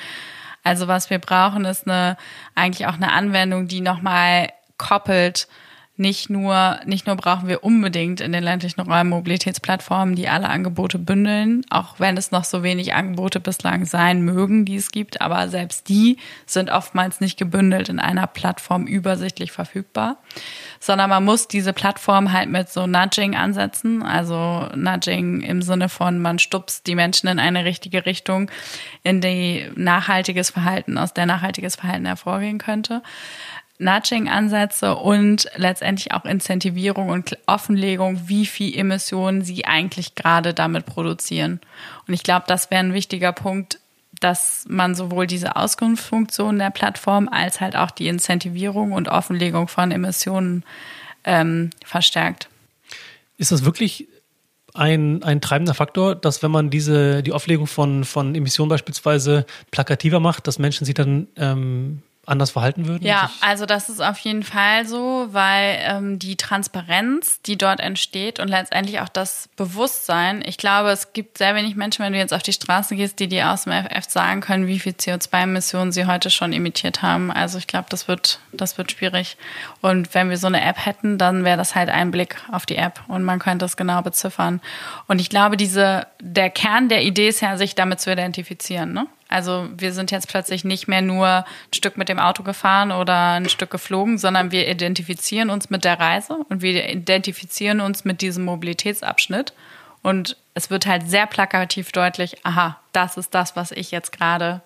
Also 0.64 0.88
was 0.88 1.12
wir 1.12 1.20
brauchen, 1.20 1.64
ist 1.66 1.88
eine 1.88 2.18
eigentlich 2.56 2.88
auch 2.88 2.96
eine 2.96 3.12
Anwendung, 3.12 3.68
die 3.68 3.82
nochmal 3.82 4.50
koppelt 4.78 5.48
nicht 5.98 6.30
nur, 6.30 6.80
nicht 6.86 7.08
nur 7.08 7.16
brauchen 7.16 7.48
wir 7.48 7.64
unbedingt 7.64 8.20
in 8.20 8.34
den 8.34 8.44
ländlichen 8.44 8.82
Räumen 8.82 9.12
Mobilitätsplattformen, 9.12 10.16
die 10.16 10.28
alle 10.28 10.50
Angebote 10.50 11.00
bündeln, 11.00 11.66
auch 11.70 12.00
wenn 12.00 12.18
es 12.18 12.32
noch 12.32 12.44
so 12.44 12.64
wenig 12.64 12.94
Angebote 12.94 13.40
bislang 13.40 13.86
sein 13.86 14.22
mögen, 14.22 14.66
die 14.66 14.76
es 14.76 14.92
gibt, 14.92 15.22
aber 15.22 15.48
selbst 15.48 15.88
die 15.88 16.18
sind 16.46 16.70
oftmals 16.70 17.22
nicht 17.22 17.38
gebündelt 17.38 17.88
in 17.88 18.00
einer 18.00 18.28
Plattform 18.28 18.88
übersichtlich 18.88 19.54
verfügbar, 19.54 20.18
sondern 20.82 21.10
man 21.10 21.24
muss 21.24 21.48
diese 21.48 21.72
Plattform 21.72 22.34
halt 22.34 22.50
mit 22.50 22.70
so 22.70 22.88
Nudging 22.88 23.38
ansetzen, 23.38 24.04
also 24.04 24.68
Nudging 24.76 25.42
im 25.42 25.62
Sinne 25.62 25.88
von, 25.88 26.20
man 26.20 26.40
stupst 26.40 26.88
die 26.88 26.96
Menschen 26.96 27.30
in 27.30 27.40
eine 27.40 27.64
richtige 27.64 28.06
Richtung, 28.06 28.52
in 29.04 29.22
die 29.22 29.72
nachhaltiges 29.76 30.50
Verhalten, 30.50 30.98
aus 30.98 31.14
der 31.14 31.26
nachhaltiges 31.26 31.78
Verhalten 31.78 32.06
hervorgehen 32.06 32.58
könnte. 32.58 33.02
Nudging-Ansätze 33.78 34.96
und 34.96 35.50
letztendlich 35.56 36.14
auch 36.14 36.26
Incentivierung 36.26 37.10
und 37.10 37.38
Offenlegung, 37.46 38.28
wie 38.28 38.46
viel 38.46 38.78
Emissionen 38.78 39.42
sie 39.42 39.66
eigentlich 39.66 40.16
gerade 40.16 40.54
damit 40.54 40.86
produzieren. 40.86 41.60
Und 42.08 42.14
ich 42.14 42.24
glaube, 42.24 42.46
das 42.48 42.72
wäre 42.72 42.80
ein 42.80 42.94
wichtiger 42.94 43.34
Punkt, 43.34 43.80
dass 44.22 44.66
man 44.70 44.96
sowohl 44.96 45.28
diese 45.28 45.56
Auskunftsfunktion 45.58 46.58
der 46.58 46.70
Plattform 46.70 47.28
als 47.28 47.60
halt 47.60 47.76
auch 47.76 47.92
die 47.92 48.08
Incentivierung 48.08 48.94
und 48.94 49.10
Offenlegung 49.10 49.68
von 49.68 49.92
Emissionen 49.92 50.64
ähm, 51.26 51.72
verstärkt. 51.84 52.48
Ist 53.38 53.52
das 53.52 53.66
wirklich 53.66 54.08
ein, 54.74 55.24
ein 55.24 55.42
treibender 55.42 55.74
Faktor, 55.74 56.16
dass 56.16 56.44
wenn 56.44 56.52
man 56.52 56.70
diese 56.70 57.24
die 57.24 57.34
Offenlegung 57.34 57.68
von, 57.68 58.04
von 58.04 58.36
Emissionen 58.36 58.70
beispielsweise 58.70 59.46
plakativer 59.72 60.20
macht, 60.20 60.48
dass 60.48 60.60
Menschen 60.60 60.86
sich 60.86 60.96
dann 60.96 61.28
ähm, 61.36 62.02
anders 62.26 62.52
verhalten 62.52 62.88
würden? 62.88 63.06
Ja, 63.06 63.30
also 63.42 63.66
das 63.66 63.90
ist 63.90 64.02
auf 64.02 64.18
jeden 64.20 64.44
Fall 64.44 64.86
so, 64.86 65.28
weil 65.32 65.80
ähm, 65.82 66.20
die 66.20 66.36
Transparenz, 66.36 67.42
die 67.42 67.58
dort 67.58 67.80
entsteht 67.80 68.40
und 68.40 68.48
letztendlich 68.48 69.00
auch 69.00 69.10
das 69.10 69.50
Bewusstsein, 69.56 70.44
ich 70.46 70.58
glaube, 70.58 70.90
es 70.90 71.14
gibt 71.14 71.38
sehr 71.38 71.56
wenig 71.56 71.76
Menschen, 71.76 72.04
wenn 72.04 72.14
du 72.14 72.20
jetzt 72.20 72.34
auf 72.34 72.44
die 72.44 72.54
Straße 72.54 72.96
gehst, 72.96 73.20
die 73.20 73.28
dir 73.28 73.52
aus 73.52 73.64
dem 73.64 73.74
FF 73.74 74.10
sagen 74.10 74.42
können, 74.42 74.68
wie 74.68 74.80
viel 74.80 74.94
CO2-Emissionen 74.94 75.92
sie 75.92 76.06
heute 76.06 76.30
schon 76.30 76.54
emittiert 76.54 77.02
haben. 77.02 77.32
Also 77.32 77.58
ich 77.58 77.68
glaube, 77.68 77.88
das 77.90 78.08
wird, 78.08 78.40
das 78.52 78.78
wird 78.78 78.92
schwierig. 78.92 79.38
Und 79.82 80.14
wenn 80.14 80.30
wir 80.30 80.38
so 80.38 80.48
eine 80.48 80.64
App 80.64 80.86
hätten, 80.86 81.18
dann 81.18 81.44
wäre 81.44 81.58
das 81.58 81.76
halt 81.76 81.90
ein 81.90 82.12
Blick 82.12 82.38
auf 82.52 82.66
die 82.66 82.78
App 82.78 83.02
und 83.08 83.24
man 83.24 83.40
könnte 83.40 83.66
es 83.66 83.78
genau 83.78 84.02
beziffern. 84.02 84.62
Und 85.08 85.20
ich 85.20 85.30
glaube, 85.30 85.58
diese, 85.58 86.08
der 86.20 86.50
Kern 86.50 86.90
der 86.90 87.04
Idee 87.04 87.30
ist 87.30 87.42
ja, 87.42 87.58
sich 87.58 87.76
damit 87.76 88.02
zu 88.02 88.12
identifizieren. 88.12 88.94
Ne? 88.94 89.08
Also 89.36 89.68
wir 89.76 89.92
sind 89.92 90.12
jetzt 90.12 90.30
plötzlich 90.30 90.64
nicht 90.64 90.88
mehr 90.88 91.02
nur 91.02 91.28
ein 91.28 91.74
Stück 91.74 91.98
mit 91.98 92.08
dem 92.08 92.20
Auto 92.20 92.42
gefahren 92.42 92.94
oder 92.94 93.34
ein 93.34 93.50
Stück 93.50 93.70
geflogen, 93.70 94.18
sondern 94.18 94.52
wir 94.52 94.66
identifizieren 94.66 95.50
uns 95.50 95.70
mit 95.70 95.84
der 95.84 96.00
Reise 96.00 96.38
und 96.48 96.62
wir 96.62 96.90
identifizieren 96.90 97.82
uns 97.82 98.06
mit 98.06 98.22
diesem 98.22 98.46
Mobilitätsabschnitt. 98.46 99.52
Und 100.02 100.38
es 100.54 100.70
wird 100.70 100.86
halt 100.86 101.10
sehr 101.10 101.28
plakativ 101.28 101.92
deutlich, 101.92 102.46
aha, 102.46 102.80
das 102.94 103.18
ist 103.18 103.36
das, 103.36 103.58
was 103.58 103.74
ich 103.74 103.92
jetzt 103.92 104.14
gerade, 104.14 104.62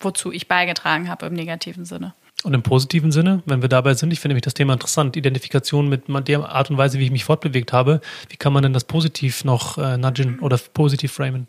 wozu 0.00 0.32
ich 0.32 0.48
beigetragen 0.48 1.08
habe 1.08 1.26
im 1.26 1.34
negativen 1.34 1.84
Sinne. 1.84 2.12
Und 2.42 2.54
im 2.54 2.62
positiven 2.62 3.12
Sinne, 3.12 3.42
wenn 3.44 3.60
wir 3.60 3.68
dabei 3.68 3.92
sind, 3.92 4.12
ich 4.12 4.20
finde 4.20 4.32
nämlich 4.32 4.44
das 4.44 4.54
Thema 4.54 4.72
interessant, 4.72 5.14
Identifikation 5.14 5.90
mit 5.90 6.08
der 6.26 6.48
Art 6.48 6.70
und 6.70 6.78
Weise, 6.78 6.98
wie 6.98 7.04
ich 7.04 7.10
mich 7.10 7.24
fortbewegt 7.24 7.74
habe. 7.74 8.00
Wie 8.30 8.36
kann 8.36 8.54
man 8.54 8.62
denn 8.62 8.72
das 8.72 8.84
positiv 8.84 9.44
noch 9.44 9.76
äh, 9.76 9.98
nudgen 9.98 10.38
oder 10.40 10.58
positiv 10.72 11.12
framen? 11.12 11.46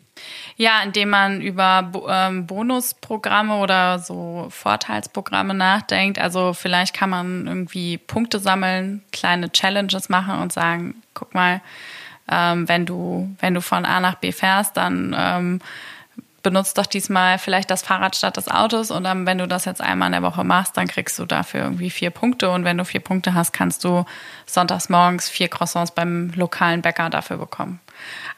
Ja, 0.56 0.82
indem 0.82 1.08
man 1.08 1.40
über 1.40 1.90
ähm, 2.08 2.46
Bonusprogramme 2.46 3.56
oder 3.56 4.00
so 4.00 4.48
Vorteilsprogramme 4.50 5.54
nachdenkt. 5.54 6.18
Also 6.18 6.52
vielleicht 6.52 6.94
kann 6.94 7.08
man 7.08 7.46
irgendwie 7.46 7.96
Punkte 7.96 8.38
sammeln, 8.38 9.02
kleine 9.12 9.50
Challenges 9.50 10.10
machen 10.10 10.40
und 10.40 10.52
sagen, 10.52 10.96
guck 11.14 11.32
mal, 11.32 11.62
ähm, 12.30 12.68
wenn 12.68 12.84
du, 12.84 13.34
wenn 13.40 13.54
du 13.54 13.62
von 13.62 13.86
A 13.86 14.00
nach 14.00 14.16
B 14.16 14.30
fährst, 14.30 14.76
dann 14.76 15.16
ähm, 15.18 15.60
benutzt 16.42 16.76
doch 16.76 16.86
diesmal 16.86 17.38
vielleicht 17.38 17.70
das 17.70 17.82
Fahrrad 17.82 18.16
statt 18.16 18.36
des 18.36 18.48
Autos 18.48 18.90
und 18.90 19.04
dann, 19.04 19.26
wenn 19.26 19.38
du 19.38 19.46
das 19.46 19.64
jetzt 19.64 19.80
einmal 19.80 20.06
in 20.06 20.12
der 20.12 20.22
Woche 20.22 20.44
machst, 20.44 20.76
dann 20.76 20.88
kriegst 20.88 21.18
du 21.18 21.24
dafür 21.24 21.62
irgendwie 21.62 21.90
vier 21.90 22.10
Punkte 22.10 22.50
und 22.50 22.64
wenn 22.64 22.78
du 22.78 22.84
vier 22.84 23.00
Punkte 23.00 23.34
hast, 23.34 23.52
kannst 23.52 23.84
du 23.84 24.04
sonntags 24.46 24.88
morgens 24.88 25.28
vier 25.28 25.48
Croissants 25.48 25.92
beim 25.92 26.32
lokalen 26.34 26.82
Bäcker 26.82 27.10
dafür 27.10 27.36
bekommen. 27.36 27.80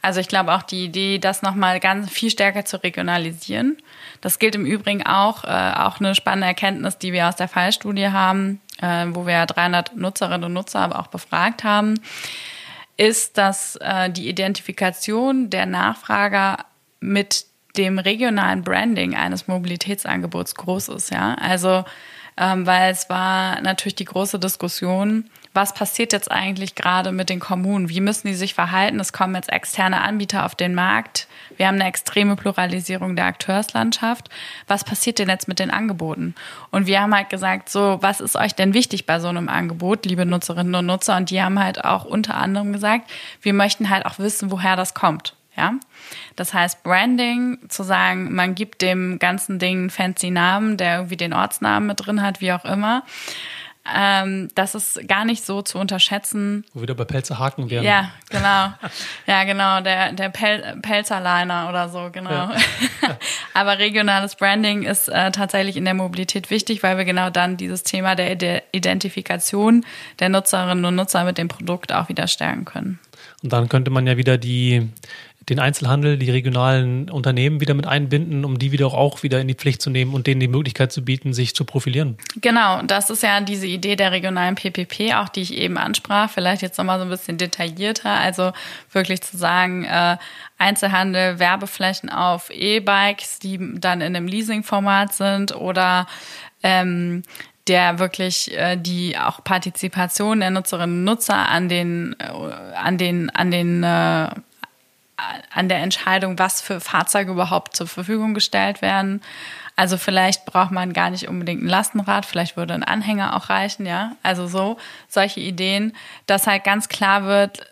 Also 0.03 0.21
ich 0.21 0.29
glaube 0.29 0.53
auch 0.53 0.63
die 0.63 0.85
Idee, 0.85 1.19
das 1.19 1.41
nochmal 1.41 1.81
ganz 1.81 2.11
viel 2.11 2.31
stärker 2.31 2.65
zu 2.65 2.83
regionalisieren. 2.83 3.79
Das 4.21 4.39
gilt 4.39 4.55
im 4.55 4.67
Übrigen 4.67 5.07
auch, 5.07 5.45
äh, 5.45 5.73
auch 5.77 5.99
eine 5.99 6.15
spannende 6.15 6.47
Erkenntnis, 6.47 6.99
die 6.99 7.13
wir 7.13 7.29
aus 7.29 7.37
der 7.37 7.49
Fallstudie 7.49 8.09
haben, 8.09 8.61
äh, 8.83 9.07
wo 9.09 9.27
wir 9.27 9.47
300 9.47 9.97
Nutzerinnen 9.97 10.45
und 10.45 10.53
Nutzer 10.53 10.81
aber 10.81 10.99
auch 10.99 11.07
befragt 11.07 11.65
haben, 11.65 12.01
ist, 12.97 13.39
dass 13.39 13.77
äh, 13.77 14.11
die 14.11 14.29
Identifikation 14.29 15.49
der 15.49 15.67
Nachfrager 15.67 16.59
mit 17.01 17.47
dem 17.77 17.99
regionalen 17.99 18.63
Branding 18.63 19.15
eines 19.15 19.49
Mobilitätsangebots 19.49 20.55
groß 20.55 20.89
ist, 20.89 21.11
ja. 21.11 21.35
Also, 21.35 21.85
ähm, 22.37 22.67
weil 22.67 22.91
es 22.91 23.09
war 23.09 23.61
natürlich 23.61 23.95
die 23.95 24.05
große 24.05 24.39
Diskussion, 24.39 25.31
was 25.55 25.73
passiert 25.73 26.13
jetzt 26.13 26.33
eigentlich 26.33 26.75
gerade 26.75 27.13
mit 27.13 27.31
den 27.31 27.39
Kommunen? 27.39 27.89
Wie 27.89 28.01
müssen 28.01 28.27
die 28.27 28.35
sich 28.35 28.55
verhalten? 28.55 28.99
Es 28.99 29.13
kommen 29.13 29.37
jetzt 29.37 29.53
externe 29.53 30.01
Anbieter 30.01 30.45
auf 30.45 30.57
den 30.57 30.75
Markt. 30.75 31.29
Wir 31.57 31.69
haben 31.69 31.77
eine 31.77 31.87
extreme 31.87 32.35
Pluralisierung 32.35 33.15
der 33.15 33.27
Akteurslandschaft. 33.27 34.31
Was 34.67 34.83
passiert 34.83 35.21
denn 35.21 35.29
jetzt 35.29 35.47
mit 35.47 35.61
den 35.61 35.71
Angeboten? 35.71 36.35
Und 36.73 36.89
wir 36.89 37.01
haben 37.01 37.15
halt 37.15 37.31
gesagt, 37.31 37.69
so, 37.69 37.99
was 38.01 38.21
ist 38.21 38.35
euch 38.35 38.57
denn 38.57 38.75
wichtig 38.75 39.07
bei 39.07 39.21
so 39.21 39.29
einem 39.29 39.49
Angebot, 39.49 40.05
liebe 40.07 40.27
Nutzerinnen 40.27 40.75
und 40.75 40.87
Nutzer? 40.87 41.17
Und 41.17 41.31
die 41.31 41.41
haben 41.41 41.63
halt 41.63 41.85
auch 41.85 42.05
unter 42.05 42.35
anderem 42.35 42.73
gesagt, 42.73 43.09
wir 43.41 43.53
möchten 43.53 43.91
halt 43.91 44.07
auch 44.07 44.19
wissen, 44.19 44.51
woher 44.51 44.75
das 44.75 44.93
kommt. 44.93 45.37
Ja, 45.57 45.75
das 46.37 46.53
heißt 46.53 46.83
Branding, 46.83 47.59
zu 47.69 47.85
sagen, 47.85 48.35
man 48.35 48.55
gibt 48.55 48.83
dem 48.83 49.19
ganzen 49.19 49.59
Ding 49.59 49.79
einen 49.79 49.91
fancy 49.91 50.31
Namen, 50.31 50.77
der 50.77 50.97
irgendwie 50.97 51.17
den 51.17 51.33
Ortsnamen 51.33 51.87
mit 51.87 52.05
drin 52.05 52.23
hat, 52.23 52.41
wie 52.41 52.53
auch 52.53 52.65
immer. 52.65 53.05
Ähm, 53.93 54.49
das 54.55 54.75
ist 54.75 55.07
gar 55.09 55.27
nicht 55.27 55.45
so 55.45 55.61
zu 55.61 55.79
unterschätzen. 55.79 56.65
Wo 56.73 56.81
wieder 56.81 56.95
bei 56.95 57.05
Pelzer 57.05 57.39
Haken 57.39 57.69
wären. 57.69 57.85
Ja, 57.85 58.13
genau. 58.31 58.73
Ja, 59.27 59.45
genau, 59.45 59.83
der, 59.83 60.13
der 60.13 60.31
Pel 60.31 60.79
Pelzerliner 60.81 61.69
oder 61.69 61.91
so, 61.91 62.09
genau. 62.11 62.31
Ja. 62.31 62.57
Aber 63.55 63.79
regionales 63.79 64.37
Branding 64.37 64.85
ist 64.85 65.09
äh, 65.09 65.31
tatsächlich 65.33 65.77
in 65.77 65.85
der 65.85 65.93
Mobilität 65.93 66.51
wichtig, 66.51 66.83
weil 66.83 66.97
wir 66.97 67.05
genau 67.05 67.29
dann 67.29 67.59
dieses 67.59 67.83
Thema 67.83 68.15
der 68.15 68.63
Identifikation 68.73 69.85
der 70.19 70.31
Nutzerinnen 70.31 70.85
und 70.85 70.95
Nutzer 70.95 71.25
mit 71.25 71.37
dem 71.37 71.49
Produkt 71.49 71.93
auch 71.93 72.09
wieder 72.09 72.27
stärken 72.27 72.65
können. 72.65 72.99
Und 73.43 73.53
dann 73.53 73.69
könnte 73.69 73.91
man 73.91 74.07
ja 74.07 74.17
wieder 74.17 74.39
die 74.39 74.89
den 75.49 75.59
Einzelhandel, 75.59 76.17
die 76.17 76.31
regionalen 76.31 77.11
Unternehmen 77.11 77.61
wieder 77.61 77.75
mit 77.75 77.87
einbinden, 77.87 78.45
um 78.45 78.59
die 78.59 78.73
wieder 78.73 78.87
auch 78.87 79.23
wieder 79.23 79.41
in 79.41 79.49
die 79.49 79.55
Pflicht 79.55 79.83
zu 79.83 79.91
nehmen 79.91 80.15
und 80.15 80.27
denen 80.27 80.41
die 80.41 80.49
Möglichkeit 80.49 80.93
zu 80.93 81.05
bieten, 81.05 81.35
sich 81.35 81.55
zu 81.55 81.65
profilieren. 81.65 82.17
Genau, 82.41 82.83
das 82.83 83.11
ist 83.11 83.23
ja 83.23 83.41
diese 83.41 83.67
Idee 83.67 83.97
der 83.97 84.13
regionalen 84.13 84.55
PPP, 84.55 85.15
auch 85.15 85.29
die 85.29 85.43
ich 85.43 85.55
eben 85.55 85.77
ansprach, 85.77 86.31
vielleicht 86.31 86.63
jetzt 86.63 86.79
nochmal 86.79 86.99
so 86.99 87.05
ein 87.05 87.11
bisschen 87.11 87.37
detaillierter, 87.37 88.11
also 88.11 88.53
wirklich 88.93 89.23
zu 89.23 89.37
sagen, 89.37 89.85
äh, 89.85 90.17
Einzelhandel, 90.57 91.39
Werbeflächen 91.39 92.11
auf 92.11 92.51
E-Bikes, 92.51 93.39
die 93.39 93.59
dann 93.75 94.01
in 94.01 94.17
einem 94.17 94.27
Leasing-Format 94.27 95.13
sind 95.13 95.55
oder 95.55 96.07
ähm, 96.63 97.23
der 97.67 97.99
wirklich 97.99 98.57
äh, 98.57 98.77
die 98.77 99.17
auch 99.19 99.43
Partizipation 99.43 100.41
der 100.41 100.51
Nutzerinnen 100.51 100.99
und 100.99 101.05
Nutzer 101.05 101.49
an 101.49 101.69
den 101.69 102.15
äh, 102.19 102.77
an 102.77 102.99
den 102.99 103.31
an 103.31 103.51
den 103.51 103.83
äh, 103.83 104.29
an 105.53 105.69
der 105.69 105.79
Entscheidung, 105.79 106.39
was 106.39 106.61
für 106.61 106.81
Fahrzeuge 106.81 107.33
überhaupt 107.33 107.77
zur 107.77 107.87
Verfügung 107.87 108.35
gestellt 108.35 108.83
werden. 108.83 109.23
Also 109.77 109.97
vielleicht 109.97 110.45
braucht 110.45 110.71
man 110.71 110.93
gar 110.93 111.11
nicht 111.11 111.29
unbedingt 111.29 111.63
ein 111.63 111.69
Lastenrad, 111.69 112.27
vielleicht 112.27 112.57
würde 112.57 112.75
ein 112.75 112.85
Anhänger 112.85 113.37
auch 113.37 113.49
reichen, 113.51 113.87
ja. 113.87 114.17
Also 114.23 114.47
so 114.47 114.77
solche 115.09 115.41
Ideen, 115.41 115.95
dass 116.27 116.47
halt 116.47 116.65
ganz 116.65 116.89
klar 116.89 117.25
wird, 117.25 117.67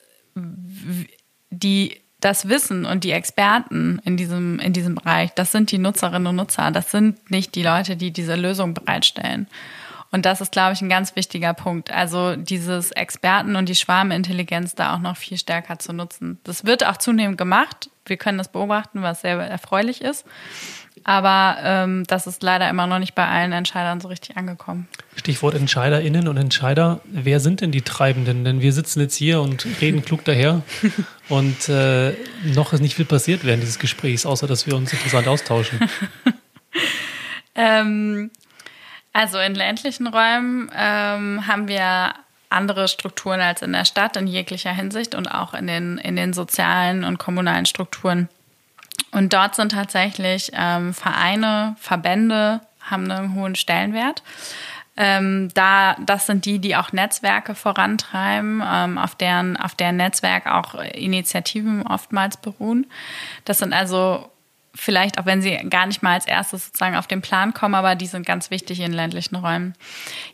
die 1.50 2.00
das 2.20 2.48
Wissen 2.48 2.84
und 2.84 3.04
die 3.04 3.10
Experten 3.10 4.00
in 4.04 4.16
diesem, 4.16 4.58
in 4.60 4.72
diesem 4.72 4.94
Bereich, 4.94 5.32
das 5.34 5.52
sind 5.52 5.70
die 5.72 5.78
Nutzerinnen 5.78 6.28
und 6.28 6.36
Nutzer. 6.36 6.70
Das 6.70 6.90
sind 6.90 7.30
nicht 7.30 7.54
die 7.56 7.64
Leute, 7.64 7.96
die 7.96 8.12
diese 8.12 8.36
Lösung 8.36 8.74
bereitstellen. 8.74 9.48
Und 10.12 10.26
das 10.26 10.42
ist, 10.42 10.52
glaube 10.52 10.74
ich, 10.74 10.82
ein 10.82 10.90
ganz 10.90 11.16
wichtiger 11.16 11.54
Punkt. 11.54 11.90
Also 11.90 12.36
dieses 12.36 12.92
Experten 12.92 13.56
und 13.56 13.68
die 13.68 13.74
Schwarmintelligenz 13.74 14.74
da 14.74 14.94
auch 14.94 14.98
noch 14.98 15.16
viel 15.16 15.38
stärker 15.38 15.78
zu 15.78 15.94
nutzen. 15.94 16.38
Das 16.44 16.66
wird 16.66 16.86
auch 16.86 16.98
zunehmend 16.98 17.38
gemacht. 17.38 17.88
Wir 18.04 18.18
können 18.18 18.36
das 18.36 18.52
beobachten, 18.52 19.00
was 19.02 19.22
sehr 19.22 19.38
erfreulich 19.38 20.02
ist. 20.02 20.26
Aber 21.04 21.56
ähm, 21.62 22.04
das 22.06 22.26
ist 22.26 22.42
leider 22.42 22.68
immer 22.68 22.86
noch 22.86 22.98
nicht 22.98 23.14
bei 23.14 23.26
allen 23.26 23.52
Entscheidern 23.52 24.00
so 24.00 24.08
richtig 24.08 24.36
angekommen. 24.36 24.86
Stichwort 25.16 25.54
EntscheiderInnen 25.54 26.28
und 26.28 26.36
Entscheider. 26.36 27.00
Wer 27.06 27.40
sind 27.40 27.62
denn 27.62 27.72
die 27.72 27.82
Treibenden? 27.82 28.44
Denn 28.44 28.60
wir 28.60 28.72
sitzen 28.72 29.00
jetzt 29.00 29.16
hier 29.16 29.40
und 29.40 29.66
reden 29.80 30.04
klug 30.04 30.24
daher. 30.24 30.62
und 31.30 31.70
äh, 31.70 32.12
noch 32.54 32.74
ist 32.74 32.80
nicht 32.80 32.94
viel 32.94 33.06
passiert 33.06 33.44
während 33.44 33.62
dieses 33.62 33.78
Gesprächs, 33.78 34.26
außer 34.26 34.46
dass 34.46 34.66
wir 34.66 34.76
uns 34.76 34.92
interessant 34.92 35.26
austauschen. 35.26 35.80
ähm, 37.54 38.30
also 39.12 39.38
in 39.38 39.54
ländlichen 39.54 40.06
Räumen 40.06 40.70
ähm, 40.74 41.46
haben 41.46 41.68
wir 41.68 42.14
andere 42.48 42.88
Strukturen 42.88 43.40
als 43.40 43.62
in 43.62 43.72
der 43.72 43.84
Stadt 43.84 44.16
in 44.16 44.26
jeglicher 44.26 44.72
Hinsicht 44.72 45.14
und 45.14 45.26
auch 45.26 45.54
in 45.54 45.66
den, 45.66 45.98
in 45.98 46.16
den 46.16 46.32
sozialen 46.32 47.04
und 47.04 47.18
kommunalen 47.18 47.66
Strukturen. 47.66 48.28
Und 49.10 49.32
dort 49.32 49.54
sind 49.54 49.72
tatsächlich 49.72 50.50
ähm, 50.54 50.94
Vereine, 50.94 51.76
Verbände 51.78 52.60
haben 52.80 53.10
einen 53.10 53.34
hohen 53.34 53.54
Stellenwert. 53.54 54.22
Ähm, 54.96 55.48
da, 55.54 55.96
das 56.04 56.26
sind 56.26 56.44
die, 56.44 56.58
die 56.58 56.76
auch 56.76 56.92
Netzwerke 56.92 57.54
vorantreiben, 57.54 58.62
ähm, 58.64 58.98
auf 58.98 59.14
deren, 59.14 59.56
auf 59.56 59.74
deren 59.74 59.96
Netzwerk 59.96 60.46
auch 60.46 60.74
Initiativen 60.74 61.86
oftmals 61.86 62.36
beruhen. 62.36 62.86
Das 63.44 63.58
sind 63.58 63.72
also 63.72 64.30
vielleicht 64.74 65.18
auch 65.18 65.26
wenn 65.26 65.42
sie 65.42 65.56
gar 65.68 65.86
nicht 65.86 66.02
mal 66.02 66.14
als 66.14 66.26
erstes 66.26 66.66
sozusagen 66.66 66.96
auf 66.96 67.06
den 67.06 67.20
Plan 67.20 67.52
kommen, 67.54 67.74
aber 67.74 67.94
die 67.94 68.06
sind 68.06 68.26
ganz 68.26 68.50
wichtig 68.50 68.80
in 68.80 68.92
ländlichen 68.92 69.36
Räumen. 69.36 69.74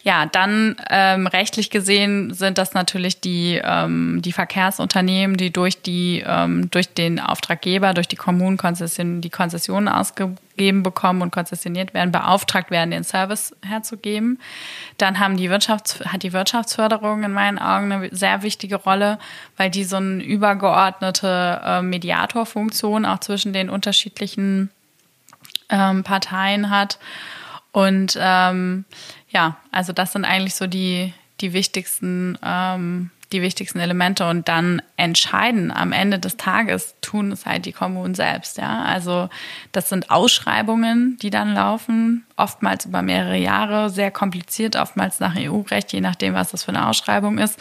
Ja, 0.02 0.26
dann 0.26 0.76
ähm, 0.90 1.26
rechtlich 1.26 1.70
gesehen 1.70 2.32
sind 2.32 2.58
das 2.58 2.74
natürlich 2.74 3.20
die, 3.20 3.60
ähm, 3.62 4.20
die 4.22 4.32
Verkehrsunternehmen, 4.32 5.36
die 5.36 5.50
durch 5.50 5.82
die 5.82 6.22
ähm, 6.26 6.70
durch 6.70 6.92
den 6.92 7.20
Auftraggeber, 7.20 7.94
durch 7.94 8.08
die 8.08 8.16
Kommunenkonzession 8.16 9.20
die 9.20 9.30
Konzessionen 9.30 9.88
ausgeben 9.88 10.36
gegeben 10.58 10.82
bekommen 10.82 11.22
und 11.22 11.30
konzessioniert 11.30 11.94
werden, 11.94 12.12
beauftragt 12.12 12.70
werden, 12.70 12.90
den 12.90 13.04
Service 13.04 13.56
herzugeben. 13.64 14.38
Dann 14.98 15.18
haben 15.18 15.36
die 15.36 15.48
Wirtschafts-, 15.48 16.04
hat 16.04 16.22
die 16.22 16.34
Wirtschaftsförderung 16.34 17.22
in 17.22 17.32
meinen 17.32 17.58
Augen 17.58 17.92
eine 17.92 18.14
sehr 18.14 18.42
wichtige 18.42 18.76
Rolle, 18.76 19.18
weil 19.56 19.70
die 19.70 19.84
so 19.84 19.96
eine 19.96 20.22
übergeordnete 20.22 21.60
äh, 21.64 21.82
Mediatorfunktion 21.82 23.06
auch 23.06 23.20
zwischen 23.20 23.52
den 23.52 23.70
unterschiedlichen 23.70 24.70
ähm, 25.70 26.02
Parteien 26.02 26.68
hat. 26.68 26.98
Und 27.72 28.18
ähm, 28.20 28.84
ja, 29.30 29.56
also 29.70 29.92
das 29.92 30.12
sind 30.12 30.24
eigentlich 30.24 30.56
so 30.56 30.66
die, 30.66 31.14
die 31.40 31.52
wichtigsten 31.52 32.36
ähm, 32.44 33.10
die 33.32 33.42
wichtigsten 33.42 33.78
Elemente 33.78 34.26
und 34.28 34.48
dann 34.48 34.80
entscheiden 34.96 35.70
am 35.70 35.92
Ende 35.92 36.18
des 36.18 36.38
Tages 36.38 36.94
tun 37.02 37.30
es 37.30 37.44
halt 37.44 37.66
die 37.66 37.72
Kommunen 37.72 38.14
selbst, 38.14 38.56
ja. 38.56 38.82
Also 38.82 39.28
das 39.72 39.88
sind 39.88 40.10
Ausschreibungen, 40.10 41.18
die 41.20 41.30
dann 41.30 41.52
laufen, 41.54 42.24
oftmals 42.36 42.86
über 42.86 43.02
mehrere 43.02 43.36
Jahre, 43.36 43.90
sehr 43.90 44.10
kompliziert, 44.10 44.76
oftmals 44.76 45.20
nach 45.20 45.36
EU-Recht, 45.36 45.92
je 45.92 46.00
nachdem, 46.00 46.34
was 46.34 46.52
das 46.52 46.64
für 46.64 46.70
eine 46.70 46.86
Ausschreibung 46.88 47.38
ist. 47.38 47.58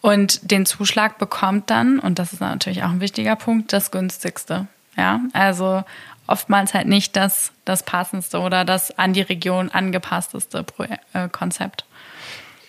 Und 0.00 0.50
den 0.50 0.66
Zuschlag 0.66 1.18
bekommt 1.18 1.70
dann, 1.70 1.98
und 1.98 2.18
das 2.18 2.32
ist 2.32 2.40
natürlich 2.40 2.84
auch 2.84 2.90
ein 2.90 3.00
wichtiger 3.00 3.36
Punkt, 3.36 3.72
das 3.72 3.90
günstigste. 3.90 4.66
Ja, 4.96 5.20
also 5.32 5.82
oftmals 6.26 6.74
halt 6.74 6.86
nicht 6.86 7.16
das, 7.16 7.52
das 7.64 7.82
passendste 7.82 8.40
oder 8.40 8.64
das 8.64 8.96
an 8.98 9.12
die 9.12 9.22
Region 9.22 9.70
angepassteste 9.70 10.64
äh, 11.12 11.28
Konzept. 11.28 11.84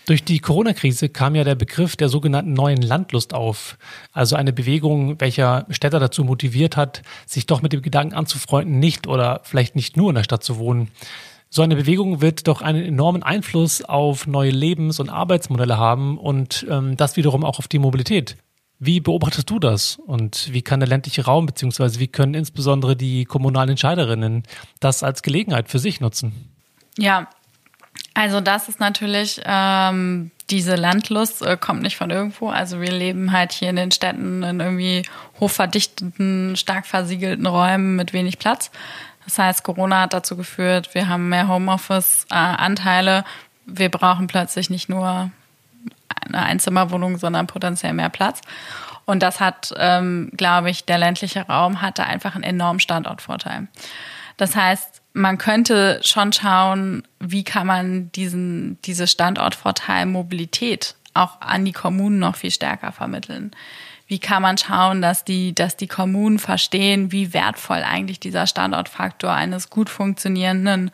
Durch 0.06 0.24
die 0.24 0.40
Corona-Krise 0.40 1.10
kam 1.10 1.34
ja 1.34 1.44
der 1.44 1.56
Begriff 1.56 1.96
der 1.96 2.10
sogenannten 2.10 2.54
neuen 2.54 2.82
Landlust 2.82 3.34
auf. 3.34 3.78
Also 4.14 4.36
eine 4.36 4.54
Bewegung, 4.54 5.20
welcher 5.20 5.66
Städter 5.70 6.00
dazu 6.00 6.24
motiviert 6.24 6.78
hat, 6.78 7.02
sich 7.26 7.48
doch 7.48 7.64
mit 7.64 7.74
dem 7.74 7.82
Gedanken 7.82 8.14
anzufreunden, 8.14 8.80
nicht 8.80 9.08
oder 9.08 9.42
vielleicht 9.44 9.76
nicht 9.76 9.98
nur 9.98 10.10
in 10.10 10.16
der 10.16 10.24
Stadt 10.24 10.44
zu 10.44 10.58
wohnen. 10.58 10.92
So 11.50 11.64
eine 11.64 11.76
Bewegung 11.76 12.22
wird 12.22 12.48
doch 12.48 12.62
einen 12.62 12.84
enormen 12.84 13.24
Einfluss 13.24 13.82
auf 13.82 14.28
neue 14.28 14.52
Lebens- 14.52 15.00
und 15.00 15.10
Arbeitsmodelle 15.10 15.78
haben 15.78 16.18
und 16.18 16.68
ähm, 16.70 16.98
das 16.98 17.18
wiederum 17.18 17.44
auch 17.44 17.58
auf 17.58 17.68
die 17.68 17.80
Mobilität. 17.80 18.38
Wie 18.78 19.00
beobachtest 19.00 19.50
du 19.50 19.58
das 19.58 19.98
und 20.06 20.52
wie 20.52 20.62
kann 20.62 20.82
der 20.82 20.90
ländliche 20.90 21.26
Raum 21.26 21.46
beziehungsweise 21.46 22.00
wie 22.00 22.10
können 22.10 22.34
insbesondere 22.34 22.96
die 22.96 23.24
kommunalen 23.24 23.70
Entscheiderinnen 23.70 24.44
das 24.82 25.02
als 25.02 25.22
Gelegenheit 25.24 25.70
für 25.70 25.80
sich 25.80 26.02
nutzen? 26.02 26.34
Ja, 26.98 27.30
also 28.14 28.40
das 28.40 28.70
ist 28.70 28.80
natürlich, 28.80 29.42
ähm, 29.46 30.32
diese 30.50 30.76
Landlust 30.76 31.42
äh, 31.42 31.58
kommt 31.58 31.82
nicht 31.82 31.98
von 31.98 32.10
irgendwo. 32.12 32.50
Also 32.50 32.80
wir 32.80 32.92
leben 32.92 33.32
halt 33.32 33.52
hier 33.52 33.70
in 33.70 33.76
den 33.76 33.92
Städten 33.92 34.42
in 34.44 34.60
irgendwie 34.60 35.06
hochverdichteten, 35.40 36.56
stark 36.56 36.86
versiegelten 36.86 37.46
Räumen 37.46 37.96
mit 37.96 38.14
wenig 38.14 38.40
Platz. 38.40 38.72
Das 39.26 39.40
heißt, 39.40 39.64
Corona 39.64 40.02
hat 40.02 40.14
dazu 40.14 40.38
geführt, 40.38 40.94
wir 40.94 41.10
haben 41.10 41.30
mehr 41.30 41.48
Homeoffice-Anteile. 41.48 43.26
Wir 43.66 43.90
brauchen 43.90 44.28
plötzlich 44.28 44.70
nicht 44.70 44.88
nur 44.88 45.32
eine 46.28 46.44
Einzimmerwohnung, 46.44 47.18
sondern 47.18 47.48
potenziell 47.48 47.94
mehr 47.94 48.10
Platz. 48.10 48.42
Und 49.06 49.22
das 49.24 49.40
hat, 49.40 49.74
ähm, 49.78 50.32
glaube 50.38 50.70
ich, 50.70 50.86
der 50.86 51.00
ländliche 51.00 51.42
Raum 51.42 51.82
hatte 51.82 52.06
einfach 52.06 52.36
einen 52.36 52.44
enormen 52.44 52.80
Standortvorteil. 52.80 53.68
Das 54.38 54.56
heißt, 54.56 55.02
man 55.16 55.38
könnte 55.38 56.02
schon 56.04 56.34
schauen, 56.34 57.04
wie 57.22 57.46
kann 57.46 57.66
man 57.66 58.12
diesen, 58.12 58.78
diese 58.84 59.08
Standortvorteil 59.08 60.06
Mobilität 60.06 60.96
auch 61.14 61.40
an 61.40 61.64
die 61.64 61.72
Kommunen 61.72 62.20
noch 62.20 62.36
viel 62.36 62.52
stärker 62.52 62.92
vermitteln. 62.92 63.52
Wie 64.08 64.20
kann 64.20 64.42
man 64.42 64.58
schauen, 64.58 65.02
dass 65.02 65.24
die, 65.24 65.56
dass 65.56 65.78
die 65.78 65.88
Kommunen 65.88 66.38
verstehen, 66.38 67.14
wie 67.14 67.34
wertvoll 67.34 67.82
eigentlich 67.84 68.20
dieser 68.20 68.46
Standortfaktor 68.46 69.32
eines 69.32 69.70
gut 69.70 69.90
funktionierenden 69.90 70.92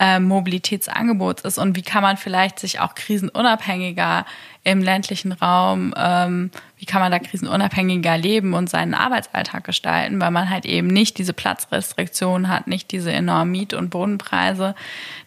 äh, 0.00 0.18
Mobilitätsangebots 0.18 1.44
ist 1.44 1.58
und 1.58 1.76
wie 1.76 1.82
kann 1.82 2.02
man 2.02 2.16
vielleicht 2.16 2.58
sich 2.58 2.80
auch 2.80 2.96
krisenunabhängiger 2.96 4.26
im 4.64 4.80
ländlichen 4.80 5.32
Raum, 5.32 5.92
ähm, 5.96 6.50
wie 6.76 6.84
kann 6.84 7.00
man 7.00 7.10
da 7.10 7.18
krisenunabhängiger 7.18 8.16
leben 8.16 8.54
und 8.54 8.70
seinen 8.70 8.94
Arbeitsalltag 8.94 9.64
gestalten, 9.64 10.20
weil 10.20 10.30
man 10.30 10.50
halt 10.50 10.66
eben 10.66 10.86
nicht 10.86 11.18
diese 11.18 11.32
Platzrestriktionen 11.32 12.48
hat, 12.48 12.68
nicht 12.68 12.92
diese 12.92 13.10
enormen 13.10 13.50
Miet- 13.50 13.74
und 13.74 13.90
Bodenpreise. 13.90 14.76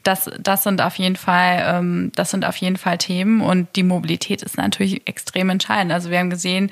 Das, 0.04 0.30
das 0.40 0.64
sind 0.64 0.82
auf 0.82 0.96
jeden 0.96 1.18
Fall, 1.18 1.66
ähm, 1.68 2.12
das 2.16 2.32
sind 2.32 2.46
auf 2.46 2.56
jeden 2.58 2.78
Fall 2.78 2.98
Themen 2.98 3.42
und 3.42 3.68
die 3.76 3.84
Mobilität 3.84 4.42
ist 4.42 4.58
natürlich 4.58 5.06
extrem 5.06 5.50
entscheidend. 5.50 5.92
Also 5.92 6.10
wir 6.12 6.20
haben 6.20 6.30
gesehen, 6.30 6.72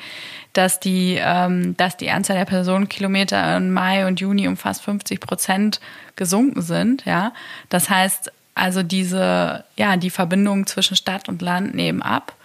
dass 0.53 0.80
die, 0.80 1.20
ähm, 1.22 1.76
dass 1.76 1.97
die 1.97 2.11
Anzahl 2.11 2.38
der 2.38 2.45
Personenkilometer 2.45 3.57
im 3.57 3.74
Mai 3.74 4.07
und 4.07 4.22
Juni 4.22 4.47
um 4.47 4.55
fast 4.55 4.84
50 4.84 5.20
Prozent 5.20 5.82
gesunken 6.16 6.61
sind. 6.61 7.03
Ja, 7.05 7.34
das 7.68 7.89
heißt 7.89 8.32
also 8.55 8.84
diese, 8.84 9.66
ja, 9.76 9.97
die 9.97 10.09
Verbindung 10.09 10.68
zwischen 10.68 10.95
Stadt 10.95 11.28
und 11.28 11.41
Land 11.41 11.74
nehmen 11.74 12.01
ab. 12.01 12.36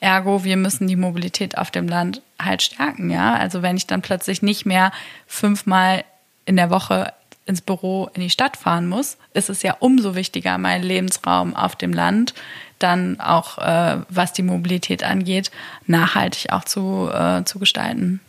Ergo, 0.00 0.44
wir 0.44 0.56
müssen 0.56 0.86
die 0.86 0.96
Mobilität 0.96 1.58
auf 1.58 1.70
dem 1.70 1.88
Land 1.88 2.22
halt 2.40 2.62
stärken, 2.62 3.10
ja. 3.10 3.34
Also 3.34 3.62
wenn 3.62 3.76
ich 3.76 3.86
dann 3.86 4.02
plötzlich 4.02 4.42
nicht 4.42 4.64
mehr 4.64 4.92
fünfmal 5.26 6.04
in 6.44 6.56
der 6.56 6.70
Woche 6.70 7.12
ins 7.46 7.60
Büro 7.62 8.10
in 8.14 8.20
die 8.20 8.30
Stadt 8.30 8.56
fahren 8.56 8.88
muss, 8.88 9.16
ist 9.32 9.48
es 9.48 9.62
ja 9.62 9.76
umso 9.80 10.14
wichtiger, 10.14 10.58
meinen 10.58 10.84
Lebensraum 10.84 11.56
auf 11.56 11.76
dem 11.76 11.92
Land 11.92 12.34
dann 12.78 13.18
auch, 13.20 13.58
äh, 13.58 13.98
was 14.08 14.32
die 14.32 14.42
Mobilität 14.42 15.02
angeht, 15.02 15.50
nachhaltig 15.86 16.52
auch 16.52 16.64
zu, 16.64 17.10
äh, 17.12 17.42
zu 17.44 17.58
gestalten 17.58 18.20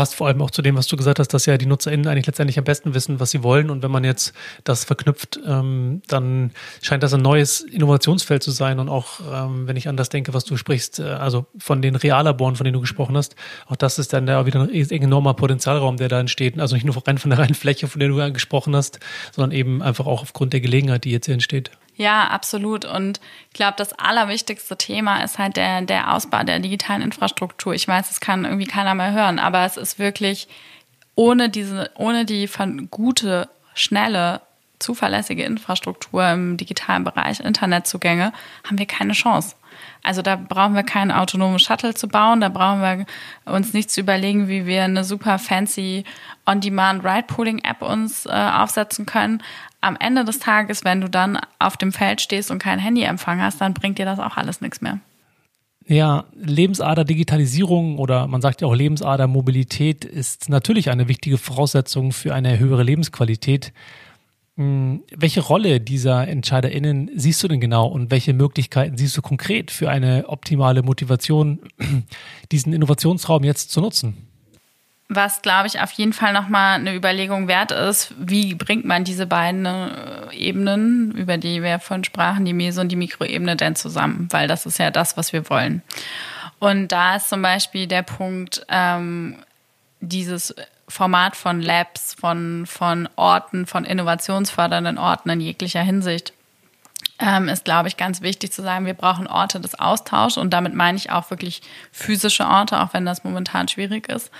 passt 0.00 0.14
vor 0.14 0.28
allem 0.28 0.40
auch 0.40 0.50
zu 0.50 0.62
dem, 0.62 0.78
was 0.78 0.86
du 0.86 0.96
gesagt 0.96 1.18
hast, 1.18 1.28
dass 1.34 1.44
ja 1.44 1.58
die 1.58 1.66
NutzerInnen 1.66 2.06
eigentlich 2.06 2.26
letztendlich 2.26 2.56
am 2.56 2.64
besten 2.64 2.94
wissen, 2.94 3.20
was 3.20 3.32
sie 3.32 3.42
wollen. 3.42 3.68
Und 3.68 3.82
wenn 3.82 3.90
man 3.90 4.02
jetzt 4.02 4.32
das 4.64 4.84
verknüpft, 4.84 5.38
ähm, 5.46 6.00
dann 6.08 6.52
scheint 6.80 7.02
das 7.02 7.12
ein 7.12 7.20
neues 7.20 7.60
Innovationsfeld 7.60 8.42
zu 8.42 8.50
sein. 8.50 8.78
Und 8.78 8.88
auch, 8.88 9.20
ähm, 9.30 9.66
wenn 9.66 9.76
ich 9.76 9.88
an 9.88 9.98
das 9.98 10.08
denke, 10.08 10.32
was 10.32 10.44
du 10.44 10.56
sprichst, 10.56 11.00
äh, 11.00 11.02
also 11.02 11.44
von 11.58 11.82
den 11.82 11.96
Reallaboren, 11.96 12.56
von 12.56 12.64
denen 12.64 12.72
du 12.72 12.80
gesprochen 12.80 13.14
hast, 13.14 13.36
auch 13.66 13.76
das 13.76 13.98
ist 13.98 14.14
dann 14.14 14.24
da 14.24 14.46
wieder 14.46 14.62
ein 14.62 14.72
enormer 14.72 15.34
Potenzialraum, 15.34 15.98
der 15.98 16.08
da 16.08 16.18
entsteht. 16.18 16.58
Also 16.58 16.76
nicht 16.76 16.86
nur 16.86 16.96
rein 17.06 17.18
von 17.18 17.28
der 17.28 17.38
reinen 17.38 17.52
Fläche, 17.52 17.86
von 17.86 18.00
der 18.00 18.08
du 18.08 18.32
gesprochen 18.32 18.74
hast, 18.74 19.00
sondern 19.32 19.52
eben 19.52 19.82
einfach 19.82 20.06
auch 20.06 20.22
aufgrund 20.22 20.54
der 20.54 20.62
Gelegenheit, 20.62 21.04
die 21.04 21.10
jetzt 21.10 21.26
hier 21.26 21.34
entsteht. 21.34 21.72
Ja, 22.00 22.28
absolut. 22.28 22.86
Und 22.86 23.20
ich 23.48 23.52
glaube, 23.52 23.74
das 23.76 23.92
allerwichtigste 23.92 24.78
Thema 24.78 25.22
ist 25.22 25.38
halt 25.38 25.58
der, 25.58 25.82
der 25.82 26.14
Ausbau 26.14 26.42
der 26.44 26.58
digitalen 26.58 27.02
Infrastruktur. 27.02 27.74
Ich 27.74 27.86
weiß, 27.86 28.08
das 28.08 28.20
kann 28.20 28.46
irgendwie 28.46 28.64
keiner 28.64 28.94
mehr 28.94 29.12
hören, 29.12 29.38
aber 29.38 29.66
es 29.66 29.76
ist 29.76 29.98
wirklich 29.98 30.48
ohne 31.14 31.50
diese, 31.50 31.90
ohne 31.96 32.24
die 32.24 32.46
von 32.46 32.88
gute, 32.90 33.50
schnelle, 33.74 34.40
zuverlässige 34.78 35.44
Infrastruktur 35.44 36.26
im 36.26 36.56
digitalen 36.56 37.04
Bereich, 37.04 37.40
Internetzugänge, 37.40 38.32
haben 38.64 38.78
wir 38.78 38.86
keine 38.86 39.12
Chance. 39.12 39.56
Also 40.02 40.22
da 40.22 40.36
brauchen 40.36 40.74
wir 40.74 40.82
keinen 40.82 41.12
autonomen 41.12 41.58
Shuttle 41.58 41.92
zu 41.92 42.08
bauen, 42.08 42.40
da 42.40 42.48
brauchen 42.48 42.80
wir 42.80 43.04
uns 43.44 43.74
nicht 43.74 43.90
zu 43.90 44.00
überlegen, 44.00 44.48
wie 44.48 44.64
wir 44.64 44.84
eine 44.84 45.04
super 45.04 45.38
fancy 45.38 46.04
On-Demand 46.46 47.04
Ride-Pooling-App 47.04 47.82
uns 47.82 48.24
äh, 48.24 48.30
aufsetzen 48.30 49.04
können. 49.04 49.42
Am 49.80 49.96
Ende 49.98 50.24
des 50.24 50.38
Tages, 50.38 50.84
wenn 50.84 51.00
du 51.00 51.08
dann 51.08 51.38
auf 51.58 51.76
dem 51.76 51.92
Feld 51.92 52.20
stehst 52.20 52.50
und 52.50 52.58
kein 52.58 52.78
Handyempfang 52.78 53.40
hast, 53.40 53.60
dann 53.60 53.74
bringt 53.74 53.98
dir 53.98 54.04
das 54.04 54.18
auch 54.18 54.36
alles 54.36 54.60
nichts 54.60 54.80
mehr. 54.80 55.00
Ja, 55.86 56.24
Lebensader 56.34 57.04
Digitalisierung 57.04 57.98
oder 57.98 58.26
man 58.26 58.42
sagt 58.42 58.60
ja 58.60 58.68
auch 58.68 58.74
Lebensader 58.74 59.26
Mobilität 59.26 60.04
ist 60.04 60.48
natürlich 60.48 60.90
eine 60.90 61.08
wichtige 61.08 61.38
Voraussetzung 61.38 62.12
für 62.12 62.34
eine 62.34 62.58
höhere 62.58 62.82
Lebensqualität. 62.82 63.72
Hm, 64.56 65.02
welche 65.16 65.40
Rolle 65.40 65.80
dieser 65.80 66.28
EntscheiderInnen 66.28 67.10
siehst 67.16 67.42
du 67.42 67.48
denn 67.48 67.60
genau 67.60 67.86
und 67.86 68.10
welche 68.10 68.34
Möglichkeiten 68.34 68.98
siehst 68.98 69.16
du 69.16 69.22
konkret 69.22 69.70
für 69.70 69.90
eine 69.90 70.28
optimale 70.28 70.82
Motivation, 70.82 71.60
diesen 72.52 72.72
Innovationsraum 72.72 73.42
jetzt 73.42 73.72
zu 73.72 73.80
nutzen? 73.80 74.29
Was, 75.12 75.42
glaube 75.42 75.66
ich, 75.66 75.80
auf 75.80 75.90
jeden 75.90 76.12
Fall 76.12 76.32
nochmal 76.32 76.76
eine 76.76 76.94
Überlegung 76.94 77.48
wert 77.48 77.72
ist, 77.72 78.14
wie 78.16 78.54
bringt 78.54 78.84
man 78.84 79.02
diese 79.02 79.26
beiden 79.26 79.66
äh, 79.66 80.32
Ebenen, 80.32 81.10
über 81.16 81.36
die 81.36 81.64
wir 81.64 81.80
vorhin 81.80 82.04
sprachen, 82.04 82.44
die 82.44 82.52
Meso- 82.52 82.80
und 82.80 82.90
die 82.90 82.96
Mikroebene, 82.96 83.56
denn 83.56 83.74
zusammen? 83.74 84.28
Weil 84.30 84.46
das 84.46 84.66
ist 84.66 84.78
ja 84.78 84.92
das, 84.92 85.16
was 85.16 85.32
wir 85.32 85.50
wollen. 85.50 85.82
Und 86.60 86.92
da 86.92 87.16
ist 87.16 87.28
zum 87.28 87.42
Beispiel 87.42 87.88
der 87.88 88.02
Punkt, 88.02 88.64
ähm, 88.68 89.42
dieses 90.00 90.54
Format 90.86 91.34
von 91.34 91.60
Labs, 91.60 92.14
von, 92.14 92.66
von 92.66 93.08
Orten, 93.16 93.66
von 93.66 93.84
innovationsfördernden 93.84 94.96
Orten 94.96 95.30
in 95.30 95.40
jeglicher 95.40 95.82
Hinsicht 95.82 96.32
ähm, 97.20 97.48
ist, 97.48 97.64
glaube 97.64 97.88
ich, 97.88 97.96
ganz 97.96 98.22
wichtig 98.22 98.52
zu 98.52 98.62
sagen, 98.62 98.86
wir 98.86 98.94
brauchen 98.94 99.26
Orte 99.26 99.60
des 99.60 99.78
Austauschs 99.78 100.38
und 100.38 100.50
damit 100.50 100.74
meine 100.74 100.96
ich 100.96 101.10
auch 101.10 101.30
wirklich 101.30 101.62
physische 101.92 102.46
Orte, 102.46 102.80
auch 102.80 102.94
wenn 102.94 103.04
das 103.04 103.24
momentan 103.24 103.68
schwierig 103.68 104.08
ist. 104.08 104.30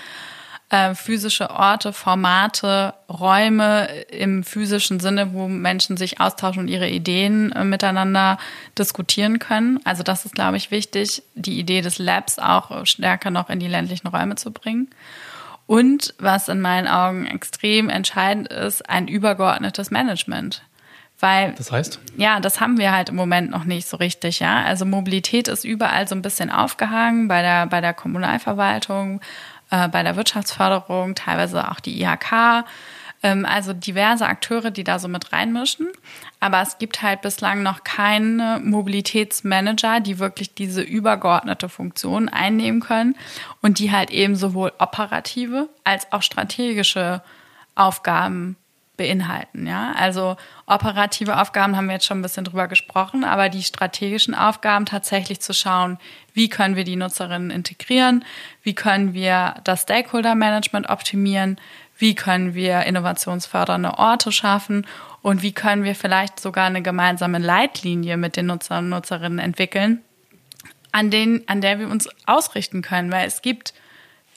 Äh, 0.71 0.95
physische 0.95 1.49
Orte, 1.49 1.91
Formate, 1.91 2.93
Räume 3.09 3.89
im 4.09 4.45
physischen 4.45 5.01
Sinne, 5.01 5.33
wo 5.33 5.49
Menschen 5.49 5.97
sich 5.97 6.21
austauschen 6.21 6.61
und 6.61 6.69
ihre 6.69 6.87
Ideen 6.87 7.51
äh, 7.51 7.65
miteinander 7.65 8.37
diskutieren 8.79 9.39
können. 9.39 9.81
Also 9.83 10.01
das 10.01 10.23
ist, 10.23 10.33
glaube 10.33 10.55
ich, 10.55 10.71
wichtig, 10.71 11.23
die 11.35 11.59
Idee 11.59 11.81
des 11.81 11.99
Labs 11.99 12.39
auch 12.39 12.85
stärker 12.85 13.31
noch 13.31 13.49
in 13.49 13.59
die 13.59 13.67
ländlichen 13.67 14.07
Räume 14.07 14.35
zu 14.35 14.51
bringen. 14.51 14.89
Und 15.67 16.13
was 16.19 16.47
in 16.47 16.61
meinen 16.61 16.87
Augen 16.87 17.25
extrem 17.25 17.89
entscheidend 17.89 18.47
ist, 18.47 18.89
ein 18.89 19.09
übergeordnetes 19.09 19.91
Management. 19.91 20.63
Weil, 21.19 21.53
das 21.57 21.71
heißt? 21.71 21.99
Ja, 22.17 22.39
das 22.39 22.61
haben 22.61 22.77
wir 22.77 22.93
halt 22.93 23.09
im 23.09 23.15
Moment 23.15 23.51
noch 23.51 23.65
nicht 23.65 23.87
so 23.87 23.97
richtig, 23.97 24.39
ja. 24.39 24.63
Also 24.63 24.85
Mobilität 24.85 25.47
ist 25.47 25.65
überall 25.65 26.07
so 26.07 26.15
ein 26.15 26.21
bisschen 26.21 26.49
aufgehangen, 26.49 27.27
bei 27.27 27.41
der, 27.41 27.67
bei 27.67 27.79
der 27.81 27.93
Kommunalverwaltung, 27.93 29.21
äh, 29.71 29.87
bei 29.87 30.03
der 30.03 30.15
Wirtschaftsförderung, 30.15 31.15
teilweise 31.15 31.71
auch 31.71 31.79
die 31.79 32.01
IHK. 32.01 32.65
Ähm, 33.23 33.45
also 33.45 33.73
diverse 33.73 34.25
Akteure, 34.25 34.71
die 34.71 34.83
da 34.83 34.99
so 34.99 35.07
mit 35.07 35.31
reinmischen. 35.31 35.87
Aber 36.39 36.61
es 36.61 36.77
gibt 36.77 37.01
halt 37.01 37.21
bislang 37.21 37.63
noch 37.63 37.83
keine 37.83 38.59
Mobilitätsmanager, 38.63 39.99
die 39.99 40.19
wirklich 40.19 40.53
diese 40.53 40.81
übergeordnete 40.81 41.69
Funktion 41.69 42.29
einnehmen 42.29 42.81
können 42.81 43.15
und 43.61 43.79
die 43.79 43.91
halt 43.91 44.11
eben 44.11 44.35
sowohl 44.35 44.71
operative 44.79 45.69
als 45.83 46.11
auch 46.11 46.21
strategische 46.21 47.21
Aufgaben 47.75 48.57
beinhalten. 49.01 49.65
Ja? 49.65 49.93
Also 49.97 50.37
operative 50.67 51.41
Aufgaben 51.41 51.75
haben 51.75 51.87
wir 51.87 51.93
jetzt 51.93 52.05
schon 52.05 52.19
ein 52.19 52.21
bisschen 52.21 52.43
drüber 52.43 52.67
gesprochen, 52.67 53.23
aber 53.23 53.49
die 53.49 53.63
strategischen 53.63 54.35
Aufgaben 54.35 54.85
tatsächlich 54.85 55.41
zu 55.41 55.53
schauen, 55.53 55.97
wie 56.35 56.49
können 56.49 56.75
wir 56.75 56.83
die 56.83 56.95
Nutzerinnen 56.95 57.49
integrieren, 57.49 58.23
wie 58.61 58.75
können 58.75 59.15
wir 59.15 59.55
das 59.63 59.81
Stakeholder 59.81 60.35
Management 60.35 60.89
optimieren, 60.89 61.59
wie 61.97 62.13
können 62.13 62.53
wir 62.53 62.83
innovationsfördernde 62.83 63.97
Orte 63.97 64.31
schaffen 64.31 64.85
und 65.23 65.41
wie 65.41 65.51
können 65.51 65.83
wir 65.83 65.95
vielleicht 65.95 66.39
sogar 66.39 66.67
eine 66.67 66.83
gemeinsame 66.83 67.39
Leitlinie 67.39 68.17
mit 68.17 68.37
den 68.37 68.45
Nutzern 68.45 68.85
und 68.85 68.89
Nutzerinnen 68.91 69.39
entwickeln, 69.39 70.01
an, 70.91 71.09
denen, 71.09 71.41
an 71.47 71.61
der 71.61 71.79
wir 71.79 71.89
uns 71.89 72.07
ausrichten 72.27 72.83
können, 72.83 73.11
weil 73.11 73.27
es 73.27 73.41
gibt 73.41 73.73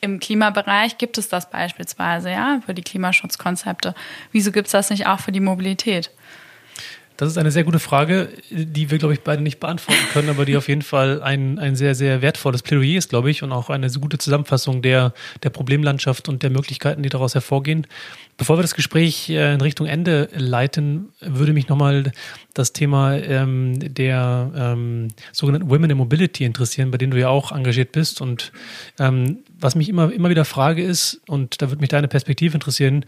im 0.05 0.21
Klimabereich 0.21 0.99
gibt 0.99 1.19
es 1.19 1.29
das 1.29 1.51
beispielsweise, 1.51 2.31
ja, 2.31 2.61
für 2.65 2.75
die 2.75 2.83
Klimaschutzkonzepte. 2.83 3.95
Wieso 4.33 4.53
gibt 4.53 4.67
es 4.67 4.73
das 4.73 4.91
nicht 4.91 5.07
auch 5.07 5.19
für 5.19 5.33
die 5.33 5.41
Mobilität? 5.41 6.11
Das 7.17 7.29
ist 7.29 7.39
eine 7.39 7.53
sehr 7.53 7.63
gute 7.63 7.79
Frage, 7.79 8.29
die 8.51 8.91
wir, 8.91 8.99
glaube 8.99 9.15
ich, 9.15 9.21
beide 9.21 9.41
nicht 9.41 9.61
beantworten 9.61 10.03
können, 10.13 10.31
aber 10.31 10.45
die 10.45 10.57
auf 10.57 10.67
jeden 10.67 10.83
Fall 10.83 11.23
ein, 11.23 11.61
ein 11.61 11.77
sehr, 11.77 11.95
sehr 11.95 12.23
wertvolles 12.23 12.63
Plädoyer 12.63 12.99
ist, 12.99 13.09
glaube 13.09 13.31
ich, 13.31 13.45
und 13.45 13.53
auch 13.53 13.71
eine 13.71 13.89
gute 13.89 14.19
Zusammenfassung 14.19 14.83
der, 14.83 15.15
der 15.45 15.51
Problemlandschaft 15.51 16.29
und 16.29 16.43
der 16.43 16.51
Möglichkeiten, 16.51 17.05
die 17.05 17.09
daraus 17.11 17.35
hervorgehen. 17.35 17.87
Bevor 18.37 18.59
wir 18.59 18.63
das 18.63 18.75
Gespräch 18.75 19.31
äh, 19.31 19.55
in 19.55 19.61
Richtung 19.61 19.87
Ende 19.87 20.29
leiten, 20.35 21.11
würde 21.21 21.53
mich 21.53 21.69
nochmal 21.69 22.11
das 22.53 22.73
Thema 22.73 23.15
ähm, 23.15 23.95
der 23.95 24.51
ähm, 24.57 25.09
sogenannten 25.31 25.71
Women 25.71 25.91
in 25.91 25.97
Mobility 25.97 26.45
interessieren, 26.45 26.91
bei 26.91 26.99
denen 26.99 27.13
du 27.13 27.21
ja 27.21 27.29
auch 27.29 27.53
engagiert 27.53 27.93
bist. 27.93 28.21
Und 28.21 28.51
ähm, 28.99 29.39
was 29.61 29.77
mich 29.77 29.89
immer, 29.89 30.13
immer 30.13 30.31
wieder 30.31 30.45
frage 30.45 30.83
ist, 30.83 31.21
und 31.29 31.63
da 31.63 31.71
würde 31.71 31.81
mich 31.81 31.91
deine 31.91 32.09
Perspektive 32.09 32.55
interessieren, 32.55 33.05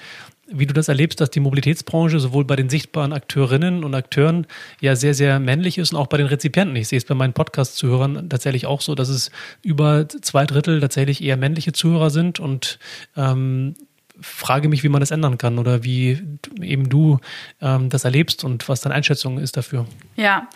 wie 0.49 0.67
du 0.67 0.75
das 0.75 0.89
erlebst, 0.89 1.21
dass 1.21 1.31
die 1.31 1.41
Mobilitätsbranche 1.41 2.21
sowohl 2.21 2.45
bei 2.45 2.57
den 2.57 2.69
sichtbaren 2.69 3.13
Akteurinnen 3.13 3.85
und 3.85 3.95
Akteuren 3.95 4.47
ja 4.81 4.95
sehr, 4.95 5.15
sehr 5.15 5.41
männlich 5.41 5.79
ist 5.79 5.93
und 5.93 5.99
auch 5.99 6.07
bei 6.07 6.17
den 6.17 6.27
Rezipienten. 6.27 6.77
Ich 6.77 6.89
sehe 6.89 6.99
es 6.99 7.05
bei 7.05 7.15
meinen 7.15 7.33
Podcast-Zuhörern 7.33 8.29
tatsächlich 8.29 8.67
auch 8.67 8.81
so, 8.81 8.95
dass 8.95 9.09
es 9.09 9.31
über 9.63 10.09
zwei 10.09 10.47
Drittel 10.47 10.81
tatsächlich 10.81 11.23
eher 11.23 11.37
männliche 11.37 11.73
Zuhörer 11.73 12.11
sind 12.11 12.39
und 12.39 12.79
ähm, 13.17 13.75
frage 14.21 14.69
mich, 14.69 14.83
wie 14.83 14.89
man 14.89 15.01
das 15.01 15.11
ändern 15.11 15.39
kann 15.39 15.59
oder 15.59 15.85
wie 15.85 16.23
eben 16.61 16.89
du 16.89 17.19
ähm, 17.61 17.91
das 17.91 18.05
erlebst 18.05 18.45
und 18.45 18.69
was 18.69 18.81
deine 18.81 18.95
Einschätzung 18.95 19.39
ist 19.39 19.57
dafür. 19.57 19.87
Ja, 20.17 20.49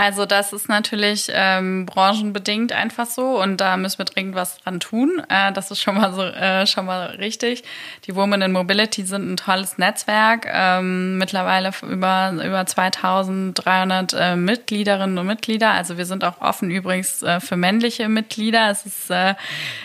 also 0.00 0.24
das 0.24 0.54
ist 0.54 0.66
natürlich 0.70 1.30
ähm, 1.30 1.84
branchenbedingt 1.84 2.72
einfach 2.72 3.04
so 3.04 3.38
und 3.38 3.58
da 3.58 3.76
müssen 3.76 3.98
wir 3.98 4.06
dringend 4.06 4.34
was 4.34 4.56
dran 4.56 4.80
tun. 4.80 5.22
Äh, 5.28 5.52
das 5.52 5.70
ist 5.70 5.82
schon 5.82 5.96
mal 5.96 6.14
so 6.14 6.22
äh, 6.22 6.66
schon 6.66 6.86
mal 6.86 7.16
richtig. 7.18 7.64
Die 8.06 8.16
Women 8.16 8.40
in 8.40 8.52
Mobility 8.52 9.02
sind 9.02 9.30
ein 9.30 9.36
tolles 9.36 9.76
Netzwerk, 9.76 10.46
ähm, 10.50 11.18
mittlerweile 11.18 11.72
über 11.82 12.32
über 12.32 12.62
2.300 12.62 14.16
äh, 14.16 14.36
Mitgliederinnen 14.36 15.18
und 15.18 15.26
Mitglieder. 15.26 15.72
Also 15.72 15.98
wir 15.98 16.06
sind 16.06 16.24
auch 16.24 16.40
offen 16.40 16.70
übrigens 16.70 17.22
äh, 17.22 17.38
für 17.38 17.58
männliche 17.58 18.08
Mitglieder. 18.08 18.70
Es 18.70 18.86
ist 18.86 19.10
äh, 19.10 19.34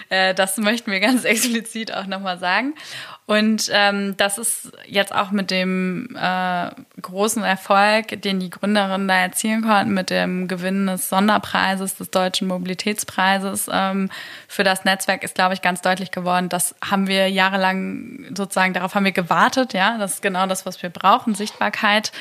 äh, 0.08 0.34
das 0.34 0.56
möchten 0.56 0.92
wir 0.92 1.02
ganz 1.02 1.24
explizit 1.26 1.94
auch 1.94 2.06
nochmal 2.06 2.40
sagen. 2.40 2.74
Und 3.28 3.72
ähm, 3.74 4.16
das 4.18 4.38
ist 4.38 4.72
jetzt 4.86 5.14
auch 5.14 5.32
mit 5.32 5.50
dem 5.50 6.16
äh, 6.16 6.70
großen 7.02 7.44
Erfolg, 7.44 8.22
den 8.22 8.40
die 8.40 8.52
Gründerinnen 8.52 9.08
da 9.08 9.16
erzielen 9.16 9.64
konnten, 9.64 9.96
mit 9.96 10.12
dem 10.12 10.48
Gewinn 10.48 10.86
des 10.86 11.10
Sonderpreises, 11.10 11.96
des 11.96 12.12
Deutschen 12.12 12.48
Mobilitätspreises 12.48 13.68
ähm, 13.72 14.12
für 14.48 14.64
das 14.64 14.86
Netzwerk, 14.86 15.24
ist, 15.24 15.34
glaube 15.34 15.56
ich, 15.56 15.64
ganz 15.64 15.82
deutlich 15.82 16.12
geworden. 16.12 16.50
Das 16.50 16.76
haben 16.88 17.08
wir 17.08 17.28
jahrelang 17.28 18.26
sozusagen, 18.36 18.74
darauf 18.74 18.94
haben 18.94 19.06
wir 19.06 19.12
gewartet. 19.12 19.74
Ja, 19.74 19.98
das 19.98 20.16
ist 20.16 20.22
genau 20.22 20.46
das, 20.46 20.68
was 20.68 20.84
wir 20.84 20.92
brauchen, 20.92 21.34
Sichtbarkeit 21.34 22.12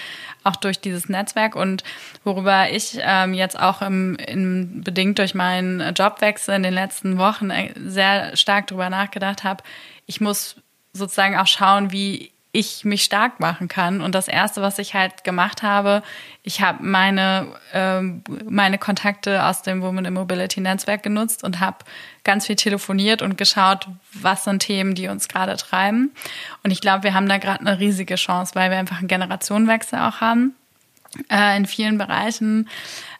auch 0.43 0.57
durch 0.57 0.81
dieses 0.81 1.09
Netzwerk 1.09 1.57
und 1.57 1.83
worüber 2.23 2.71
ich 2.71 2.99
ähm, 3.01 3.35
jetzt 3.35 3.59
auch 3.59 3.83
im, 3.83 4.15
im, 4.17 4.83
bedingt 4.83 5.19
durch 5.19 5.35
meinen 5.35 5.95
Jobwechsel 5.95 6.55
in 6.55 6.63
den 6.63 6.75
letzten 6.75 7.19
Wochen 7.19 7.51
äh, 7.51 7.73
sehr 7.77 8.37
stark 8.37 8.67
drüber 8.67 8.91
nachgedacht 8.91 9.43
habe. 9.43 9.65
Ich 10.07 10.21
muss 10.21 10.57
sozusagen 10.95 11.37
auch 11.37 11.47
schauen, 11.47 11.93
wie 11.93 12.33
ich 12.55 12.85
mich 12.85 13.03
stark 13.03 13.41
machen 13.41 13.67
kann. 13.67 14.01
Und 14.01 14.15
das 14.15 14.29
Erste, 14.29 14.63
was 14.63 14.79
ich 14.79 14.95
halt 14.95 15.25
gemacht 15.25 15.65
habe, 15.65 16.05
ich 16.45 16.61
habe 16.61 16.85
meine, 16.85 17.49
ähm, 17.73 18.23
meine 18.49 18.79
Kontakte 18.79 19.45
aus 19.45 19.63
dem 19.63 19.83
Women 19.83 20.05
in 20.05 20.15
Mobility 20.15 20.61
Netzwerk 20.61 21.03
genutzt 21.03 21.43
und 21.43 21.59
habe 21.59 21.79
ganz 22.23 22.47
viel 22.47 22.55
telefoniert 22.55 23.23
und 23.23 23.37
geschaut, 23.37 23.89
was 24.13 24.45
sind 24.45 24.61
Themen, 24.61 24.95
die 24.95 25.09
uns 25.09 25.27
gerade 25.27 25.57
treiben. 25.57 26.13
Und 26.63 26.71
ich 26.71 26.81
glaube, 26.81 27.03
wir 27.03 27.13
haben 27.13 27.29
da 27.29 27.39
gerade 27.39 27.61
eine 27.61 27.81
riesige 27.81 28.15
Chance, 28.15 28.55
weil 28.55 28.71
wir 28.71 28.79
einfach 28.79 28.99
einen 28.99 29.09
Generationenwechsel 29.09 29.99
auch 29.99 30.21
haben 30.21 30.55
äh, 31.31 31.57
in 31.57 31.67
vielen 31.67 31.99
Bereichen. 31.99 32.69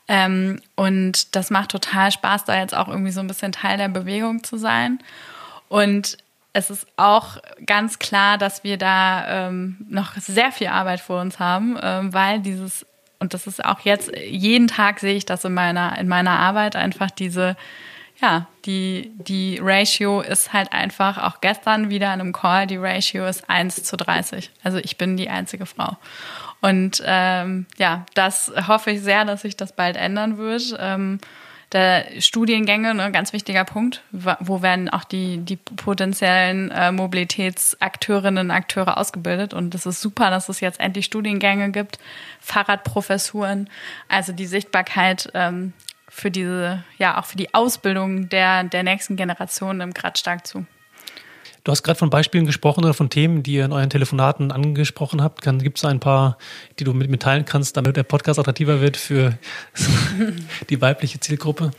Ähm, 0.07 0.61
und 0.77 1.35
das 1.35 1.51
macht 1.51 1.73
total 1.73 2.13
Spaß, 2.13 2.45
da 2.45 2.57
jetzt 2.57 2.75
auch 2.75 2.87
irgendwie 2.87 3.11
so 3.11 3.19
ein 3.19 3.27
bisschen 3.27 3.51
Teil 3.51 3.79
der 3.79 3.89
Bewegung 3.89 4.45
zu 4.45 4.59
sein. 4.59 5.01
Und 5.69 6.19
es 6.55 6.71
ist 6.71 6.87
auch 6.97 7.37
ganz 7.67 7.99
klar, 7.99 8.39
dass 8.39 8.65
wir 8.65 8.79
da 8.79 9.49
ähm, 9.49 9.77
noch 9.89 10.15
sehr 10.17 10.53
viel 10.53 10.69
Arbeit 10.69 11.01
vor 11.01 11.21
uns 11.21 11.41
haben, 11.41 11.77
ähm, 11.83 12.15
weil 12.15 12.41
dieses, 12.41 12.87
und 13.19 13.35
das 13.35 13.49
ist 13.49 13.63
auch 13.63 13.81
jetzt, 13.81 14.13
jeden 14.17 14.69
Tag 14.69 15.01
sehe 15.01 15.17
ich 15.17 15.27
das 15.27 15.45
in 15.45 15.53
meiner, 15.53 15.99
in 15.99 16.07
meiner 16.07 16.39
Arbeit 16.39 16.77
einfach 16.77 17.11
diese, 17.11 17.57
ja, 18.23 18.47
die, 18.67 19.11
die 19.17 19.59
Ratio 19.61 20.21
ist 20.21 20.53
halt 20.53 20.73
einfach, 20.73 21.19
auch 21.19 21.41
gestern 21.41 21.91
wieder 21.91 22.15
in 22.15 22.21
einem 22.21 22.33
Call, 22.33 22.69
die 22.69 22.77
Ratio 22.77 23.27
ist 23.27 23.51
1 23.51 23.83
zu 23.83 23.97
30. 23.97 24.53
Also 24.63 24.79
ich 24.79 24.97
bin 24.97 25.17
die 25.17 25.29
einzige 25.29 25.67
Frau. 25.67 25.97
Und 26.61 27.03
ähm, 27.05 27.67
ja, 27.79 28.07
das 28.15 28.53
hoffe 28.69 28.93
ich 28.93 29.03
sehr, 29.03 29.25
dass 29.25 29.43
sich 29.43 29.57
das 29.57 29.73
bald 29.73 29.97
ändern 29.97 30.39
wird. 30.39 30.77
Ähm, 30.79 31.19
der 31.75 32.07
Studiengänge, 32.21 32.95
ne, 32.95 33.11
ganz 33.13 33.33
wichtiger 33.33 33.65
Punkt. 33.65 34.03
Wo 34.13 34.63
werden 34.63 34.89
auch 34.89 35.05
die, 35.05 35.39
die 35.39 35.57
potenziellen 35.57 36.71
äh, 36.71 36.93
Mobilitätsakteurinnen 36.93 38.47
und 38.47 38.51
Akteure 38.51 38.97
ausgebildet? 38.97 39.53
Und 39.53 39.75
das 39.75 39.85
ist 39.85 40.01
super, 40.01 40.31
dass 40.31 40.49
es 40.49 40.61
jetzt 40.61 40.81
endlich 40.81 41.05
Studiengänge 41.05 41.71
gibt, 41.71 41.99
Fahrradprofessuren, 42.41 43.69
also 44.09 44.33
die 44.33 44.47
Sichtbarkeit 44.47 45.31
ähm, 45.35 45.73
für 46.09 46.31
diese, 46.31 46.85
ja, 46.97 47.21
auch 47.21 47.27
für 47.27 47.37
die 47.37 47.53
Ausbildung 47.53 48.29
der, 48.29 48.65
der 48.65 48.85
nächsten 48.85 49.17
Generation 49.17 49.79
nimmt 49.79 49.97
gerade 49.97 50.19
stark 50.19 50.47
zu. 50.47 50.65
Du 51.65 51.73
hast 51.73 51.83
gerade 51.83 51.99
von 51.99 52.11
Beispielen 52.11 52.45
gesprochen 52.45 52.85
oder 52.85 52.93
von 52.93 53.09
Themen, 53.09 53.43
die 53.43 53.55
ihr 53.55 53.65
in 53.65 53.73
euren 53.73 53.89
Telefonaten 53.89 54.53
angesprochen 54.53 55.23
habt. 55.23 55.41
Gibt 55.41 55.79
es 55.79 55.85
ein 55.87 55.99
paar, 55.99 56.37
die 56.79 56.85
du 56.85 56.93
mit 56.93 57.11
mir 57.11 57.19
teilen 57.19 57.47
kannst, 57.47 57.79
damit 57.79 57.97
der 57.97 58.03
Podcast 58.03 58.39
attraktiver 58.39 58.83
wird 58.83 58.99
für 58.99 59.39
die 60.69 60.83
weibliche 60.83 61.21
Zielgruppe? 61.21 61.71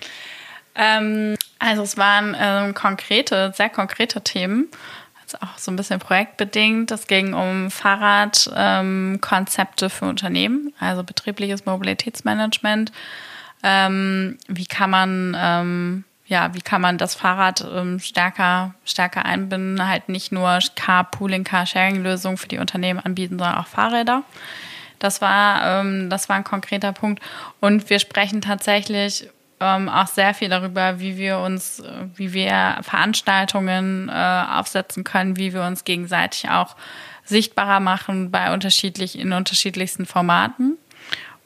Ähm, 0.73 1.35
also 1.59 1.83
es 1.83 1.97
waren 1.97 2.35
ähm, 2.39 2.73
konkrete, 2.73 3.53
sehr 3.55 3.69
konkrete 3.69 4.21
Themen. 4.21 4.69
Also 5.21 5.37
auch 5.41 5.59
so 5.59 5.71
ein 5.71 5.75
bisschen 5.75 5.99
projektbedingt. 5.99 6.89
Es 6.89 7.05
ging 7.05 7.35
um 7.35 7.69
Fahrradkonzepte 7.69 9.85
ähm, 9.85 9.91
für 9.91 10.05
Unternehmen, 10.05 10.73
also 10.79 11.03
betriebliches 11.03 11.67
Mobilitätsmanagement. 11.67 12.91
Ähm, 13.61 14.39
wie 14.47 14.65
kann 14.65 14.89
man 14.89 15.37
ähm, 15.37 16.05
ja, 16.27 16.53
wie 16.53 16.61
kann 16.61 16.81
man 16.81 16.97
das 16.97 17.13
Fahrrad 17.13 17.63
ähm, 17.73 17.99
stärker, 17.99 18.73
stärker 18.83 19.25
einbinden, 19.25 19.87
halt 19.87 20.09
nicht 20.09 20.31
nur 20.31 20.59
Carpooling, 20.75 21.43
Carsharing-Lösungen 21.43 22.37
für 22.37 22.47
die 22.47 22.57
Unternehmen 22.57 22.99
anbieten, 22.99 23.37
sondern 23.37 23.57
auch 23.59 23.67
Fahrräder. 23.67 24.23
Das 24.97 25.21
war, 25.21 25.81
ähm, 25.81 26.09
das 26.09 26.29
war 26.29 26.35
ein 26.37 26.43
konkreter 26.43 26.93
Punkt. 26.93 27.21
Und 27.59 27.89
wir 27.89 27.99
sprechen 27.99 28.41
tatsächlich 28.41 29.29
ähm, 29.59 29.87
auch 29.87 30.07
sehr 30.07 30.33
viel 30.33 30.49
darüber, 30.49 30.99
wie 30.99 31.17
wir 31.17 31.39
uns, 31.39 31.79
äh, 31.79 31.91
wie 32.15 32.33
wir 32.33 32.77
Veranstaltungen 32.81 34.09
äh, 34.09 34.43
aufsetzen 34.51 35.03
können, 35.03 35.37
wie 35.37 35.53
wir 35.53 35.63
uns 35.63 35.83
gegenseitig 35.83 36.49
auch 36.49 36.75
sichtbarer 37.23 37.79
machen 37.79 38.31
bei 38.31 38.51
unterschiedlich, 38.51 39.17
in 39.17 39.31
unterschiedlichsten 39.31 40.05
Formaten. 40.05 40.77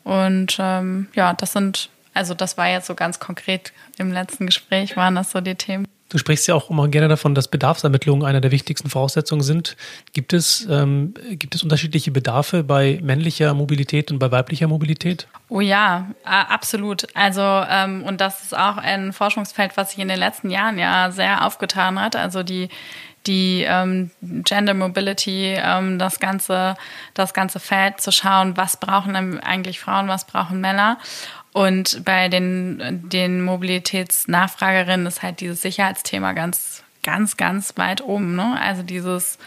Und 0.04 0.58
ähm, 0.60 1.08
ja, 1.14 1.34
das 1.34 1.52
sind 1.54 1.90
also 2.14 2.34
das 2.34 2.58
war 2.58 2.68
jetzt 2.68 2.88
so 2.88 2.96
ganz 2.96 3.20
konkret 3.20 3.74
im 3.98 4.12
letzten 4.12 4.46
Gespräch, 4.46 4.96
waren 4.98 5.16
das 5.16 5.32
so 5.32 5.42
die 5.42 5.56
Themen. 5.56 5.88
Du 6.10 6.18
sprichst 6.18 6.48
ja 6.48 6.56
auch 6.56 6.72
immer 6.72 6.88
gerne 6.88 7.08
davon, 7.08 7.36
dass 7.36 7.48
Bedarfsermittlungen 7.48 8.26
eine 8.26 8.42
der 8.42 8.50
wichtigsten 8.50 8.90
Voraussetzungen 8.90 9.44
sind. 9.44 9.78
Gibt 10.14 10.34
es, 10.34 10.68
ähm, 10.68 11.14
gibt 11.30 11.54
es 11.54 11.62
unterschiedliche 11.62 12.10
Bedarfe 12.10 12.64
bei 12.64 13.00
männlicher 13.04 13.54
Mobilität 13.54 14.12
und 14.12 14.18
bei 14.18 14.32
weiblicher 14.32 14.68
Mobilität? 14.68 15.28
Oh 15.50 15.62
ja, 15.62 16.08
absolut. 16.24 17.08
Also, 17.14 17.42
ähm, 17.42 18.04
und 18.04 18.22
das 18.22 18.42
ist 18.42 18.58
auch 18.58 18.78
ein 18.78 19.14
Forschungsfeld, 19.14 19.78
was 19.78 19.92
sich 19.92 20.00
in 20.00 20.08
den 20.08 20.18
letzten 20.18 20.50
Jahren 20.50 20.80
ja 20.80 21.12
sehr 21.12 21.46
aufgetan 21.46 22.02
hat. 22.02 22.16
Also 22.16 22.42
die 22.42 22.70
die 23.28 23.66
ähm, 23.68 24.12
Gender 24.22 24.74
Mobility, 24.74 25.54
ähm, 25.58 26.00
das 26.00 26.20
ganze, 26.20 26.76
das 27.14 27.34
ganze 27.34 27.60
Feld 27.60 28.02
zu 28.02 28.12
schauen, 28.12 28.56
was 28.58 28.78
brauchen 28.78 29.40
eigentlich 29.42 29.80
Frauen, 29.80 30.08
was 30.08 30.26
brauchen 30.26 30.62
Männer. 30.62 30.98
Und 31.54 32.06
bei 32.06 32.30
den, 32.30 33.10
den 33.10 33.44
Mobilitätsnachfragerinnen 33.44 35.08
ist 35.08 35.24
halt 35.24 35.40
dieses 35.40 35.62
Sicherheitsthema 35.62 36.34
ganz, 36.34 36.84
ganz, 37.04 37.38
ganz 37.38 37.74
weit 37.78 38.02
oben. 38.02 38.36
Ne? 38.36 38.58
Also 38.62 38.84
dieses 38.84 39.40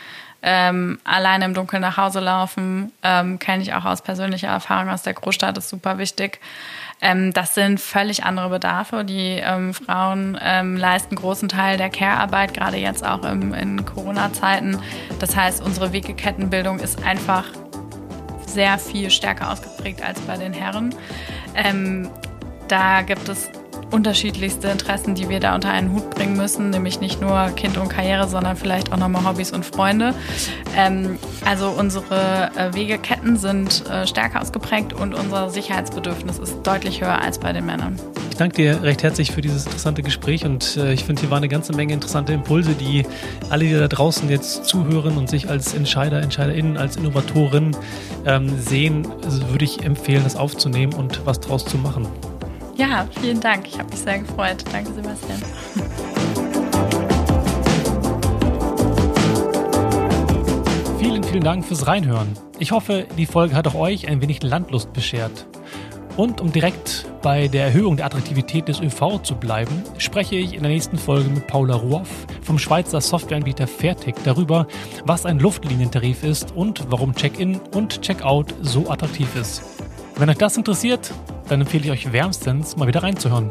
ähm, 0.43 0.99
alleine 1.05 1.45
im 1.45 1.55
Dunkeln 1.55 1.83
nach 1.83 1.97
Hause 1.97 2.19
laufen, 2.19 2.91
ähm, 3.05 3.39
kenne 3.39 3.63
ich 3.63 3.75
auch 3.75 3.85
aus 3.85 4.03
persönlicher 4.03 4.49
Erfahrung 4.49 4.91
aus 4.91 5.03
der 5.03 5.15
Großstadt, 5.15 5.57
ist 5.57 5.69
super 5.69 5.99
wichtig. 5.99 6.41
Ähm, 7.01 7.33
das 7.33 7.55
sind 7.55 7.81
völlig 7.81 8.25
andere 8.25 8.49
Bedarfe. 8.49 9.05
Die 9.05 9.41
ähm, 9.41 9.73
Frauen 9.73 10.39
ähm, 10.43 10.77
leisten 10.77 11.15
großen 11.15 11.49
Teil 11.49 11.77
der 11.77 11.91
Care-Arbeit, 11.91 12.55
gerade 12.55 12.77
jetzt 12.77 13.05
auch 13.05 13.25
im, 13.25 13.55
in 13.55 13.85
Corona-Zeiten. 13.85 14.79
Das 15.21 15.37
heißt, 15.37 15.63
unsere 15.63 15.93
Wegekettenbildung 15.93 16.81
ist 16.81 17.05
einfach 17.05 17.45
sehr 18.47 18.79
viel 18.79 19.11
stärker 19.11 19.51
ausgeprägt 19.51 20.03
als 20.03 20.21
bei 20.21 20.37
den 20.37 20.53
Herren. 20.53 20.95
Ähm, 21.55 22.09
da 22.69 23.03
gibt 23.03 23.29
es 23.29 23.51
unterschiedlichste 23.91 24.69
Interessen, 24.69 25.15
die 25.15 25.29
wir 25.29 25.41
da 25.41 25.55
unter 25.55 25.71
einen 25.71 25.93
Hut 25.93 26.11
bringen 26.11 26.37
müssen, 26.37 26.71
nämlich 26.71 27.01
nicht 27.01 27.21
nur 27.21 27.51
Kind 27.57 27.77
und 27.77 27.89
Karriere, 27.89 28.27
sondern 28.29 28.57
vielleicht 28.57 28.93
auch 28.93 28.97
nochmal 28.97 29.25
Hobbys 29.25 29.53
und 29.53 29.65
Freunde. 29.65 30.15
Ähm, 30.77 31.19
also 31.45 31.69
unsere 31.69 32.51
äh, 32.57 32.75
Wegeketten 32.75 33.37
sind 33.37 33.87
äh, 33.89 34.07
stärker 34.07 34.41
ausgeprägt 34.41 34.93
und 34.93 35.15
unser 35.15 35.51
Sicherheitsbedürfnis 35.51 36.39
ist 36.39 36.63
deutlich 36.63 37.03
höher 37.03 37.21
als 37.21 37.39
bei 37.39 37.53
den 37.53 37.67
Männern. 37.67 37.99
Ich 38.43 38.45
danke 38.49 38.61
dir 38.61 38.83
recht 38.83 39.05
herzlich 39.05 39.31
für 39.31 39.41
dieses 39.41 39.67
interessante 39.67 40.03
Gespräch 40.03 40.45
und 40.45 40.77
äh, 40.77 40.93
ich 40.93 41.05
finde, 41.05 41.21
hier 41.21 41.31
war 41.31 41.37
eine 41.37 41.47
ganze 41.47 41.77
Menge 41.77 41.93
interessante 41.93 42.33
Impulse, 42.33 42.75
die 42.75 43.07
alle, 43.51 43.67
die 43.67 43.73
da 43.73 43.87
draußen 43.87 44.29
jetzt 44.29 44.65
zuhören 44.65 45.17
und 45.17 45.31
sich 45.31 45.49
als 45.49 45.75
Entscheider, 45.75 46.21
EntscheiderInnen, 46.21 46.77
als 46.77 46.97
Innovatorin 46.97 47.77
ähm, 48.27 48.59
sehen, 48.59 49.07
also 49.23 49.49
würde 49.51 49.65
ich 49.65 49.85
empfehlen, 49.85 50.25
das 50.25 50.35
aufzunehmen 50.35 50.93
und 50.93 51.25
was 51.25 51.39
draus 51.39 51.65
zu 51.65 51.79
machen. 51.79 52.09
Ja, 52.75 53.07
vielen 53.21 53.39
Dank. 53.39 53.69
Ich 53.69 53.79
habe 53.79 53.89
mich 53.91 54.01
sehr 54.01 54.19
gefreut. 54.19 54.65
Danke, 54.73 54.93
Sebastian. 54.93 55.41
Vielen, 60.99 61.23
vielen 61.23 61.45
Dank 61.45 61.65
fürs 61.65 61.87
Reinhören. 61.87 62.37
Ich 62.59 62.73
hoffe, 62.73 63.07
die 63.17 63.27
Folge 63.27 63.55
hat 63.55 63.69
auch 63.69 63.77
euch 63.77 64.09
ein 64.09 64.21
wenig 64.21 64.43
Landlust 64.43 64.93
beschert. 64.93 65.47
Und 66.17 66.41
um 66.41 66.53
direkt 66.53 67.07
bei 67.23 67.49
der 67.49 67.67
Erhöhung 67.67 67.97
der 67.97 68.07
Attraktivität 68.07 68.69
des 68.69 68.81
ÖV 68.81 69.23
zu 69.23 69.35
bleiben, 69.35 69.83
spreche 69.97 70.37
ich 70.37 70.55
in 70.55 70.63
der 70.63 70.71
nächsten 70.71 70.99
Folge 70.99 71.31
mit 71.31 71.47
Paula 71.47 71.75
Ruoff 71.75 72.09
vom 72.43 72.59
Schweizer 72.59 73.01
Softwareanbieter 73.01 73.67
Fairtech 73.67 74.17
darüber, 74.25 74.67
was 75.07 75.25
ein 75.25 75.39
Luftlinientarif 75.39 76.23
ist 76.23 76.53
und 76.55 76.85
warum 76.91 77.15
Check-in 77.15 77.59
und 77.75 78.03
Check-out 78.03 78.55
so 78.61 78.91
attraktiv 78.91 79.35
ist. 79.37 79.63
Wenn 80.17 80.29
euch 80.29 80.39
das 80.39 80.57
interessiert, 80.57 81.11
dann 81.49 81.63
empfehle 81.63 81.85
ich 81.85 81.91
euch 81.91 82.13
wärmstens 82.13 82.77
mal 82.77 82.87
wieder 82.87 83.03
reinzuhören. 83.03 83.51